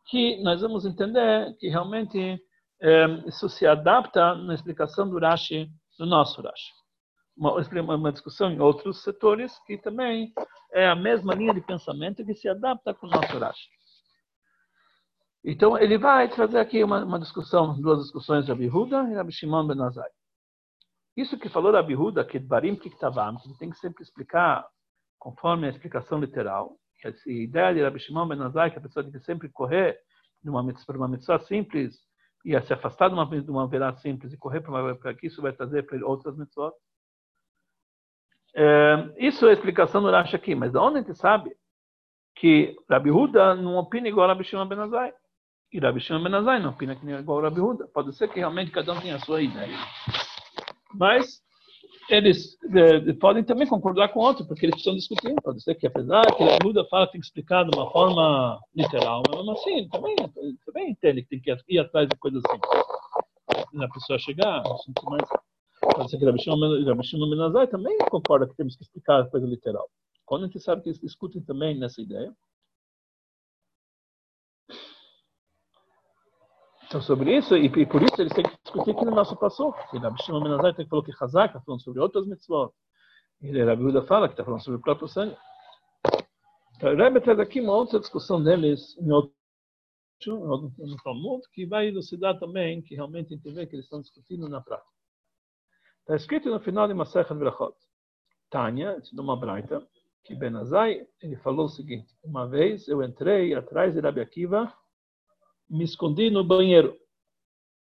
que 0.09 0.43
nós 0.43 0.61
vamos 0.61 0.85
entender 0.85 1.55
que 1.59 1.69
realmente 1.69 2.41
é, 2.81 3.07
isso 3.27 3.49
se 3.49 3.67
adapta 3.67 4.35
na 4.35 4.55
explicação 4.55 5.09
do 5.09 5.19
Rashi, 5.19 5.71
do 5.99 6.07
nosso 6.07 6.41
Rashi. 6.41 6.73
Uma, 7.37 7.95
uma 7.95 8.13
discussão 8.13 8.51
em 8.51 8.61
outros 8.61 9.03
setores 9.03 9.57
que 9.65 9.79
também 9.79 10.33
é 10.73 10.89
a 10.89 10.97
mesma 10.97 11.35
linha 11.35 11.55
de 11.55 11.61
pensamento 11.61 12.25
que 12.25 12.35
se 12.35 12.49
adapta 12.49 12.93
com 12.95 13.07
o 13.07 13.11
nosso 13.11 13.39
Rashi. 13.39 13.69
Então, 15.45 15.79
ele 15.79 15.97
vai 15.97 16.29
trazer 16.29 16.59
aqui 16.59 16.83
uma, 16.83 17.05
uma 17.05 17.19
discussão, 17.19 17.81
duas 17.81 18.03
discussões 18.03 18.45
de 18.45 18.51
Rabi 18.51 18.69
Huda 18.69 19.09
e 19.11 19.15
Rabi 19.15 19.33
Shimon 19.33 19.67
Ben 19.67 19.81
Azai. 19.83 20.11
Isso 21.17 21.39
que 21.39 21.49
falou 21.49 21.73
Rabi 21.73 21.97
Huda, 21.97 22.25
que 22.25 22.39
Barim 22.39 22.77
Kiktavam, 22.77 23.37
que 23.39 23.59
tem 23.59 23.71
que 23.71 23.79
sempre 23.79 24.03
explicar 24.03 24.67
conforme 25.19 25.67
a 25.67 25.71
explicação 25.71 26.21
literal. 26.21 26.77
Que 26.99 27.09
a 27.09 27.13
ideia 27.27 27.75
de 27.75 27.83
Rabi 27.83 28.01
Shimon 28.01 28.29
Ben 28.29 28.43
Azai, 28.43 28.71
que 28.71 28.79
a 28.79 28.81
pessoa 28.81 29.03
tem 29.03 29.13
que 29.13 29.21
sempre 29.21 29.49
correr 29.49 29.99
de 30.43 30.51
uma, 30.51 30.65
para 30.87 30.97
uma 30.97 31.09
mitzvah 31.09 31.39
simples, 31.41 31.97
e 32.45 32.61
se 32.63 32.73
afastar 32.73 33.09
de 33.09 33.15
uma, 33.15 33.27
de 33.27 33.51
uma 33.51 33.67
verá 33.67 33.95
simples 33.97 34.33
e 34.33 34.39
correr 34.39 34.61
para 34.61 34.71
uma 34.71 34.95
para 34.95 35.15
que 35.15 35.27
isso 35.27 35.43
vai 35.43 35.53
trazer 35.53 35.85
para 35.85 35.97
ele 35.97 36.05
outras 36.05 36.37
mitzvot. 36.37 36.73
É, 38.55 39.15
isso 39.19 39.47
é 39.47 39.51
a 39.51 39.53
explicação 39.53 40.03
do 40.03 40.11
Rashi 40.11 40.35
aqui, 40.35 40.55
mas 40.55 40.75
onde 40.75 40.99
a 40.99 41.03
gente 41.03 41.17
sabe 41.17 41.55
que 42.35 42.77
Rabi 42.89 43.11
Huda 43.11 43.55
não 43.55 43.77
opina 43.77 44.09
igual 44.09 44.27
a 44.27 44.33
Rabi 44.33 44.45
Shimon 44.45 44.67
Ben 44.67 44.79
Azai. 44.79 45.13
E 45.73 45.79
Rabi 45.79 46.01
Shimon 46.01 46.23
Ben 46.23 46.35
Azai 46.35 46.61
não 46.61 46.71
opina 46.71 46.95
igual 46.95 47.41
a 47.41 47.43
Rabi 47.43 47.61
Huda. 47.61 47.89
Pode 47.89 48.15
ser 48.17 48.29
que 48.29 48.39
realmente 48.39 48.71
cada 48.71 48.93
um 48.93 49.01
tenha 49.01 49.17
a 49.17 49.21
sua 49.21 49.43
ideia. 49.43 49.77
Mas 50.95 51.43
eles 52.09 52.57
é, 52.75 53.13
podem 53.15 53.45
também 53.45 53.67
concordar 53.67 54.09
com 54.09 54.21
outro, 54.21 54.47
porque 54.47 54.67
eles 54.67 54.75
precisam 54.75 54.97
discutir. 54.97 55.35
Pode 55.43 55.63
ser 55.63 55.75
que, 55.75 55.87
apesar 55.87 56.25
que 56.35 56.43
a 56.43 56.59
Buda 56.59 56.85
fala 56.87 57.07
tem 57.07 57.21
que 57.21 57.27
explicar 57.27 57.65
de 57.65 57.77
uma 57.77 57.91
forma 57.91 58.59
literal, 58.75 59.23
mas 59.29 59.49
assim, 59.59 59.89
também, 59.89 60.17
também 60.65 60.91
entende 60.91 61.23
que 61.23 61.29
tem 61.29 61.41
que 61.41 61.75
ir 61.75 61.79
atrás 61.79 62.09
de 62.09 62.17
coisas 62.17 62.43
assim. 62.47 63.83
A 63.83 63.89
pessoa 63.89 64.19
chegar, 64.19 64.63
mais. 65.05 65.23
Pode 65.81 66.11
ser 66.11 66.19
que 66.19 66.25
Rabi 66.25 66.43
Shimon 66.43 67.31
Menazai 67.31 67.67
também 67.69 67.97
concorda 68.11 68.49
que 68.49 68.57
temos 68.57 68.75
que 68.77 68.83
explicar 68.83 69.21
a 69.21 69.27
coisa 69.27 69.47
literal. 69.47 69.89
Quando 70.25 70.45
a 70.45 70.47
gente 70.47 70.61
sabe 70.61 70.83
que 70.83 70.89
eles 70.89 71.01
discutem 71.01 71.41
também 71.43 71.79
nessa 71.79 72.01
ideia. 72.01 72.33
Então, 76.89 77.03
sobre 77.03 77.37
isso, 77.37 77.55
e, 77.55 77.67
e, 77.67 77.87
por 77.87 78.03
isso 78.03 78.19
eles 78.19 78.33
têm 78.33 78.43
que 78.43 78.57
discutir 78.65 78.93
aqui 78.93 79.05
no 79.05 79.11
nosso 79.11 79.37
passo. 79.37 79.75
E 79.93 79.99
Rabi 79.99 80.23
Shimon 80.23 80.41
Menazai 80.41 80.73
tem 80.73 80.87
que 80.87 80.91
falar 80.91 81.05
que 81.05 81.13
Hazak 81.13 81.49
está 81.49 81.61
falando 81.61 81.83
sobre 81.83 82.01
outras 82.01 82.27
mitzvot. 82.27 82.73
E 83.43 83.63
Rabi 83.63 83.85
Huda 83.85 84.03
fala 84.07 84.27
que 84.27 84.33
está 84.33 84.43
falando 84.43 84.65
sobre 84.65 84.79
o 84.79 84.83
próprio 84.83 85.07
sangue. 85.07 85.37
Então, 86.77 86.97
Rebbe 86.97 87.21
traz 87.21 87.39
aqui 87.39 87.61
uma 87.61 87.75
outra 87.75 88.01
discussão 88.01 88.43
deles 88.43 88.97
em 88.99 89.11
outro, 89.13 89.35
no 90.27 90.97
Talmud, 91.05 91.43
que 91.53 91.67
vai 91.67 91.89
elucidar 91.89 92.39
também 92.39 92.81
que 92.81 92.95
realmente 92.95 93.37
vê 93.37 93.67
que 93.67 93.77
eles 93.77 93.85
estão 93.85 94.01
discutindo 94.01 94.49
na 94.49 94.63
prática. 94.63 94.89
Está 96.01 96.17
escrito 96.17 96.49
no 96.49 96.59
final 96.59 96.89
de 96.89 96.95
Masechet 96.95 97.35
Brachot. 97.35 97.75
Tânia, 98.49 98.97
é 98.97 99.21
uma 99.21 99.37
braita, 99.37 99.87
que 100.25 100.35
Benazai, 100.35 101.07
ele 101.21 101.37
falou 101.37 101.67
o 101.67 101.69
seguinte, 101.69 102.17
uma 102.25 102.49
vez 102.49 102.89
eu 102.89 103.03
entrei 103.03 103.55
atrás 103.55 103.93
de 103.93 104.01
Rabi 104.01 104.23
Akiva 104.23 104.73
me 105.69 105.85
escondi 105.85 106.31
no 106.31 106.43
banheiro 106.43 106.97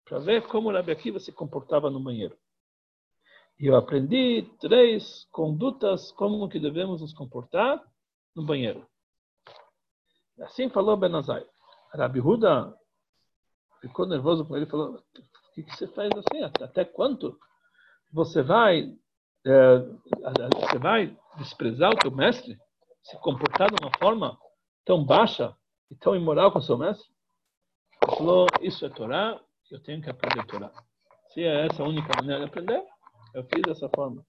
para 0.05 0.19
ver 0.19 0.47
como 0.47 0.71
Rabi 0.71 0.91
Akiva 0.91 1.19
se 1.19 1.31
comportava 1.31 1.89
no 1.89 1.99
banheiro. 1.99 2.37
E 3.59 3.67
eu 3.67 3.75
aprendi 3.75 4.43
três 4.59 5.25
condutas 5.31 6.11
como 6.11 6.47
que 6.49 6.59
devemos 6.59 7.01
nos 7.01 7.13
comportar 7.13 7.81
no 8.35 8.45
banheiro. 8.45 8.85
Assim 10.41 10.69
falou 10.69 10.97
Benazai. 10.97 11.45
Rabi 11.93 12.19
Huda 12.19 12.77
ficou 13.79 14.05
nervoso 14.05 14.45
com 14.45 14.55
ele 14.55 14.65
e 14.65 14.69
falou: 14.69 14.95
O 14.95 15.53
que, 15.53 15.63
que 15.63 15.75
você 15.75 15.87
faz 15.87 16.09
assim? 16.11 16.43
Até 16.43 16.83
quanto 16.83 17.39
você 18.11 18.43
vai, 18.43 18.93
é, 19.45 19.77
você 20.59 20.77
vai 20.77 21.17
desprezar 21.37 21.91
o 21.91 21.97
teu 21.97 22.11
mestre? 22.11 22.59
Se 23.03 23.17
comportar 23.19 23.69
de 23.69 23.81
uma 23.81 23.91
forma 23.97 24.37
tão 24.83 25.03
baixa 25.05 25.55
e 25.89 25.95
tão 25.95 26.15
imoral 26.15 26.51
com 26.51 26.59
o 26.59 26.61
seu 26.61 26.77
mestre? 26.77 27.14
Falou, 28.05 28.47
isso 28.61 28.85
é 28.85 28.89
Torá, 28.89 29.39
eu 29.71 29.81
tenho 29.81 30.01
que 30.01 30.09
aprender 30.09 30.45
Torá. 30.45 30.71
Se 31.33 31.43
é 31.43 31.65
essa 31.65 31.83
a 31.83 31.87
única 31.87 32.09
maneira 32.15 32.41
de 32.41 32.45
aprender, 32.47 32.83
eu 33.33 33.43
fiz 33.43 33.61
dessa 33.65 33.89
forma. 33.89 34.25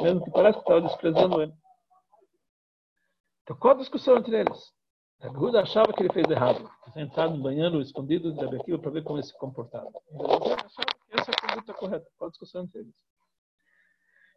Mesmo 0.00 0.24
que 0.24 0.30
parece 0.30 0.58
que 0.58 0.64
estava 0.64 0.80
desprezando 0.82 1.42
ele. 1.42 1.52
Então, 3.42 3.56
qual 3.56 3.74
a 3.74 3.78
discussão 3.78 4.16
entre 4.16 4.40
eles? 4.40 4.72
Rabi 5.20 5.36
Huda 5.36 5.62
achava 5.62 5.92
que 5.92 6.02
ele 6.02 6.12
fez 6.12 6.28
errado. 6.28 6.70
Entrar 6.94 7.28
no 7.30 7.42
banheiro 7.42 7.80
escondido 7.80 8.32
de 8.32 8.56
Akiva 8.56 8.78
para 8.78 8.90
ver 8.90 9.02
como 9.02 9.18
ele 9.18 9.26
se 9.26 9.36
comportava. 9.38 9.90
Essa 11.10 11.30
é 11.30 11.34
a 11.34 11.54
conduta 11.54 11.74
correta. 11.74 12.06
Qual 12.16 12.28
a 12.28 12.30
discussão 12.30 12.64
entre 12.64 12.80
eles? 12.80 12.94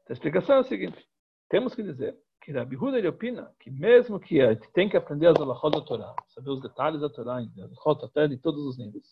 Então, 0.04 0.10
a 0.10 0.14
explicação 0.14 0.56
é 0.58 0.60
a 0.60 0.64
seguinte. 0.64 1.08
Temos 1.50 1.76
que 1.76 1.84
dizer 1.84 2.18
que 2.50 2.54
Rabi 2.58 2.76
Huda 2.76 2.98
ele 2.98 3.08
opina 3.08 3.52
que 3.60 3.70
mesmo 3.70 4.20
que 4.20 4.42
a 4.42 4.54
gente 4.54 4.68
tem 4.72 4.90
que 4.90 4.98
aprender 4.98 5.28
as 5.28 5.36
alahot 5.40 5.70
da 5.70 5.86
Torá, 5.86 6.16
saber 6.30 6.50
os 6.50 6.60
detalhes 6.60 7.00
da 7.00 7.08
Torá, 7.08 7.38
as 7.38 8.04
até 8.04 8.28
de 8.28 8.38
todos 8.38 8.66
os 8.66 8.76
níveis. 8.76 9.06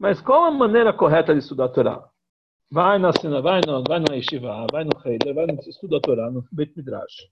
Mas 0.00 0.20
qual 0.20 0.46
a 0.46 0.50
maneira 0.50 0.92
correta 0.92 1.32
de 1.32 1.38
estudar 1.38 1.66
a 1.66 1.68
Torá? 1.68 2.10
Vai 2.68 2.98
na 2.98 3.12
sina, 3.12 3.40
vai 3.40 3.60
no, 3.64 3.84
vai 3.86 4.00
no 4.00 4.12
yeshiva, 4.12 4.66
vai 4.72 4.82
no 4.82 4.90
Heider, 5.04 5.32
vai 5.32 5.46
no 5.46 5.60
estudo 5.60 5.92
da 5.92 6.00
Torá, 6.00 6.28
no 6.28 6.44
Beit 6.50 6.76
Midrash. 6.76 7.30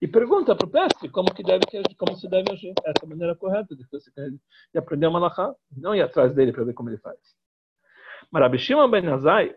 E 0.00 0.06
pergunta 0.06 0.54
para 0.54 0.68
o 0.68 0.72
mestre 0.72 1.08
como 1.08 1.34
que 1.34 1.42
deve 1.42 1.64
como 1.98 2.16
se 2.16 2.28
deve 2.28 2.52
agir. 2.52 2.72
Essa 2.84 3.02
é 3.02 3.06
a 3.06 3.08
maneira 3.08 3.34
correta 3.34 3.74
de, 3.74 3.82
de 3.82 4.78
aprender 4.78 5.08
uma 5.08 5.18
malachá, 5.18 5.52
não 5.76 5.96
ir 5.96 6.02
atrás 6.02 6.32
dele 6.32 6.52
para 6.52 6.62
ver 6.62 6.74
como 6.74 6.90
ele 6.90 6.98
faz. 6.98 7.18
Mas 8.30 8.40
Rabi 8.40 8.58
Ben 8.88 9.08
Azai, 9.08 9.52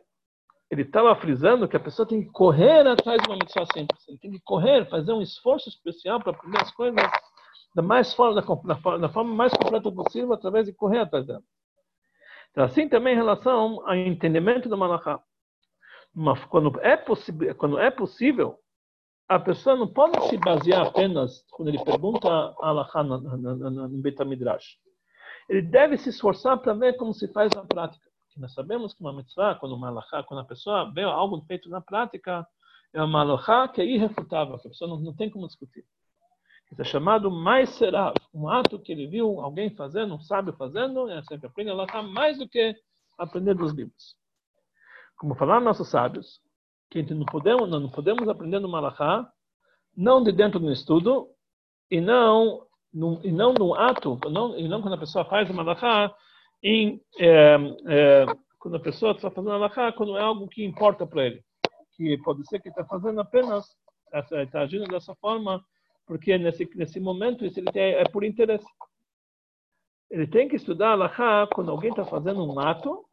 ele 0.69 0.83
estava 0.83 1.15
frisando 1.15 1.67
que 1.67 1.75
a 1.75 1.79
pessoa 1.79 2.07
tem 2.07 2.21
que 2.21 2.29
correr 2.31 2.85
atrás 2.87 3.21
de 3.21 3.27
uma 3.27 3.37
mitzvah 3.37 3.65
simples. 3.73 4.07
Ele 4.07 4.19
tem 4.19 4.31
que 4.31 4.39
correr, 4.41 4.87
fazer 4.87 5.11
um 5.13 5.21
esforço 5.21 5.67
especial 5.67 6.21
para 6.21 6.31
aprender 6.31 6.61
as 6.61 6.71
coisas 6.71 6.95
da, 7.73 7.81
mais 7.81 8.13
forma, 8.13 8.39
da, 8.39 8.97
da 8.97 9.09
forma 9.09 9.33
mais 9.33 9.51
completa 9.53 9.91
possível, 9.91 10.31
através 10.33 10.67
de 10.67 10.73
correr 10.73 10.99
atrás 10.99 11.25
dela. 11.25 11.43
Então, 12.51 12.63
assim 12.63 12.87
também 12.87 13.13
em 13.13 13.17
relação 13.17 13.81
ao 13.87 13.95
entendimento 13.95 14.69
do 14.69 14.77
Malachá. 14.77 15.19
Quando 16.49 16.79
é, 16.81 16.97
quando 17.53 17.79
é 17.79 17.89
possível, 17.89 18.59
a 19.27 19.39
pessoa 19.39 19.75
não 19.75 19.87
pode 19.87 20.27
se 20.27 20.37
basear 20.37 20.87
apenas 20.87 21.45
quando 21.51 21.69
ele 21.69 21.83
pergunta 21.83 22.27
a 22.27 22.69
Alachá 22.69 23.03
no 23.03 24.01
Betamidrash. 24.01 24.77
Ele 25.47 25.61
deve 25.63 25.97
se 25.97 26.09
esforçar 26.09 26.57
para 26.59 26.73
ver 26.73 26.97
como 26.97 27.13
se 27.13 27.27
faz 27.27 27.51
na 27.53 27.63
prática 27.63 28.08
nós 28.37 28.53
sabemos 28.53 28.93
que 28.93 29.01
uma 29.01 29.13
mitzvah, 29.13 29.55
quando 29.55 29.75
uma 29.75 29.87
alahá, 29.87 30.23
quando 30.23 30.41
a 30.41 30.45
pessoa 30.45 30.91
vê 30.91 31.03
algo 31.03 31.41
feito 31.47 31.69
na 31.69 31.79
prática, 31.79 32.45
é 32.93 33.01
uma 33.01 33.21
alahá 33.21 33.67
que 33.67 33.81
é 33.81 33.85
irrefutável, 33.85 34.57
que 34.59 34.67
a 34.67 34.71
pessoa 34.71 34.89
não, 34.89 34.99
não 34.99 35.13
tem 35.13 35.29
como 35.29 35.47
discutir. 35.47 35.85
Isso 36.71 36.81
é 36.81 36.85
chamado 36.85 37.31
mais 37.31 37.69
será, 37.69 38.13
um 38.33 38.47
ato 38.47 38.77
que 38.79 38.91
ele 38.91 39.07
viu 39.07 39.41
alguém 39.41 39.69
fazendo, 39.75 40.13
um 40.13 40.19
sábio 40.19 40.53
fazendo, 40.53 41.09
é 41.09 41.21
sempre 41.23 41.47
aprende 41.47 41.71
alahá 41.71 42.03
mais 42.03 42.37
do 42.37 42.47
que 42.47 42.75
aprender 43.17 43.55
dos 43.55 43.73
livros. 43.73 44.15
Como 45.17 45.35
falaram 45.35 45.65
nossos 45.65 45.89
sábios, 45.89 46.39
que 46.89 47.01
não 47.13 47.25
podemos, 47.25 47.69
não 47.69 47.89
podemos 47.89 48.27
aprender 48.27 48.59
no 48.59 48.75
alahá, 48.75 49.31
não 49.95 50.23
de 50.23 50.31
dentro 50.31 50.59
do 50.59 50.71
estudo, 50.71 51.29
e 51.89 51.99
não, 51.99 52.65
no, 52.93 53.19
e 53.23 53.31
não 53.31 53.53
no 53.53 53.73
ato, 53.73 54.19
não, 54.29 54.57
e 54.57 54.67
não 54.67 54.81
quando 54.81 54.93
a 54.93 54.99
pessoa 54.99 55.25
faz 55.25 55.49
uma 55.49 55.63
alahá, 55.63 56.13
em, 56.61 57.01
é, 57.17 57.55
é, 57.87 58.25
quando 58.59 58.75
a 58.75 58.79
pessoa 58.79 59.13
está 59.13 59.31
fazendo 59.31 59.51
alahá, 59.51 59.91
quando 59.91 60.17
é 60.17 60.21
algo 60.21 60.47
que 60.47 60.63
importa 60.63 61.05
para 61.05 61.25
ele. 61.25 61.43
Que 61.95 62.17
pode 62.19 62.45
ser 62.47 62.61
que 62.61 62.69
está 62.69 62.85
fazendo 62.85 63.19
apenas, 63.19 63.65
está 64.13 64.61
agindo 64.61 64.85
dessa 64.85 65.15
forma, 65.15 65.63
porque 66.05 66.37
nesse, 66.37 66.69
nesse 66.75 66.99
momento 66.99 67.45
isso 67.45 67.59
ele 67.59 67.71
tem, 67.71 67.93
é 67.93 68.03
por 68.05 68.23
interesse. 68.23 68.65
Ele 70.09 70.27
tem 70.27 70.47
que 70.47 70.55
estudar 70.55 70.91
alahá 70.91 71.47
quando 71.53 71.69
alguém 71.69 71.91
está 71.91 72.03
fazendo 72.03 72.43
um 72.43 72.59
ato 72.59 73.05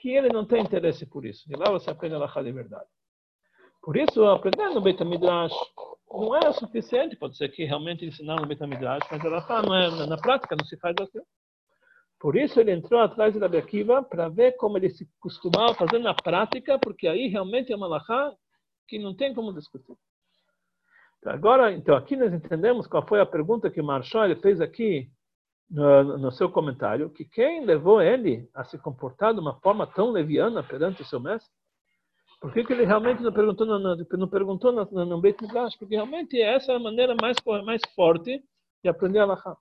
que 0.00 0.10
ele 0.10 0.28
não 0.28 0.44
tem 0.44 0.62
interesse 0.62 1.06
por 1.06 1.24
isso. 1.24 1.44
E 1.50 1.56
lá 1.56 1.70
você 1.70 1.90
aprende 1.90 2.14
alahá 2.14 2.42
de 2.42 2.52
verdade. 2.52 2.86
Por 3.82 3.96
isso, 3.96 4.24
aprender 4.24 4.68
no 4.70 4.80
Beit 4.80 5.02
HaMidrash 5.02 5.54
não 6.10 6.36
é 6.36 6.52
suficiente. 6.52 7.16
Pode 7.16 7.36
ser 7.36 7.48
que 7.48 7.64
realmente 7.64 8.04
ensinar 8.04 8.36
no 8.36 8.46
Beit 8.46 8.62
HaMidrash, 8.62 9.06
mas 9.10 9.24
alahá 9.24 9.62
não 9.62 9.74
é, 9.74 10.06
na 10.06 10.16
prática 10.16 10.54
não 10.54 10.64
se 10.64 10.76
faz 10.76 10.94
assim. 11.00 11.20
Por 12.22 12.36
isso 12.36 12.60
ele 12.60 12.70
entrou 12.70 13.00
atrás 13.00 13.34
de 13.34 13.40
Rabi 13.40 13.56
Akiva 13.56 14.00
para 14.00 14.28
ver 14.28 14.52
como 14.52 14.78
ele 14.78 14.90
se 14.90 15.04
costumava 15.18 15.74
fazer 15.74 15.98
na 15.98 16.14
prática, 16.14 16.78
porque 16.78 17.08
aí 17.08 17.26
realmente 17.26 17.72
é 17.72 17.76
uma 17.76 17.88
lahá 17.88 18.32
que 18.86 18.96
não 18.96 19.12
tem 19.12 19.34
como 19.34 19.52
discutir. 19.52 19.96
Então, 21.18 21.32
agora, 21.32 21.72
então 21.72 21.96
aqui 21.96 22.14
nós 22.14 22.32
entendemos 22.32 22.86
qual 22.86 23.04
foi 23.04 23.20
a 23.20 23.26
pergunta 23.26 23.68
que 23.68 23.82
Marshall 23.82 24.36
fez 24.36 24.60
aqui 24.60 25.10
no, 25.68 26.16
no, 26.16 26.30
seu 26.30 26.48
comentário, 26.48 27.10
que 27.10 27.24
quem 27.24 27.64
levou 27.64 28.00
ele 28.00 28.48
a 28.54 28.62
se 28.62 28.78
comportar 28.78 29.34
de 29.34 29.40
uma 29.40 29.58
forma 29.58 29.84
tão 29.84 30.12
leviana 30.12 30.62
perante 30.62 31.02
o 31.02 31.04
seu 31.04 31.18
mestre? 31.18 31.50
Por 32.40 32.52
que, 32.52 32.62
que 32.62 32.72
ele 32.72 32.84
realmente 32.84 33.20
não 33.20 33.32
perguntou 33.32 33.66
no, 33.66 33.96
não 33.96 34.28
perguntou 34.28 34.70
no, 34.70 34.84
no, 34.92 35.04
no 35.06 35.20
Beit 35.20 35.42
Midrash? 35.42 35.76
Porque 35.76 35.96
realmente 35.96 36.40
essa 36.40 36.70
é 36.70 36.76
a 36.76 36.78
maneira 36.78 37.16
mais, 37.20 37.36
mais 37.64 37.82
forte 37.96 38.40
de 38.80 38.88
aprender 38.88 39.18
a 39.18 39.26
Lahá. 39.26 39.56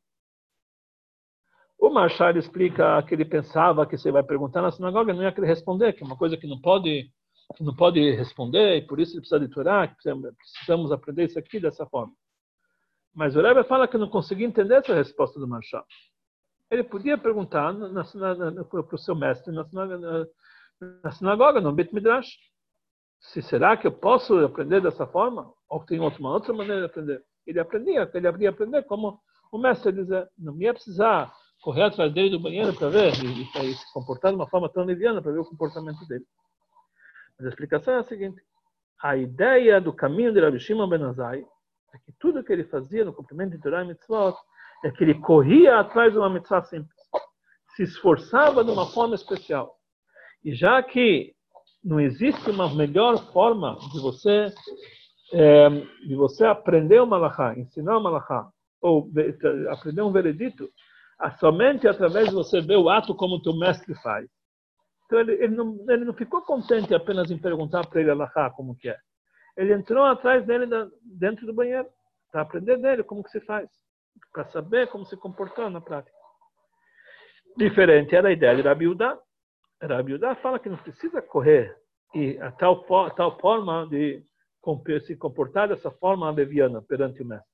O 1.81 1.89
Marshall 1.89 2.37
explica 2.37 3.01
que 3.01 3.15
ele 3.15 3.25
pensava 3.25 3.87
que 3.87 3.97
você 3.97 4.11
vai 4.11 4.21
perguntar 4.21 4.61
na 4.61 4.71
sinagoga, 4.71 5.15
não 5.15 5.23
ia 5.23 5.31
querer 5.31 5.47
responder, 5.47 5.93
que 5.93 6.03
é 6.03 6.05
uma 6.05 6.15
coisa 6.15 6.37
que 6.37 6.45
não 6.45 6.61
pode, 6.61 7.11
que 7.57 7.63
não 7.63 7.75
pode 7.75 7.99
responder, 8.11 8.77
e 8.77 8.81
por 8.85 8.99
isso 8.99 9.13
ele 9.13 9.21
precisa 9.21 9.39
de 9.39 9.47
Torá, 9.47 9.87
precisamos 9.87 10.91
aprender 10.91 11.25
isso 11.25 11.39
aqui 11.39 11.59
dessa 11.59 11.83
forma. 11.87 12.13
Mas 13.15 13.35
o 13.35 13.41
Rebbe 13.41 13.63
fala 13.63 13.87
que 13.87 13.97
não 13.97 14.07
conseguia 14.07 14.45
entender 14.45 14.75
essa 14.75 14.93
resposta 14.93 15.39
do 15.39 15.47
Marshall. 15.47 15.83
Ele 16.69 16.83
podia 16.83 17.17
perguntar 17.17 17.73
para 17.73 18.95
o 18.95 18.97
seu 18.99 19.15
mestre 19.15 19.51
na 19.51 19.65
sinagoga, 19.65 20.29
na 21.03 21.11
sinagoga, 21.11 21.59
no 21.59 21.73
Bet 21.73 21.91
Midrash, 21.95 22.29
se 23.19 23.41
será 23.41 23.75
que 23.75 23.87
eu 23.87 23.91
posso 23.91 24.37
aprender 24.45 24.81
dessa 24.81 25.07
forma? 25.07 25.51
Ou 25.67 25.83
tem 25.83 25.99
uma 25.99 26.29
outra 26.29 26.53
maneira 26.53 26.81
de 26.81 26.85
aprender? 26.85 27.23
Ele 27.47 27.59
aprendia, 27.59 28.07
ele 28.13 28.43
ia 28.43 28.49
aprender 28.51 28.83
como 28.83 29.19
o 29.51 29.57
mestre 29.57 29.91
dizer, 29.91 30.29
não 30.37 30.55
ia 30.61 30.75
precisar 30.75 31.33
correr 31.61 31.83
atrás 31.83 32.11
dele 32.13 32.31
do 32.31 32.39
banheiro 32.39 32.73
para 32.73 32.89
ver 32.89 33.13
e, 33.23 33.43
e, 33.43 33.73
se 33.73 33.93
comportar 33.93 34.31
de 34.31 34.35
uma 34.35 34.47
forma 34.47 34.67
tão 34.69 34.83
liviana 34.83 35.21
para 35.21 35.31
ver 35.31 35.39
o 35.39 35.45
comportamento 35.45 36.05
dele. 36.07 36.25
Mas 37.37 37.45
a 37.45 37.49
explicação 37.49 37.93
é 37.93 37.97
a 37.99 38.03
seguinte: 38.03 38.41
a 39.01 39.15
ideia 39.15 39.79
do 39.79 39.93
caminho 39.93 40.33
de 40.33 40.39
Rabi 40.39 40.59
Shimon 40.59 40.89
Ben 40.89 41.03
Azai 41.03 41.45
é 41.93 41.97
que 41.99 42.11
tudo 42.19 42.43
que 42.43 42.51
ele 42.51 42.63
fazia 42.65 43.05
no 43.05 43.13
cumprimento 43.13 43.51
de 43.51 43.61
Torah 43.61 43.83
e 43.83 43.87
Mitzvot 43.87 44.35
é 44.83 44.91
que 44.91 45.03
ele 45.03 45.15
corria 45.15 45.79
atrás 45.79 46.11
de 46.11 46.17
uma 46.17 46.29
mitzvah 46.29 46.63
simples, 46.63 46.95
se 47.75 47.83
esforçava 47.83 48.63
de 48.63 48.71
uma 48.71 48.87
forma 48.87 49.15
especial. 49.15 49.75
E 50.43 50.55
já 50.55 50.81
que 50.81 51.35
não 51.83 51.99
existe 51.99 52.49
uma 52.49 52.73
melhor 52.73 53.31
forma 53.31 53.77
de 53.91 53.99
você 53.99 54.51
é, 55.33 55.69
de 55.69 56.15
você 56.15 56.45
aprender 56.45 56.99
o 56.99 57.07
malachá, 57.07 57.57
ensinar 57.57 57.97
o 57.97 58.03
malachá, 58.03 58.49
ou 58.81 59.09
aprender 59.69 60.01
um 60.01 60.11
veredito, 60.11 60.69
somente 61.39 61.87
através 61.87 62.29
de 62.29 62.33
você 62.33 62.61
ver 62.61 62.77
o 62.77 62.89
ato 62.89 63.15
como 63.15 63.35
o 63.35 63.41
teu 63.41 63.55
mestre 63.55 63.93
faz. 64.01 64.27
Então 65.05 65.19
ele, 65.19 65.33
ele, 65.33 65.55
não, 65.55 65.77
ele 65.89 66.05
não 66.05 66.13
ficou 66.13 66.41
contente 66.41 66.93
apenas 66.95 67.29
em 67.29 67.37
perguntar 67.37 67.85
para 67.87 68.01
ele 68.01 68.09
alahá 68.09 68.49
como 68.49 68.75
que 68.75 68.89
é. 68.89 68.97
Ele 69.57 69.73
entrou 69.73 70.05
atrás 70.05 70.45
dele 70.45 70.65
dentro 71.03 71.45
do 71.45 71.53
banheiro 71.53 71.87
para 72.31 72.41
aprender 72.41 72.77
dele 72.77 73.03
como 73.03 73.23
que 73.23 73.29
se 73.29 73.41
faz, 73.41 73.69
para 74.31 74.45
saber 74.45 74.87
como 74.87 75.05
se 75.05 75.17
comportar 75.17 75.69
na 75.69 75.81
prática. 75.81 76.15
Diferente 77.57 78.15
era 78.15 78.29
a 78.29 78.31
ideia 78.31 78.55
de 78.55 78.61
Rabi 78.61 78.87
Udá. 78.87 79.19
Rabi 79.81 80.13
Udá 80.13 80.35
fala 80.35 80.59
que 80.59 80.69
não 80.69 80.77
precisa 80.77 81.21
correr 81.21 81.75
e 82.15 82.37
a 82.39 82.51
tal, 82.51 82.85
a 83.05 83.09
tal 83.11 83.37
forma 83.39 83.87
de 83.87 84.23
se 85.05 85.15
comportar 85.17 85.67
dessa 85.67 85.91
forma 85.91 86.29
leviana 86.31 86.81
perante 86.81 87.21
o 87.21 87.25
mestre. 87.25 87.50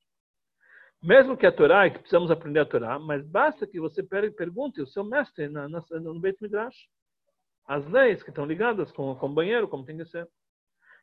Mesmo 1.07 1.37
que 1.37 1.45
a 1.45 1.51
Torá, 1.53 1.89
que 1.89 1.99
precisamos 1.99 2.29
aprender 2.29 2.59
a 2.59 2.65
Torá, 2.65 2.99
mas 2.99 3.25
basta 3.25 3.65
que 3.65 3.79
você 3.79 4.03
pergunte 4.03 4.81
ao 4.81 4.87
seu 4.87 5.05
mestre 5.05 5.47
na, 5.47 5.69
na, 5.69 5.81
no 6.01 6.19
Beit 6.19 6.37
Midrash 6.41 6.75
as 7.65 7.85
leis 7.87 8.21
que 8.21 8.29
estão 8.29 8.45
ligadas 8.45 8.91
com, 8.91 9.11
o 9.11 9.29
banheiro, 9.29 9.69
como 9.69 9.85
tem 9.85 9.95
que 9.95 10.05
ser. 10.05 10.27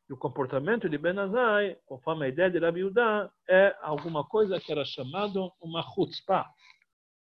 E 0.06 0.12
o 0.12 0.16
comportamento 0.18 0.90
de 0.90 0.98
Ben 0.98 1.18
Azai, 1.18 1.78
conforme 1.86 2.26
a 2.26 2.28
ideia 2.28 2.50
de 2.50 2.58
Rabi 2.58 2.84
Udá, 2.84 3.32
é 3.48 3.74
alguma 3.80 4.28
coisa 4.28 4.60
que 4.60 4.70
era 4.70 4.84
chamado 4.84 5.50
uma 5.58 5.82
chutzpah. 5.94 6.50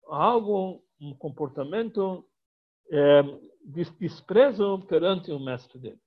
Algo, 0.08 0.84
um 1.02 1.16
comportamento 1.16 2.24
é, 2.92 3.24
de 3.66 3.86
desprezo 4.00 4.86
perante 4.88 5.32
o 5.32 5.40
mestre 5.40 5.80
dele. 5.80 6.00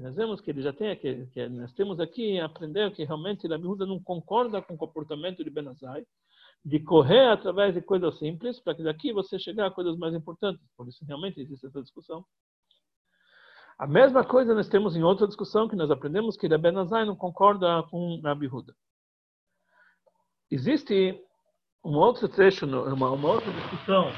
Nós 0.00 0.16
vemos 0.16 0.40
que 0.40 0.50
ele 0.50 0.62
já 0.62 0.72
tem 0.72 0.90
aqui, 0.90 1.26
que 1.26 1.46
nós 1.50 1.74
temos 1.74 2.00
aqui 2.00 2.40
aprender 2.40 2.90
que 2.92 3.04
realmente 3.04 3.46
Rabi 3.46 3.66
Huda 3.66 3.84
não 3.84 4.02
concorda 4.02 4.62
com 4.62 4.72
o 4.72 4.78
comportamento 4.78 5.44
de 5.44 5.50
Benazai, 5.50 6.06
de 6.64 6.80
correr 6.80 7.28
através 7.28 7.74
de 7.74 7.82
coisas 7.82 8.18
simples, 8.18 8.58
para 8.58 8.74
que 8.74 8.82
daqui 8.82 9.12
você 9.12 9.38
chegar 9.38 9.66
a 9.66 9.70
coisas 9.70 9.98
mais 9.98 10.14
importantes. 10.14 10.66
Por 10.74 10.88
isso 10.88 11.04
realmente 11.04 11.38
existe 11.38 11.66
essa 11.66 11.82
discussão. 11.82 12.24
A 13.78 13.86
mesma 13.86 14.24
coisa 14.24 14.54
nós 14.54 14.70
temos 14.70 14.96
em 14.96 15.02
outra 15.02 15.26
discussão 15.26 15.68
que 15.68 15.76
nós 15.76 15.90
aprendemos 15.90 16.34
que 16.34 16.48
Nazai 16.48 17.04
não 17.04 17.14
concorda 17.14 17.82
com 17.90 18.20
Rabi 18.24 18.46
Huda. 18.46 18.74
Existe 20.50 21.22
um 21.84 21.96
outro 21.96 22.26
trecho, 22.26 22.64
uma, 22.64 23.10
uma 23.10 23.32
outra 23.32 23.52
discussão 23.52 24.10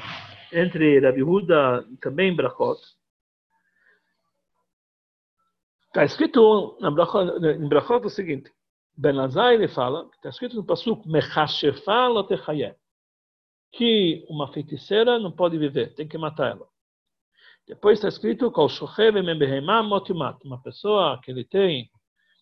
entre 0.51 0.99
Rabi 1.01 1.23
Huda 1.23 1.85
e 1.91 1.97
também 1.97 2.33
Brachot, 2.33 2.79
Está 5.93 6.05
escrito 6.05 6.75
em 6.81 7.67
Brachot 7.69 8.03
o 8.03 8.09
seguinte: 8.09 8.51
Ben 8.97 9.19
Azai 9.19 9.53
ele 9.53 9.67
fala, 9.67 10.09
está 10.15 10.29
escrito 10.29 10.55
no 10.55 10.63
Pasuk, 10.65 11.07
Mechashefa 11.07 12.07
lotechayeh, 12.07 12.75
que 13.71 14.25
uma 14.27 14.51
feiticeira 14.51 15.19
não 15.19 15.31
pode 15.31 15.55
viver, 15.55 15.93
tem 15.93 16.07
que 16.07 16.17
matar 16.17 16.53
ela. 16.53 16.67
Depois 17.67 17.99
está 17.99 18.07
escrito, 18.07 18.51
uma 20.43 20.61
pessoa 20.63 21.21
que 21.21 21.29
ele 21.29 21.45
tem 21.45 21.87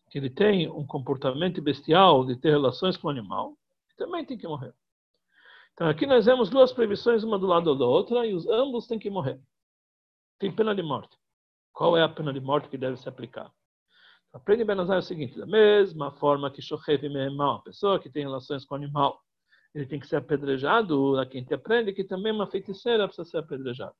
que 0.09 0.17
ele 0.17 0.29
tem 0.29 0.69
um 0.69 0.87
comportamento 0.87 1.61
bestial 1.61 2.25
de 2.25 2.37
ter 2.37 2.51
relações 2.51 2.95
com 2.95 3.07
o 3.07 3.11
animal, 3.11 3.57
também 3.97 4.25
tem 4.25 4.37
que 4.37 4.47
morrer. 4.47 4.73
Então 5.73 5.89
aqui 5.89 6.05
nós 6.05 6.25
vemos 6.25 6.49
duas 6.49 6.71
proibições, 6.71 7.21
uma 7.21 7.37
do 7.37 7.47
lado 7.47 7.77
da 7.77 7.85
outra, 7.85 8.25
e 8.25 8.33
os 8.33 8.47
ambos 8.47 8.87
têm 8.87 8.97
que 8.97 9.09
morrer. 9.09 9.41
Tem 10.39 10.49
pena 10.53 10.73
de 10.73 10.81
morte. 10.81 11.20
Qual 11.73 11.97
é 11.97 12.03
a 12.03 12.09
pena 12.09 12.33
de 12.33 12.39
morte 12.39 12.69
que 12.69 12.77
deve 12.77 12.97
se 12.97 13.07
aplicar? 13.07 13.51
Aprende 14.33 14.63
Benazai 14.63 14.99
o 14.99 15.01
seguinte: 15.01 15.37
da 15.37 15.45
mesma 15.45 16.11
forma 16.11 16.51
que 16.51 16.61
Shochev 16.61 17.01
Mehemah, 17.09 17.55
a 17.55 17.59
pessoa 17.59 17.99
que 17.99 18.09
tem 18.09 18.23
relações 18.23 18.65
com 18.65 18.75
o 18.75 18.77
animal, 18.77 19.19
ele 19.73 19.85
tem 19.85 19.99
que 19.99 20.07
ser 20.07 20.17
apedrejado, 20.17 21.19
a 21.19 21.25
quem 21.25 21.43
te 21.43 21.53
aprende 21.53 21.93
que 21.93 22.03
também 22.03 22.31
uma 22.31 22.47
feiticeira 22.47 23.07
precisa 23.07 23.29
ser 23.29 23.37
apedrejada. 23.37 23.95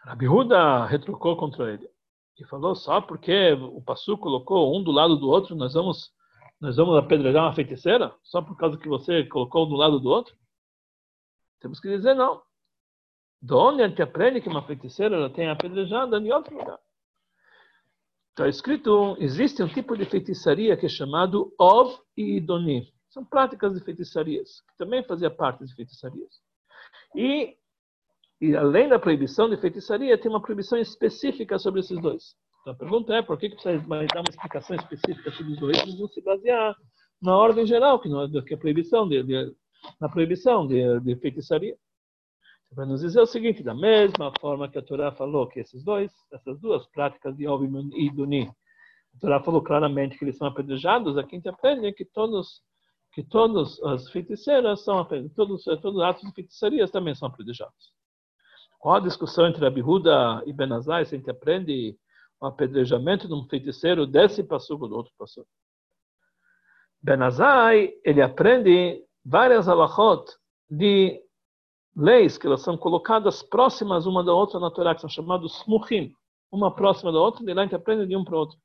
Rabi 0.00 0.28
Huda 0.28 0.86
retrucou 0.86 1.36
contra 1.36 1.72
ele 1.72 1.88
e 2.38 2.44
falou 2.44 2.74
só 2.74 3.00
porque 3.00 3.52
o 3.52 3.82
Passu 3.82 4.16
colocou 4.16 4.76
um 4.76 4.82
do 4.82 4.92
lado 4.92 5.16
do 5.16 5.28
outro, 5.28 5.56
nós 5.56 5.74
vamos 5.74 6.12
nós 6.60 6.76
vamos 6.76 6.96
apedrejar 6.96 7.44
uma 7.44 7.54
feiticeira 7.54 8.14
só 8.22 8.42
por 8.42 8.56
causa 8.56 8.76
que 8.76 8.88
você 8.88 9.24
colocou 9.24 9.64
um 9.64 9.68
do 9.68 9.76
lado 9.76 10.00
do 10.00 10.08
outro? 10.08 10.36
Temos 11.60 11.78
que 11.78 11.88
dizer 11.88 12.14
não. 12.14 12.42
De 13.40 13.54
onde 13.54 13.82
a 13.82 13.88
gente 13.88 14.02
aprende 14.02 14.40
que 14.40 14.48
uma 14.48 14.66
feiticeira 14.66 15.16
ela 15.16 15.30
tem 15.30 15.48
apedrejada 15.48 16.18
em 16.18 16.32
outro 16.32 16.56
lugar? 16.56 16.78
Está 18.30 18.48
escrito, 18.48 19.16
existe 19.18 19.62
um 19.62 19.68
tipo 19.68 19.96
de 19.96 20.04
feitiçaria 20.04 20.76
que 20.76 20.86
é 20.86 20.88
chamado 20.88 21.52
Ov 21.58 21.98
e 22.16 22.36
Idoni. 22.36 22.92
São 23.10 23.24
práticas 23.24 23.74
de 23.74 23.84
feitiçarias, 23.84 24.60
que 24.60 24.76
também 24.76 25.02
fazia 25.02 25.30
parte 25.30 25.64
de 25.64 25.74
feitiçarias. 25.74 26.40
E, 27.16 27.56
e 28.40 28.54
além 28.54 28.88
da 28.88 28.98
proibição 28.98 29.48
de 29.48 29.56
feitiçaria, 29.56 30.18
tem 30.18 30.30
uma 30.30 30.42
proibição 30.42 30.78
específica 30.78 31.58
sobre 31.58 31.80
esses 31.80 32.00
dois. 32.00 32.36
Então 32.60 32.72
a 32.72 32.76
pergunta 32.76 33.14
é, 33.14 33.22
por 33.22 33.38
que, 33.38 33.48
que 33.48 33.56
precisa 33.56 33.78
dar 33.78 34.20
uma 34.20 34.30
explicação 34.30 34.76
específica 34.76 35.30
sobre 35.32 35.52
os 35.52 35.58
dois? 35.58 35.78
Eles 35.78 35.98
vão 35.98 36.08
se 36.08 36.20
basear 36.20 36.76
na 37.20 37.36
ordem 37.36 37.66
geral, 37.66 37.98
que, 37.98 38.08
não, 38.08 38.22
é, 38.22 38.42
que 38.42 38.54
é 38.54 38.56
a 38.56 38.60
proibição 38.60 39.08
de, 39.08 39.22
de, 39.22 39.54
na 40.00 40.08
proibição 40.08 40.66
de, 40.66 41.00
de 41.00 41.16
feitiçaria. 41.16 41.76
Para 42.74 42.86
nos 42.86 43.00
dizer 43.00 43.20
o 43.20 43.26
seguinte, 43.26 43.62
da 43.62 43.74
mesma 43.74 44.32
forma 44.40 44.68
que 44.68 44.78
a 44.78 44.82
Torá 44.82 45.10
falou 45.10 45.46
que 45.48 45.60
esses 45.60 45.82
dois, 45.82 46.12
essas 46.32 46.60
duas 46.60 46.86
práticas 46.88 47.36
de 47.36 47.48
Ovim 47.48 47.90
e 47.94 48.10
Duni, 48.10 48.48
a 49.16 49.18
Torá 49.20 49.42
falou 49.42 49.62
claramente 49.62 50.18
que 50.18 50.24
eles 50.24 50.36
são 50.36 50.46
apedrejados, 50.46 51.16
a 51.16 51.22
gente 51.22 51.48
aprende 51.48 51.92
que 51.92 52.04
todos 52.04 52.62
que 53.12 53.22
todas 53.24 53.82
as 53.82 54.10
feiticeiras 54.10 54.84
são 54.84 55.02
todos 55.34 55.64
todos 55.64 55.96
os 55.96 56.02
atos 56.02 56.22
de 56.22 56.32
feitiçarias 56.32 56.90
também 56.90 57.14
são 57.14 57.28
apedrejados. 57.28 57.92
Qual 58.78 58.94
a 58.94 59.00
discussão 59.00 59.46
entre 59.46 59.66
a 59.66 59.70
Bihuda 59.70 60.42
e 60.46 60.52
Benazai, 60.52 61.04
se 61.04 61.14
a 61.14 61.18
gente 61.18 61.30
aprende 61.30 61.98
o 62.40 62.46
apedrejamento 62.46 63.26
de 63.26 63.34
um 63.34 63.44
feiticeiro 63.48 64.06
desse 64.06 64.42
passugo 64.44 64.86
do 64.86 64.96
outro 64.96 65.12
passugo. 65.18 65.48
Benazai, 67.02 67.92
ele 68.04 68.22
aprende 68.22 69.02
várias 69.24 69.68
alachot 69.68 70.24
de 70.70 71.20
leis 71.98 72.38
que 72.38 72.46
elas 72.46 72.62
são 72.62 72.78
colocadas 72.78 73.42
próximas 73.42 74.06
uma 74.06 74.22
da 74.22 74.32
outra 74.32 74.60
na 74.60 74.70
Torá, 74.70 74.94
que 74.94 75.00
são 75.00 75.10
chamados 75.10 75.60
smuchim, 75.62 76.14
uma 76.50 76.72
próxima 76.72 77.10
da 77.10 77.18
outra, 77.18 77.42
e 77.42 77.52
lá 77.52 77.62
a 77.62 77.64
gente 77.64 77.74
aprende 77.74 78.06
de 78.06 78.16
um 78.16 78.24
para 78.24 78.36
o 78.36 78.38
outro. 78.38 78.56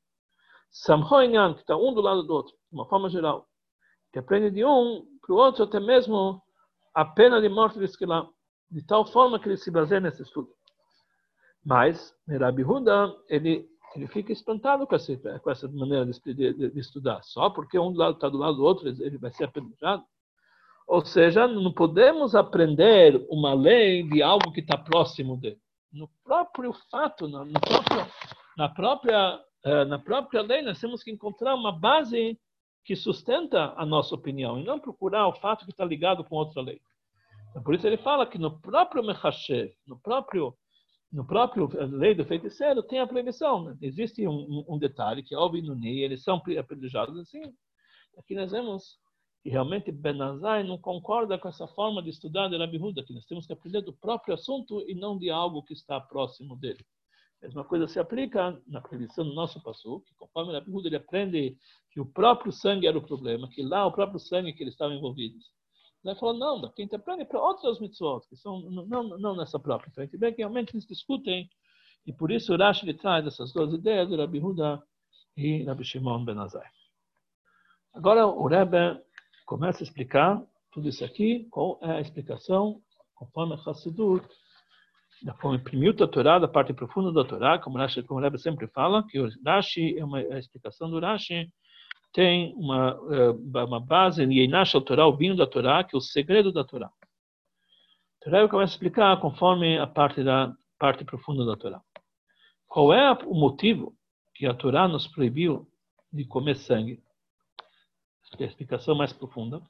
Samhoinyan, 0.70 1.54
que 1.54 1.60
está 1.60 1.76
um 1.76 1.92
do 1.92 2.00
lado 2.00 2.22
do 2.22 2.32
outro, 2.32 2.54
de 2.70 2.76
uma 2.78 2.86
forma 2.86 3.10
geral. 3.10 3.46
Que 4.12 4.20
aprende 4.20 4.50
de 4.52 4.64
um 4.64 5.04
para 5.20 5.34
o 5.34 5.36
outro 5.36 5.64
até 5.64 5.80
mesmo 5.80 6.40
a 6.94 7.04
pena 7.04 7.40
de 7.40 7.48
morte 7.48 7.76
de 7.78 7.84
Esquilá, 7.84 8.28
de 8.70 8.82
tal 8.86 9.04
forma 9.04 9.38
que 9.38 9.48
ele 9.48 9.56
se 9.56 9.70
baseia 9.70 10.00
nesse 10.00 10.22
estudo. 10.22 10.48
Mas, 11.64 12.14
Rabi 12.28 12.62
Huda, 12.62 13.12
ele, 13.28 13.68
ele 13.96 14.06
fica 14.06 14.32
espantado 14.32 14.86
com 14.86 14.94
essa, 14.94 15.16
com 15.40 15.50
essa 15.50 15.66
maneira 15.68 16.06
de, 16.06 16.34
de, 16.34 16.70
de 16.70 16.78
estudar. 16.78 17.20
Só 17.24 17.50
porque 17.50 17.78
um 17.78 17.92
do 17.92 17.98
lado 17.98 18.14
está 18.14 18.28
do 18.28 18.38
lado 18.38 18.56
do 18.56 18.64
outro, 18.64 18.88
ele 18.88 19.18
vai 19.18 19.32
ser 19.32 19.44
apedrejado. 19.44 20.04
Ou 20.86 21.04
seja, 21.04 21.48
não 21.48 21.72
podemos 21.72 22.34
aprender 22.34 23.24
uma 23.28 23.54
lei 23.54 24.02
de 24.02 24.22
algo 24.22 24.52
que 24.52 24.60
está 24.60 24.76
próximo 24.76 25.36
dele. 25.36 25.58
No 25.92 26.08
próprio 26.22 26.72
fato, 26.90 27.26
no 27.26 27.46
próprio, 27.60 28.06
na, 28.56 28.68
própria, 28.68 29.40
eh, 29.64 29.84
na 29.86 29.98
própria 29.98 30.42
lei, 30.42 30.62
nós 30.62 30.80
temos 30.80 31.02
que 31.02 31.10
encontrar 31.10 31.54
uma 31.54 31.72
base 31.72 32.38
que 32.84 32.94
sustenta 32.94 33.72
a 33.76 33.86
nossa 33.86 34.14
opinião 34.14 34.58
e 34.58 34.64
não 34.64 34.78
procurar 34.78 35.26
o 35.26 35.32
fato 35.32 35.64
que 35.64 35.70
está 35.70 35.84
ligado 35.84 36.22
com 36.24 36.36
outra 36.36 36.60
lei. 36.60 36.80
Então, 37.50 37.62
por 37.62 37.74
isso 37.74 37.86
ele 37.86 37.96
fala 37.96 38.26
que 38.26 38.36
no 38.36 38.60
próprio 38.60 39.02
Mechasher, 39.02 39.74
no 39.86 39.98
próprio 39.98 40.54
no 41.14 41.24
próprio 41.24 41.70
eh, 41.78 41.86
lei 41.86 42.12
do 42.12 42.24
feiticeiro 42.24 42.82
tem 42.82 42.98
a 42.98 43.06
proibição. 43.06 43.62
Né? 43.62 43.78
Existe 43.80 44.26
um, 44.26 44.64
um, 44.68 44.76
detalhe 44.76 45.22
que 45.22 45.36
óbvio 45.36 45.62
no 45.62 45.76
Ney, 45.76 46.02
eles 46.02 46.24
são 46.24 46.42
apedrejados 46.58 47.16
assim. 47.16 47.40
Aqui 48.18 48.34
nós 48.34 48.50
vemos 48.50 48.98
e 49.44 49.50
realmente 49.50 49.92
Benazai 49.92 50.64
não 50.64 50.78
concorda 50.78 51.38
com 51.38 51.48
essa 51.48 51.66
forma 51.68 52.02
de 52.02 52.08
estudar 52.08 52.48
de 52.48 52.56
Rabi 52.56 52.78
Huda, 52.78 53.04
que 53.04 53.12
nós 53.12 53.26
temos 53.26 53.46
que 53.46 53.52
aprender 53.52 53.82
do 53.82 53.92
próprio 53.92 54.34
assunto 54.34 54.82
e 54.88 54.94
não 54.94 55.18
de 55.18 55.30
algo 55.30 55.62
que 55.62 55.74
está 55.74 56.00
próximo 56.00 56.56
dele. 56.56 56.84
A 57.42 57.46
mesma 57.46 57.62
coisa 57.62 57.86
se 57.86 58.00
aplica 58.00 58.58
na 58.66 58.80
previsão 58.80 59.22
do 59.22 59.34
nosso 59.34 59.62
passo, 59.62 60.00
que 60.06 60.14
conforme 60.14 60.54
Rabi 60.54 60.70
Huda 60.70 60.88
ele 60.88 60.96
aprende 60.96 61.58
que 61.90 62.00
o 62.00 62.06
próprio 62.06 62.50
sangue 62.50 62.86
era 62.86 62.96
o 62.96 63.06
problema, 63.06 63.46
que 63.50 63.62
lá 63.62 63.84
o 63.86 63.92
próprio 63.92 64.18
sangue 64.18 64.54
que 64.54 64.62
eles 64.62 64.72
estavam 64.72 64.96
envolvidos. 64.96 65.52
Ele 66.02 66.14
falou, 66.16 66.34
não, 66.34 66.60
da 66.60 66.70
quinta 66.70 66.96
aprende 66.96 67.26
para 67.26 67.40
outras 67.40 67.80
mitzvot, 67.80 68.26
que 68.28 68.36
são 68.36 68.60
não, 68.60 69.02
não 69.18 69.36
nessa 69.36 69.58
própria. 69.58 69.90
Então, 69.90 70.02
a 70.02 70.06
gente 70.06 70.16
vê 70.16 70.32
que 70.32 70.38
realmente 70.38 70.74
eles 70.74 70.86
discutem, 70.86 71.48
e 72.06 72.12
por 72.12 72.30
isso 72.30 72.52
o 72.54 72.56
Rashi 72.58 72.92
traz 72.94 73.26
essas 73.26 73.52
duas 73.52 73.72
ideias 73.72 74.08
de 74.08 74.16
Rabi 74.16 74.38
Huda 74.38 74.82
e 75.36 75.64
Rabi 75.64 75.84
Shimon 75.84 76.24
Ben 76.24 76.38
Azai. 76.38 76.66
Agora 77.92 78.26
o 78.26 78.46
Rebbe 78.46 79.00
começa 79.44 79.82
a 79.82 79.84
explicar 79.84 80.42
tudo 80.72 80.88
isso 80.88 81.04
aqui, 81.04 81.46
qual 81.50 81.78
é 81.82 81.92
a 81.92 82.00
explicação, 82.00 82.80
conforme 83.14 83.54
a 83.54 83.70
Hassidut, 83.70 84.26
como 85.40 85.54
imprimiu 85.54 85.92
a 85.92 86.08
Torá, 86.08 86.38
da 86.38 86.48
parte 86.48 86.72
profunda 86.72 87.12
da 87.12 87.24
Torá, 87.24 87.58
como, 87.58 87.78
Rashi, 87.78 88.02
como 88.02 88.20
Rebbe 88.20 88.38
sempre 88.38 88.66
fala, 88.68 89.06
que 89.06 89.18
o 89.18 89.28
Rashi, 89.44 89.96
é 89.98 90.04
uma, 90.04 90.18
a 90.18 90.38
explicação 90.38 90.90
do 90.90 91.00
Rashi, 91.00 91.50
tem 92.12 92.54
uma, 92.56 92.98
eh, 93.10 93.64
uma 93.64 93.80
base 93.80 94.22
em 94.22 94.32
Yeinash 94.32 94.72
Torá, 94.84 95.06
o 95.06 95.16
vinho 95.16 95.36
da 95.36 95.46
Torá, 95.46 95.82
que 95.82 95.96
é 95.96 95.98
o 95.98 96.00
segredo 96.00 96.52
da 96.52 96.64
Torá. 96.64 96.90
O 98.26 98.30
Rebbe 98.30 98.48
começa 98.48 98.72
a 98.72 98.76
explicar 98.76 99.20
conforme 99.20 99.78
a 99.78 99.86
parte 99.86 100.22
da 100.22 100.54
parte 100.78 101.04
profunda 101.04 101.44
da 101.44 101.56
Torá. 101.56 101.80
Qual 102.66 102.92
é 102.92 103.12
o 103.12 103.34
motivo 103.34 103.94
que 104.34 104.46
a 104.46 104.54
Torá 104.54 104.88
nos 104.88 105.06
proibiu 105.06 105.66
de 106.12 106.24
comer 106.24 106.56
sangue? 106.56 107.02
É 108.38 108.44
a 108.44 108.46
explicação 108.46 108.94
mais 108.94 109.12
profunda. 109.12 109.62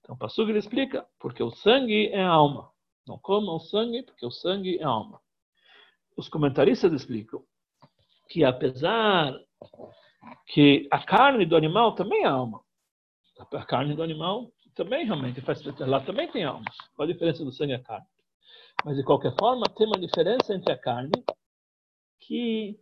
Então, 0.00 0.14
o 0.14 0.18
Passuga 0.18 0.50
ele 0.50 0.58
explica, 0.58 1.06
porque 1.18 1.42
o 1.42 1.50
sangue 1.50 2.08
é 2.08 2.22
alma. 2.22 2.70
Não 3.06 3.18
comam 3.18 3.58
sangue, 3.60 4.02
porque 4.02 4.26
o 4.26 4.30
sangue 4.30 4.78
é 4.78 4.84
alma. 4.84 5.20
Os 6.16 6.28
comentaristas 6.28 6.92
explicam 6.92 7.42
que 8.28 8.44
apesar 8.44 9.38
que 10.46 10.88
a 10.90 11.04
carne 11.04 11.46
do 11.46 11.56
animal 11.56 11.94
também 11.94 12.22
é 12.22 12.26
alma. 12.26 12.60
A 13.38 13.64
carne 13.64 13.94
do 13.94 14.02
animal 14.02 14.50
também 14.74 15.04
realmente 15.04 15.40
faz 15.40 15.62
lá 15.80 16.00
também 16.00 16.28
tem 16.28 16.44
alma. 16.44 16.64
Qual 16.94 17.08
a 17.08 17.12
diferença 17.12 17.44
do 17.44 17.52
sangue 17.52 17.72
e 17.72 17.76
a 17.76 17.82
carne? 17.82 18.06
Mas 18.84 18.96
de 18.96 19.04
qualquer 19.04 19.34
forma 19.38 19.66
tem 19.76 19.86
uma 19.86 19.98
diferença 19.98 20.54
entre 20.54 20.72
a 20.72 20.78
carne 20.78 21.12
que 22.20 22.78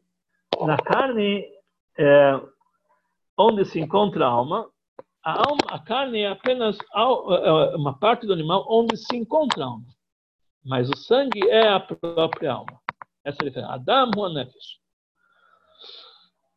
na 0.60 0.76
carne 0.76 1.44
é, 1.98 2.40
onde 3.36 3.64
se 3.64 3.80
encontra 3.80 4.26
a 4.26 4.28
alma, 4.28 4.70
a 5.22 5.32
alma, 5.32 5.60
a 5.68 5.78
carne 5.78 6.20
é 6.20 6.28
apenas 6.28 6.78
é, 6.78 7.76
uma 7.76 7.98
parte 7.98 8.26
do 8.26 8.32
animal 8.32 8.66
onde 8.68 8.96
se 8.96 9.16
encontra 9.16 9.64
a 9.64 9.66
alma. 9.66 9.86
Mas 10.64 10.88
o 10.88 10.96
sangue 10.96 11.48
é 11.48 11.68
a 11.68 11.80
própria 11.80 12.52
alma. 12.52 12.80
Essa 13.24 13.38
é 13.40 13.42
a 13.42 13.48
diferença. 13.48 13.72
Adam 13.72 14.10
Nefesh. 14.32 14.80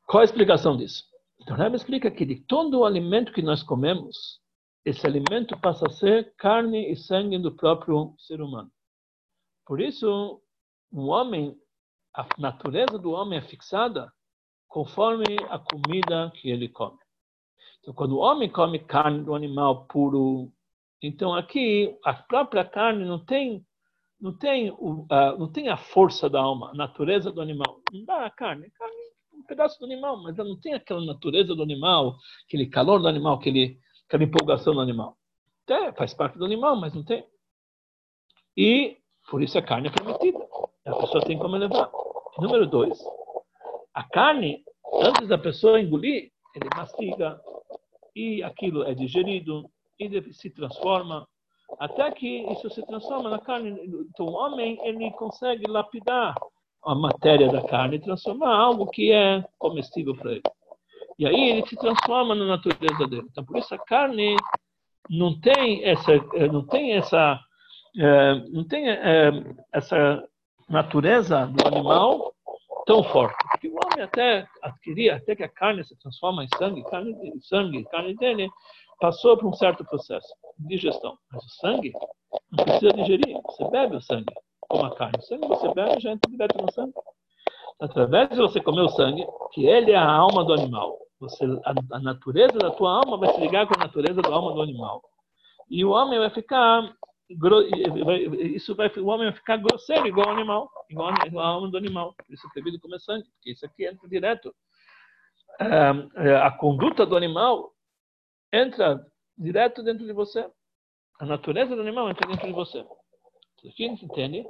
Qual 0.06 0.22
a 0.22 0.26
explicação 0.26 0.78
disso? 0.78 1.04
Então, 1.42 1.58
Rebbe 1.58 1.76
explica 1.76 2.10
que 2.10 2.26
de 2.26 2.36
todo 2.36 2.80
o 2.80 2.86
alimento 2.86 3.34
que 3.34 3.42
nós 3.42 3.62
comemos, 3.64 4.40
esse 4.86 5.06
alimento 5.06 5.60
passa 5.60 5.88
a 5.88 5.92
ser 5.92 6.34
carne 6.36 6.92
e 6.92 6.96
sangue 6.96 7.38
do 7.38 7.54
próprio 7.54 8.16
ser 8.18 8.42
humano. 8.42 8.72
Por 9.66 9.82
isso, 9.82 10.42
o 10.92 11.08
homem, 11.08 11.58
a 12.16 12.28
natureza 12.38 12.98
do 13.00 13.12
homem 13.12 13.40
é 13.40 13.42
fixada 13.42 14.12
conforme 14.68 15.26
a 15.50 15.60
comida 15.60 16.32
que 16.36 16.50
ele 16.50 16.70
come. 16.70 17.03
Então, 17.82 17.94
quando 17.94 18.14
o 18.14 18.20
homem 18.20 18.50
come 18.50 18.80
carne 18.80 19.24
do 19.24 19.36
animal 19.36 19.86
puro, 19.86 20.52
então 21.02 21.34
aqui 21.34 21.98
a 22.04 22.14
própria 22.14 22.64
carne 22.64 23.04
não 23.06 23.20
tem 23.20 23.66
não 24.20 24.32
tem 24.32 24.72
o, 24.72 25.02
uh, 25.02 25.38
não 25.38 25.52
tem 25.52 25.68
a 25.68 25.76
força 25.76 26.30
da 26.30 26.40
alma, 26.40 26.72
a 26.72 26.74
natureza 26.74 27.30
do 27.30 27.42
animal. 27.42 27.82
Não 27.92 28.06
dá 28.06 28.26
a 28.26 28.30
carne, 28.30 28.68
a 28.68 28.72
carne 28.72 28.96
um 29.34 29.44
pedaço 29.44 29.78
do 29.80 29.86
animal, 29.86 30.24
mas 30.24 30.40
ela 30.40 30.48
não 30.48 30.60
tem 30.60 30.74
aquela 30.74 31.04
natureza 31.04 31.54
do 31.54 31.62
animal, 31.62 32.16
aquele 32.48 32.68
calor 32.68 33.02
do 33.02 33.08
animal, 33.10 33.36
aquele, 33.36 33.78
aquela 34.08 34.24
empolgação 34.24 34.74
do 34.74 34.80
animal. 34.80 35.18
Até 35.66 35.92
faz 35.92 36.14
parte 36.14 36.38
do 36.38 36.46
animal, 36.46 36.78
mas 36.78 36.94
não 36.94 37.04
tem. 37.04 37.26
E 38.56 38.98
por 39.30 39.42
isso 39.42 39.58
a 39.58 39.62
carne 39.62 39.90
é 39.90 39.92
permitida. 39.92 40.40
A 40.86 40.96
pessoa 40.96 41.26
tem 41.26 41.38
como 41.38 41.58
levar. 41.58 41.92
Número 42.38 42.66
dois, 42.66 42.98
a 43.94 44.04
carne, 44.04 44.64
antes 45.02 45.28
da 45.28 45.38
pessoa 45.38 45.82
engolir, 45.82 46.32
ele 46.56 46.70
mastiga 46.76 47.42
e 48.16 48.44
aquilo 48.44 48.84
é 48.84 48.94
digerido 48.94 49.70
e 50.00 50.34
se 50.34 50.50
transforma 50.50 51.28
até 51.80 52.12
que 52.12 52.46
isso 52.52 52.70
se 52.70 52.86
transforma 52.86 53.30
na 53.30 53.40
carne. 53.40 53.72
Então, 54.10 54.28
o 54.28 54.34
homem 54.34 54.80
ele 54.84 55.12
consegue 55.12 55.70
lapidar 55.70 56.36
a 56.86 56.96
matéria 56.96 57.50
da 57.50 57.62
carne 57.64 57.96
e 57.96 58.02
transformar 58.02 58.56
algo 58.56 58.88
que 58.88 59.12
é 59.12 59.44
comestível 59.58 60.16
para 60.16 60.34
ele. 60.34 60.44
E 61.18 61.26
aí 61.26 61.50
ele 61.50 61.68
se 61.68 61.76
transforma 61.76 62.36
na 62.36 62.46
natureza 62.46 63.08
dele. 63.08 63.28
Então, 63.32 63.46
por 63.46 63.58
isso 63.58 63.74
a 63.74 63.78
carne 63.78 64.36
não 65.10 65.40
tem 65.40 65.84
essa, 65.84 66.12
eh, 66.12 66.48
não 66.48 66.66
tem 66.66 66.94
essa, 66.94 67.40
é, 67.98 68.36
não 68.50 68.64
tem 68.64 68.90
é, 68.90 69.32
essa 69.72 70.24
natureza 70.70 71.46
do 71.48 71.68
animal 71.68 72.33
tão 72.86 73.04
forte. 73.04 73.36
Porque 73.52 73.68
o 73.68 73.76
homem 73.76 74.04
até 74.04 74.48
adquiria, 74.62 75.16
até 75.16 75.36
que 75.36 75.44
a 75.44 75.50
carne 75.50 75.84
se 75.84 75.96
transforma 75.98 76.44
em 76.44 76.48
sangue, 76.58 76.84
carne, 76.90 77.16
sangue, 77.42 77.84
carne 77.86 78.16
dele 78.16 78.50
passou 79.00 79.38
por 79.38 79.48
um 79.48 79.54
certo 79.54 79.84
processo 79.86 80.28
de 80.60 80.68
digestão. 80.76 81.18
Mas 81.32 81.44
o 81.44 81.50
sangue 81.50 81.92
não 82.52 82.64
precisa 82.64 82.94
digerir. 82.94 83.40
Você 83.46 83.68
bebe 83.70 83.96
o 83.96 84.02
sangue 84.02 84.34
como 84.62 84.86
a 84.86 84.96
carne. 84.96 85.18
O 85.18 85.22
sangue 85.22 85.48
você 85.48 85.74
bebe 85.74 86.00
já 86.00 86.12
entra 86.12 86.32
direto 86.32 86.62
no 86.62 86.72
sangue. 86.72 86.94
Através 87.80 88.30
de 88.30 88.38
você 88.38 88.62
comer 88.62 88.82
o 88.82 88.90
sangue, 88.90 89.26
que 89.52 89.66
ele 89.66 89.92
é 89.92 89.98
a 89.98 90.10
alma 90.10 90.46
do 90.46 90.54
animal, 90.54 90.98
você, 91.20 91.46
a, 91.66 91.98
a 91.98 92.00
natureza 92.00 92.58
da 92.58 92.72
tua 92.72 92.92
alma 92.92 93.18
vai 93.18 93.34
se 93.34 93.42
ligar 93.42 93.68
com 93.68 93.74
a 93.76 93.84
natureza 93.84 94.22
da 94.22 94.34
alma 94.34 94.54
do 94.54 94.62
animal. 94.62 95.02
E 95.70 95.84
o 95.84 95.92
homem 95.92 96.20
vai 96.20 96.30
ficar 96.30 96.94
isso 97.30 98.76
vai 98.76 98.92
o 98.98 99.08
homem 99.08 99.28
vai 99.28 99.36
ficar 99.36 99.58
grosseiro 99.58 100.08
igual 100.08 100.30
ao 100.30 100.36
animal, 100.36 100.70
igual 100.90 101.10
a 101.40 101.48
alma 101.48 101.70
do 101.70 101.78
animal. 101.78 102.16
Isso 102.30 102.46
é 102.46 102.50
proibido 102.52 102.80
comer 102.80 103.00
sangue, 103.00 103.30
porque 103.36 103.52
isso 103.52 103.66
aqui 103.66 103.86
entra 103.86 104.08
direto. 104.08 104.54
É, 105.60 106.36
a 106.36 106.52
conduta 106.52 107.06
do 107.06 107.16
animal 107.16 107.74
entra 108.52 109.06
direto 109.38 109.84
dentro 109.84 110.06
de 110.06 110.14
você. 110.14 110.48
A 111.20 111.26
natureza 111.26 111.76
do 111.76 111.82
animal 111.82 112.10
entra 112.10 112.28
dentro 112.28 112.48
de 112.48 112.54
você. 112.54 112.86
Aqui 113.60 113.86
a 113.86 113.90
gente 113.90 114.06
entende 114.06 114.46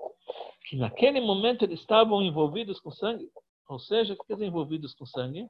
que 0.67 0.75
naquele 0.75 1.21
momento 1.21 1.63
eles 1.63 1.79
estavam 1.79 2.21
envolvidos 2.21 2.79
com 2.79 2.89
sangue. 2.89 3.29
Ou 3.69 3.79
seja, 3.79 4.15
que 4.15 4.33
eles 4.33 4.41
envolvidos 4.41 4.93
com 4.95 5.05
sangue? 5.05 5.47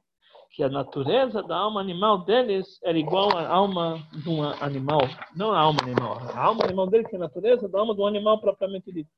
Que 0.50 0.62
a 0.62 0.68
natureza 0.68 1.42
da 1.42 1.56
alma 1.56 1.80
animal 1.80 2.24
deles 2.24 2.78
era 2.82 2.98
igual 2.98 3.36
à 3.36 3.46
alma 3.46 3.98
de 4.12 4.28
um 4.28 4.42
animal. 4.42 5.00
Não 5.36 5.52
a 5.52 5.58
alma 5.58 5.82
animal. 5.82 6.18
A 6.32 6.40
alma 6.40 6.64
animal 6.64 6.86
deles 6.86 7.06
que 7.08 7.16
é 7.16 7.18
a 7.18 7.20
natureza 7.20 7.68
da 7.68 7.78
alma 7.78 7.94
do 7.94 8.06
animal 8.06 8.40
propriamente 8.40 8.92
dito. 8.92 9.10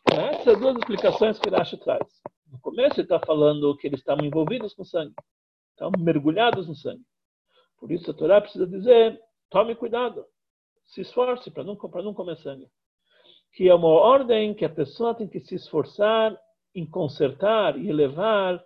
Então, 0.00 0.20
essas 0.26 0.58
duas 0.58 0.76
explicações 0.76 1.38
que 1.38 1.50
Rashi 1.50 1.76
traz. 1.76 2.06
No 2.50 2.58
começo 2.60 2.96
ele 2.96 3.02
está 3.02 3.20
falando 3.20 3.76
que 3.76 3.86
eles 3.86 4.00
estavam 4.00 4.24
envolvidos 4.24 4.74
com 4.74 4.84
sangue. 4.84 5.14
Estavam 5.72 6.00
mergulhados 6.02 6.66
no 6.66 6.74
sangue. 6.74 7.04
Por 7.78 7.90
isso 7.90 8.10
a 8.10 8.14
Torá 8.14 8.40
precisa 8.40 8.66
dizer, 8.66 9.20
tome 9.50 9.74
cuidado. 9.74 10.24
Se 10.86 11.00
esforce 11.00 11.50
para 11.50 11.64
não, 11.64 11.76
não 11.76 12.14
comer 12.14 12.36
sangue 12.36 12.68
que 13.52 13.68
é 13.68 13.74
uma 13.74 13.88
ordem 13.88 14.54
que 14.54 14.64
a 14.64 14.70
pessoa 14.70 15.14
tem 15.14 15.28
que 15.28 15.40
se 15.40 15.54
esforçar 15.54 16.36
em 16.74 16.86
consertar 16.86 17.78
e 17.78 17.88
elevar 17.88 18.62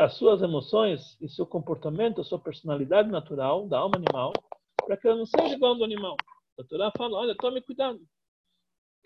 as 0.00 0.14
suas 0.14 0.42
emoções 0.42 1.16
e 1.20 1.28
seu 1.28 1.46
comportamento, 1.46 2.20
a 2.20 2.24
sua 2.24 2.38
personalidade 2.38 3.08
natural 3.10 3.68
da 3.68 3.78
alma 3.78 3.96
animal, 3.96 4.32
para 4.84 4.96
que 4.96 5.06
ela 5.06 5.18
não 5.18 5.26
seja 5.26 5.54
igual 5.54 5.74
ao 5.74 5.84
animal. 5.84 6.16
A 6.58 6.64
Torá 6.64 6.92
fala, 6.96 7.18
olha, 7.18 7.36
tome 7.36 7.62
cuidado. 7.62 8.00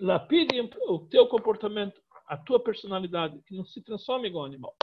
Lapide 0.00 0.60
o 0.88 0.98
teu 1.08 1.26
comportamento, 1.28 2.00
a 2.26 2.36
tua 2.36 2.58
personalidade, 2.58 3.40
que 3.46 3.56
não 3.56 3.64
se 3.64 3.82
transforme 3.82 4.28
igual 4.28 4.44
ao 4.44 4.50
animal. 4.50 4.74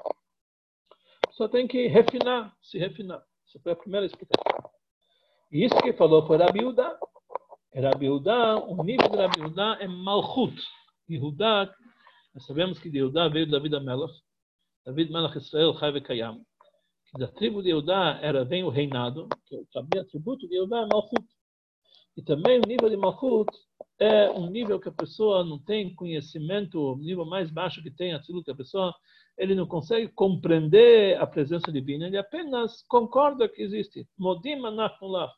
Só 1.32 1.48
tem 1.48 1.68
que 1.68 1.88
refinar, 1.88 2.56
se 2.62 2.78
refinar. 2.78 3.24
Essa 3.48 3.60
foi 3.60 3.72
a 3.72 3.76
primeira 3.76 4.06
explicação. 4.06 4.72
E 5.52 5.66
isso 5.66 5.76
que 5.78 5.94
falou 5.94 6.26
foi 6.26 6.38
a 6.42 6.68
Uda, 6.68 6.98
Rabi 7.76 8.06
Yehuda, 8.06 8.58
o 8.66 8.84
nível 8.84 9.10
de 9.10 9.18
Rabi 9.18 9.40
é 9.80 9.88
Malchut. 9.88 10.56
Yehuda, 11.10 11.74
nós 12.34 12.46
sabemos 12.46 12.78
que 12.80 12.90
de 12.90 13.00
Yehuda 13.00 13.30
veio 13.30 13.50
David 13.50 13.76
Amelach, 13.76 14.14
David 14.86 15.12
Melach 15.12 15.38
Israel 15.38 15.74
Chai 15.80 16.02
Kayam. 16.02 16.46
Que 17.06 17.18
da 17.18 17.28
tribo 17.28 17.62
de 17.62 17.70
Yehuda 17.70 18.20
era, 18.22 18.44
vem 18.44 18.64
o 18.64 18.70
reinado, 18.70 19.30
que 19.46 19.56
o 19.56 20.00
atributo 20.00 20.48
de 20.48 20.56
Yehuda 20.56 20.78
é 20.78 20.86
Malchut. 20.88 21.26
E 22.18 22.22
também 22.22 22.60
o 22.60 22.68
nível 22.68 22.90
de 22.90 22.98
Malchut 22.98 23.50
é 23.98 24.30
um 24.30 24.50
nível 24.50 24.80
que 24.80 24.90
a 24.90 24.92
pessoa 24.92 25.46
não 25.46 25.58
tem 25.58 25.96
conhecimento, 25.96 26.80
o 26.80 26.98
nível 26.98 27.26
mais 27.26 27.50
baixo 27.50 27.82
que 27.82 27.90
tem, 27.90 28.14
aquilo 28.14 28.44
que 28.44 28.52
a 28.52 28.56
pessoa 28.56 28.94
ele 29.38 29.56
não 29.56 29.66
consegue 29.66 30.10
compreender 30.10 31.18
a 31.20 31.26
presença 31.26 31.72
divina, 31.72 32.08
ele 32.08 32.18
apenas 32.18 32.84
concorda 32.88 33.48
que 33.48 33.62
existe. 33.62 34.08
Modim 34.18 34.66
anachulach. 34.66 35.34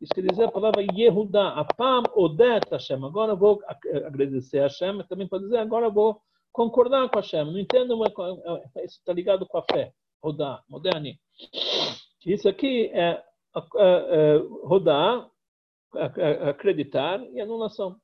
Isso 0.00 0.14
quer 0.14 0.26
dizer 0.26 0.44
a 0.44 0.50
palavra 0.50 0.86
Yehuda, 0.94 1.48
Apam 1.48 2.04
Odet 2.14 2.70
Hashem. 2.70 3.02
Agora 3.04 3.34
vou 3.34 3.60
agradecer 4.06 4.60
a 4.60 4.64
Hashem, 4.64 5.02
também 5.08 5.26
pode 5.26 5.44
dizer 5.44 5.58
agora 5.58 5.90
vou 5.90 6.20
concordar 6.56 7.10
com 7.10 7.18
a 7.18 7.20
Hashem. 7.20 7.44
Não 7.44 7.58
entendo, 7.58 7.98
mas 7.98 8.10
isso 8.84 8.98
está 8.98 9.12
ligado 9.12 9.44
com 9.46 9.58
a 9.58 9.62
fé. 9.70 9.92
Rodá, 10.22 10.62
moderni. 10.66 11.20
Isso 12.24 12.48
aqui 12.48 12.86
é, 12.94 13.10
é, 13.10 13.22
é 13.76 14.36
Rodá, 14.64 15.28
acreditar 16.48 17.22
e 17.30 17.40
anulação. 17.40 18.00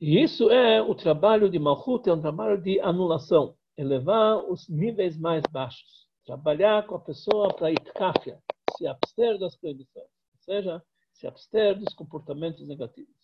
E 0.00 0.20
isso 0.20 0.50
é 0.50 0.80
o 0.82 0.94
trabalho 0.94 1.48
de 1.50 1.58
Malchut, 1.58 2.08
é 2.08 2.12
um 2.12 2.20
trabalho 2.20 2.60
de 2.60 2.80
anulação, 2.80 3.54
elevar 3.76 4.38
os 4.50 4.68
níveis 4.68 5.16
mais 5.16 5.44
baixos, 5.52 6.08
trabalhar 6.24 6.86
com 6.86 6.96
a 6.96 7.00
pessoa 7.00 7.54
para 7.54 7.70
itkafia, 7.70 8.38
se 8.76 8.86
abster 8.86 9.38
das 9.38 9.54
proibições, 9.56 10.06
ou 10.06 10.40
seja, 10.40 10.82
se 11.12 11.26
abster 11.26 11.78
dos 11.78 11.94
comportamentos 11.94 12.66
negativos. 12.66 13.14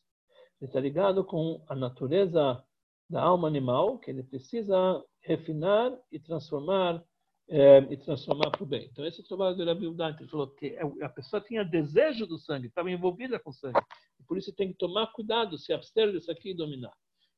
Ele 0.60 0.68
está 0.68 0.78
ligado 0.78 1.24
com 1.24 1.60
a 1.66 1.74
natureza 1.74 2.62
da 3.08 3.22
alma 3.22 3.48
animal, 3.48 3.98
que 3.98 4.10
ele 4.10 4.22
precisa 4.22 5.04
refinar 5.22 5.96
e 6.12 6.18
transformar 6.18 7.02
é, 7.50 7.78
e 7.90 7.96
transformar 7.96 8.50
para 8.50 8.62
o 8.62 8.66
bem. 8.66 8.88
Então, 8.92 9.06
esse 9.06 9.20
é 9.20 9.24
o 9.24 9.26
trabalho 9.26 9.56
do 9.56 9.64
Rabi 9.64 9.86
Udante. 9.86 10.22
Ele 10.22 10.30
falou 10.30 10.48
que 10.48 10.66
é 10.66 10.82
a 11.02 11.08
pessoa 11.08 11.40
tinha 11.40 11.64
desejo 11.64 12.26
do 12.26 12.38
sangue, 12.38 12.66
estava 12.66 12.90
envolvida 12.90 13.38
com 13.38 13.50
sangue. 13.50 13.80
E 14.20 14.22
por 14.24 14.36
isso 14.36 14.52
tem 14.54 14.68
que 14.68 14.78
tomar 14.78 15.06
cuidado, 15.12 15.56
se 15.56 15.72
abster 15.72 16.12
disso 16.12 16.30
aqui 16.30 16.50
e 16.50 16.54
dominar. 16.54 16.92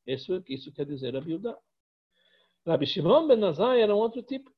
Isso, 0.05 0.43
isso 0.49 0.73
quer 0.73 0.85
dizer 0.85 1.15
Rabi 1.15 1.35
Udante. 1.35 1.61
Rabi 2.67 2.87
Shimon 2.87 3.29
Ben 3.29 3.45
Azai 3.45 3.81
era 3.81 3.95
um 3.95 3.99
outro 3.99 4.23
tipo. 4.23 4.51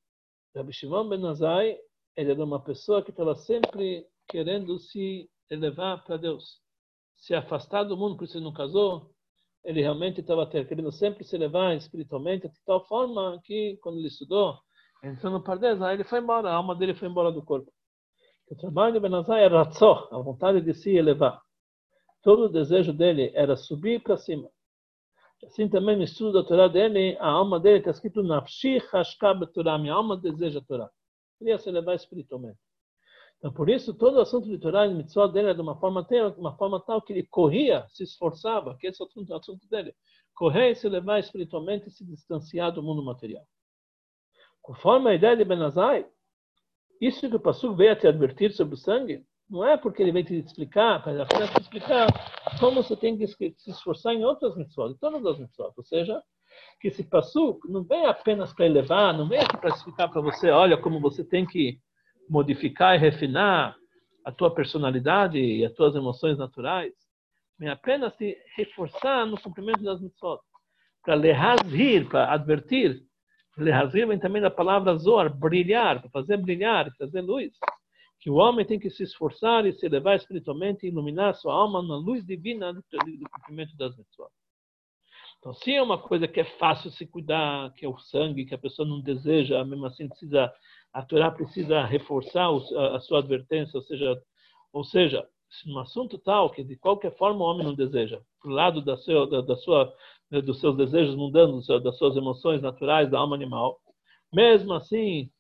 Rabi 0.56 0.72
Shimon 0.72 1.08
Ben 1.08 1.26
Azai 1.26 1.78
ele 2.16 2.30
era 2.30 2.44
uma 2.44 2.60
pessoa 2.60 3.02
que 3.02 3.10
estava 3.10 3.34
sempre 3.34 4.06
querendo 4.28 4.78
se 4.78 5.30
elevar 5.50 6.02
para 6.04 6.16
Deus, 6.16 6.60
se 7.16 7.34
afastar 7.34 7.84
do 7.84 7.96
mundo, 7.96 8.16
por 8.16 8.24
isso 8.24 8.36
ele 8.36 8.44
não 8.44 8.52
casou. 8.52 9.11
Ele 9.64 9.80
realmente 9.80 10.20
estava 10.20 10.46
querendo 10.46 10.90
sempre 10.90 11.24
se 11.24 11.36
elevar 11.36 11.76
espiritualmente, 11.76 12.48
de 12.48 12.64
tal 12.64 12.84
forma 12.86 13.40
que, 13.44 13.78
quando 13.80 13.98
ele 13.98 14.08
estudou, 14.08 14.58
entrou 15.02 15.32
no 15.32 15.42
Pardesa, 15.42 15.92
ele 15.92 16.04
foi 16.04 16.18
embora, 16.18 16.50
a 16.50 16.54
alma 16.54 16.74
dele 16.74 16.94
foi 16.94 17.08
embora 17.08 17.30
do 17.30 17.44
corpo. 17.44 17.72
O 18.50 18.56
trabalho 18.56 18.92
de 18.92 19.00
Benazai 19.00 19.44
era 19.44 19.70
só, 19.72 20.08
a 20.10 20.18
vontade 20.18 20.60
de 20.60 20.74
se 20.74 20.94
elevar. 20.94 21.40
Todo 22.22 22.44
o 22.44 22.48
desejo 22.48 22.92
dele 22.92 23.32
era 23.34 23.56
subir 23.56 24.02
para 24.02 24.16
cima. 24.16 24.48
Assim 25.44 25.68
também 25.68 25.96
no 25.96 26.04
estudo 26.04 26.34
da 26.34 26.44
Torá 26.46 26.68
dele, 26.68 27.16
a 27.18 27.28
alma 27.28 27.58
dele 27.58 27.78
está 27.78 27.90
escrito 27.90 28.22
Nafshi 28.22 28.78
Hashka 28.92 29.34
Torá, 29.52 29.78
minha 29.78 29.94
alma 29.94 30.16
deseja 30.16 30.60
a 30.60 30.64
Torá. 30.64 30.90
Queria 31.38 31.58
se 31.58 31.68
elevar 31.68 31.96
espiritualmente. 31.96 32.58
Então, 33.43 33.53
por 33.53 33.68
isso, 33.68 33.93
todo 33.93 34.18
o 34.18 34.20
assunto 34.20 34.49
de 34.49 34.57
Torá 34.57 34.86
e 34.86 34.95
mitzvah 34.95 35.26
dele 35.26 35.51
é 35.51 35.55
de 35.55 35.61
uma 35.61 35.74
forma, 35.74 36.07
uma 36.36 36.57
forma 36.57 36.78
tal 36.78 37.03
que 37.03 37.12
ele 37.12 37.24
corria, 37.24 37.84
se 37.88 38.05
esforçava, 38.05 38.76
que 38.78 38.86
esse 38.86 39.03
é 39.03 39.05
o 39.05 39.36
assunto, 39.36 39.66
dele. 39.68 39.93
Correr 40.32 40.70
e 40.70 40.74
se 40.76 40.86
elevar 40.86 41.18
espiritualmente 41.18 41.88
e 41.88 41.90
se 41.90 42.05
distanciar 42.05 42.70
do 42.70 42.84
mundo 42.84 43.05
material. 43.05 43.45
Conforme 44.62 45.11
a 45.11 45.14
ideia 45.14 45.36
de 45.36 45.45
Benazai, 45.45 46.07
isso 47.01 47.28
que 47.28 47.34
o 47.34 47.40
Passuco 47.40 47.74
veio 47.74 47.90
a 47.90 47.97
te 47.97 48.07
advertir 48.07 48.53
sobre 48.53 48.74
o 48.74 48.78
sangue, 48.78 49.26
não 49.51 49.66
é 49.66 49.76
porque 49.76 50.01
ele 50.01 50.12
veio 50.12 50.24
te 50.24 50.36
explicar, 50.36 51.03
para 51.03 51.26
te 51.26 51.61
explicar 51.61 52.07
como 52.61 52.80
você 52.80 52.97
tem 52.97 53.18
que 53.18 53.26
se 53.26 53.70
esforçar 53.70 54.14
em 54.14 54.24
outras 54.24 54.57
mitzvot, 54.57 54.93
em 54.93 54.97
todas 54.99 55.26
as 55.26 55.40
mitzvot. 55.40 55.72
Ou 55.76 55.82
seja, 55.82 56.22
que 56.80 56.86
esse 56.86 57.03
Passuco 57.03 57.66
não 57.68 57.82
vem 57.82 58.07
apenas 58.07 58.53
para 58.53 58.66
elevar, 58.66 59.12
não 59.12 59.28
vem 59.28 59.40
aqui 59.40 59.57
para 59.57 59.70
explicar 59.70 60.09
para 60.09 60.20
você, 60.20 60.49
olha 60.49 60.80
como 60.80 61.01
você 61.01 61.24
tem 61.24 61.45
que 61.45 61.80
modificar 62.33 62.97
e 62.97 62.99
refinar 62.99 63.76
a 64.24 64.33
tua 64.33 64.55
personalidade 64.55 65.39
e 65.39 65.64
as 65.64 65.72
tuas 65.74 65.95
emoções 65.95 66.39
naturais, 66.39 66.93
vem 67.59 67.68
apenas 67.68 68.14
te 68.16 68.37
reforçar 68.57 69.26
no 69.26 69.41
cumprimento 69.41 69.83
das 69.83 70.01
mitzvot, 70.01 70.41
para 71.03 71.14
lehazir, 71.14 72.09
para 72.09 72.33
advertir 72.33 73.05
Lehazir 73.57 74.07
vem 74.07 74.18
também 74.18 74.41
da 74.41 74.51
palavra 74.51 74.97
zoar, 74.97 75.35
brilhar, 75.35 76.01
para 76.01 76.11
fazer 76.11 76.39
brilhar, 76.39 76.91
trazer 76.97 77.20
luz. 77.20 77.53
Que 78.18 78.30
o 78.30 78.35
homem 78.35 78.64
tem 78.64 78.78
que 78.78 78.89
se 78.89 79.03
esforçar 79.03 79.66
e 79.66 79.72
se 79.72 79.85
elevar 79.85 80.16
espiritualmente 80.16 80.87
e 80.87 80.89
iluminar 80.89 81.35
sua 81.35 81.53
alma 81.53 81.83
na 81.83 81.97
luz 81.97 82.24
divina 82.24 82.72
do, 82.72 82.80
do 82.80 83.30
cumprimento 83.30 83.76
das 83.76 83.97
mitzvot. 83.97 84.30
Então, 85.39 85.53
se 85.55 85.74
é 85.74 85.83
uma 85.83 85.99
coisa 85.99 86.28
que 86.28 86.41
é 86.41 86.45
fácil 86.45 86.91
se 86.93 87.05
cuidar, 87.05 87.72
que 87.74 87.85
é 87.85 87.89
o 87.89 87.99
sangue, 87.99 88.47
que 88.47 88.55
a 88.55 88.59
pessoa 88.59 88.89
não 88.89 89.01
deseja, 89.01 89.64
mesmo 89.64 89.85
assim 89.87 90.09
precisa, 90.09 90.51
a 90.93 91.03
Torá 91.03 91.30
precisa 91.30 91.84
reforçar 91.84 92.49
a, 92.95 93.01
sua 93.01 93.20
advertência, 93.20 93.76
ou 93.78 93.82
seja, 93.82 94.22
ou 94.72 94.84
seja, 94.84 95.26
se 95.49 95.68
num 95.68 95.78
assunto 95.78 96.18
tal 96.18 96.51
que 96.51 96.62
de 96.62 96.76
qualquer 96.76 97.16
forma 97.16 97.40
o 97.45 97.49
homem 97.49 97.64
não 97.64 97.74
deseja, 97.74 98.20
pro 98.40 98.51
lado 98.51 98.82
da, 98.82 98.97
seu, 98.97 99.26
da, 99.26 99.40
da 99.40 99.57
sua 99.57 99.93
né, 100.32 100.40
dos 100.40 100.61
seus 100.61 100.74
desejos 100.76 101.14
mundanos, 101.14 101.66
das 101.66 101.99
suas 101.99 102.16
emoções 102.16 102.62
naturais 102.62 103.11
da 103.11 103.18
alma 103.18 103.36
animal. 103.36 103.78
Mesmo 104.32 104.72
assim, 104.72 105.30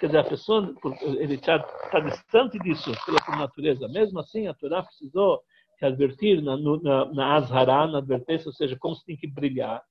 quer 0.00 0.06
dizer, 0.06 0.18
a 0.18 0.24
pessoa 0.24 0.74
ele 1.18 1.34
está 1.34 1.58
tá 1.58 2.00
distante 2.00 2.58
disso 2.58 2.90
pela 3.04 3.38
natureza. 3.38 3.86
Mesmo 3.88 4.18
assim, 4.18 4.46
a 4.46 4.54
Torá 4.54 4.82
precisou 4.82 5.42
te 5.78 5.84
advertir 5.84 6.42
na, 6.42 6.56
na, 6.56 7.12
na 7.12 7.34
azhará, 7.36 7.86
na 7.86 7.98
advertência, 7.98 8.48
ou 8.48 8.54
seja, 8.54 8.78
como 8.78 8.94
você 8.94 9.04
tem 9.04 9.16
que 9.16 9.26
brilhar. 9.26 9.82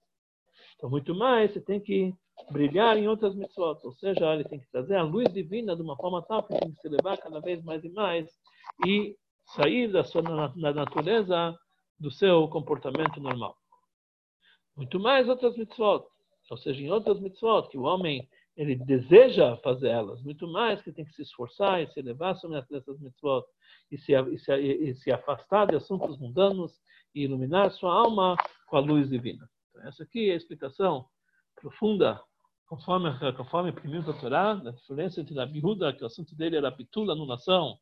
Então, 0.76 0.89
muito 0.89 1.14
mais, 1.14 1.53
você 1.53 1.62
tem 1.62 1.80
que 1.80 2.12
brilhar 2.52 2.98
em 2.98 3.08
outras 3.08 3.36
mitzvot, 3.36 3.80
ou 3.84 3.94
seja, 3.94 4.34
ele 4.34 4.44
tem 4.44 4.60
que 4.60 4.70
trazer 4.72 4.96
a 4.96 5.04
luz 5.04 5.32
divina 5.34 5.76
de 5.76 5.82
uma 5.82 5.96
forma 5.96 6.22
tal 6.24 6.44
que 6.44 6.58
tem 6.58 6.72
que 6.72 6.80
se 6.82 6.88
elevar 6.88 7.18
cada 7.18 7.40
vez 7.40 7.64
mais 7.64 7.84
e 7.84 7.90
mais 7.90 8.30
e 8.86 9.16
sair 9.46 9.92
da 9.92 10.04
sua 10.04 10.22
na, 10.22 10.74
natureza 10.74 11.58
do 12.00 12.12
seu 12.12 12.48
comportamento 12.48 13.20
normal. 13.20 13.56
Muito 14.76 15.00
mais 15.00 15.28
outras 15.28 15.58
mitzvot. 15.58 16.06
Ou 16.50 16.58
seja, 16.58 16.82
em 16.82 16.90
outras 16.90 17.20
mitzvot, 17.20 17.70
que 17.70 17.78
o 17.78 17.84
homem 17.84 18.28
ele 18.56 18.76
deseja 18.76 19.56
fazer 19.58 19.90
elas, 19.90 20.22
muito 20.22 20.48
mais 20.48 20.82
que 20.82 20.92
tem 20.92 21.06
que 21.06 21.14
se 21.14 21.22
esforçar 21.22 21.82
e 21.82 21.88
se 21.88 22.00
elevar 22.00 22.36
sobre 22.36 22.58
essas 22.58 23.00
mitzvot 23.00 23.46
e 23.92 23.98
se, 23.98 24.14
e, 24.14 24.38
se, 24.38 24.54
e 24.56 24.96
se 24.96 25.12
afastar 25.12 25.68
de 25.68 25.76
assuntos 25.76 26.18
mundanos 26.18 26.80
e 27.16 27.24
iluminar 27.24 27.72
sua 27.72 27.94
alma 27.94 28.36
com 28.68 28.78
a 28.78 28.80
luz 28.80 29.10
divina. 29.10 29.50
Então, 29.70 29.88
essa 29.88 30.04
aqui 30.04 30.30
é 30.30 30.34
a 30.34 30.38
explicação 30.38 31.06
profunda, 31.56 32.22
conforme, 32.70 33.09
conforme 33.36 33.74
primeiro 33.74 34.05
doutorado, 34.05 34.63
da 34.63 34.72
diferença 34.72 35.20
entre 35.20 35.38
a 35.39 35.45
bihuda, 35.45 35.91
que 35.91 36.03
o 36.03 36.07
assunto 36.07 36.34
dele 36.36 36.55
era 36.55 36.72
pitula, 36.72 37.13
anulação, 37.13 37.78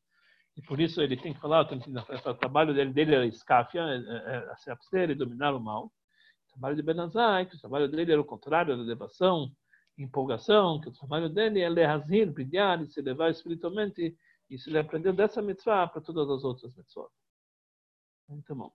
e 0.55 0.61
por 0.63 0.79
isso 0.79 1.01
ele 1.01 1.15
tem 1.15 1.33
que 1.33 1.39
falar, 1.39 1.69
o 1.71 2.33
trabalho 2.33 2.73
dele, 2.73 2.91
dele 2.91 3.13
era 3.13 3.25
escáfia, 3.27 3.81
é, 3.81 3.97
é, 3.97 4.51
é, 4.51 4.55
se 4.55 4.71
abster 4.71 5.11
e 5.11 5.15
dominar 5.15 5.53
o 5.53 5.59
mal 5.59 5.91
trabalho 6.57 6.75
de 6.75 6.81
Benazai, 6.81 7.45
que 7.45 7.55
o 7.55 7.59
trabalho 7.59 7.88
dele 7.88 8.11
era 8.11 8.21
o 8.21 8.25
contrário 8.25 8.75
da 8.75 8.83
elevação, 8.83 9.51
empolgação, 9.97 10.81
que 10.81 10.89
o 10.89 10.91
trabalho 10.91 11.29
dele 11.29 11.61
é 11.61 11.69
lehazir, 11.69 12.31
brilhar 12.31 12.81
e 12.81 12.88
se 12.88 12.99
elevar 12.99 13.29
espiritualmente. 13.29 14.17
Isso 14.49 14.69
ele 14.69 14.79
aprendeu 14.79 15.13
dessa 15.13 15.41
mitzvah 15.41 15.88
para 15.88 16.01
todas 16.01 16.29
as 16.29 16.43
outras 16.43 16.75
mitzvot. 16.75 17.09
Muito 18.27 18.55
bom. 18.55 18.71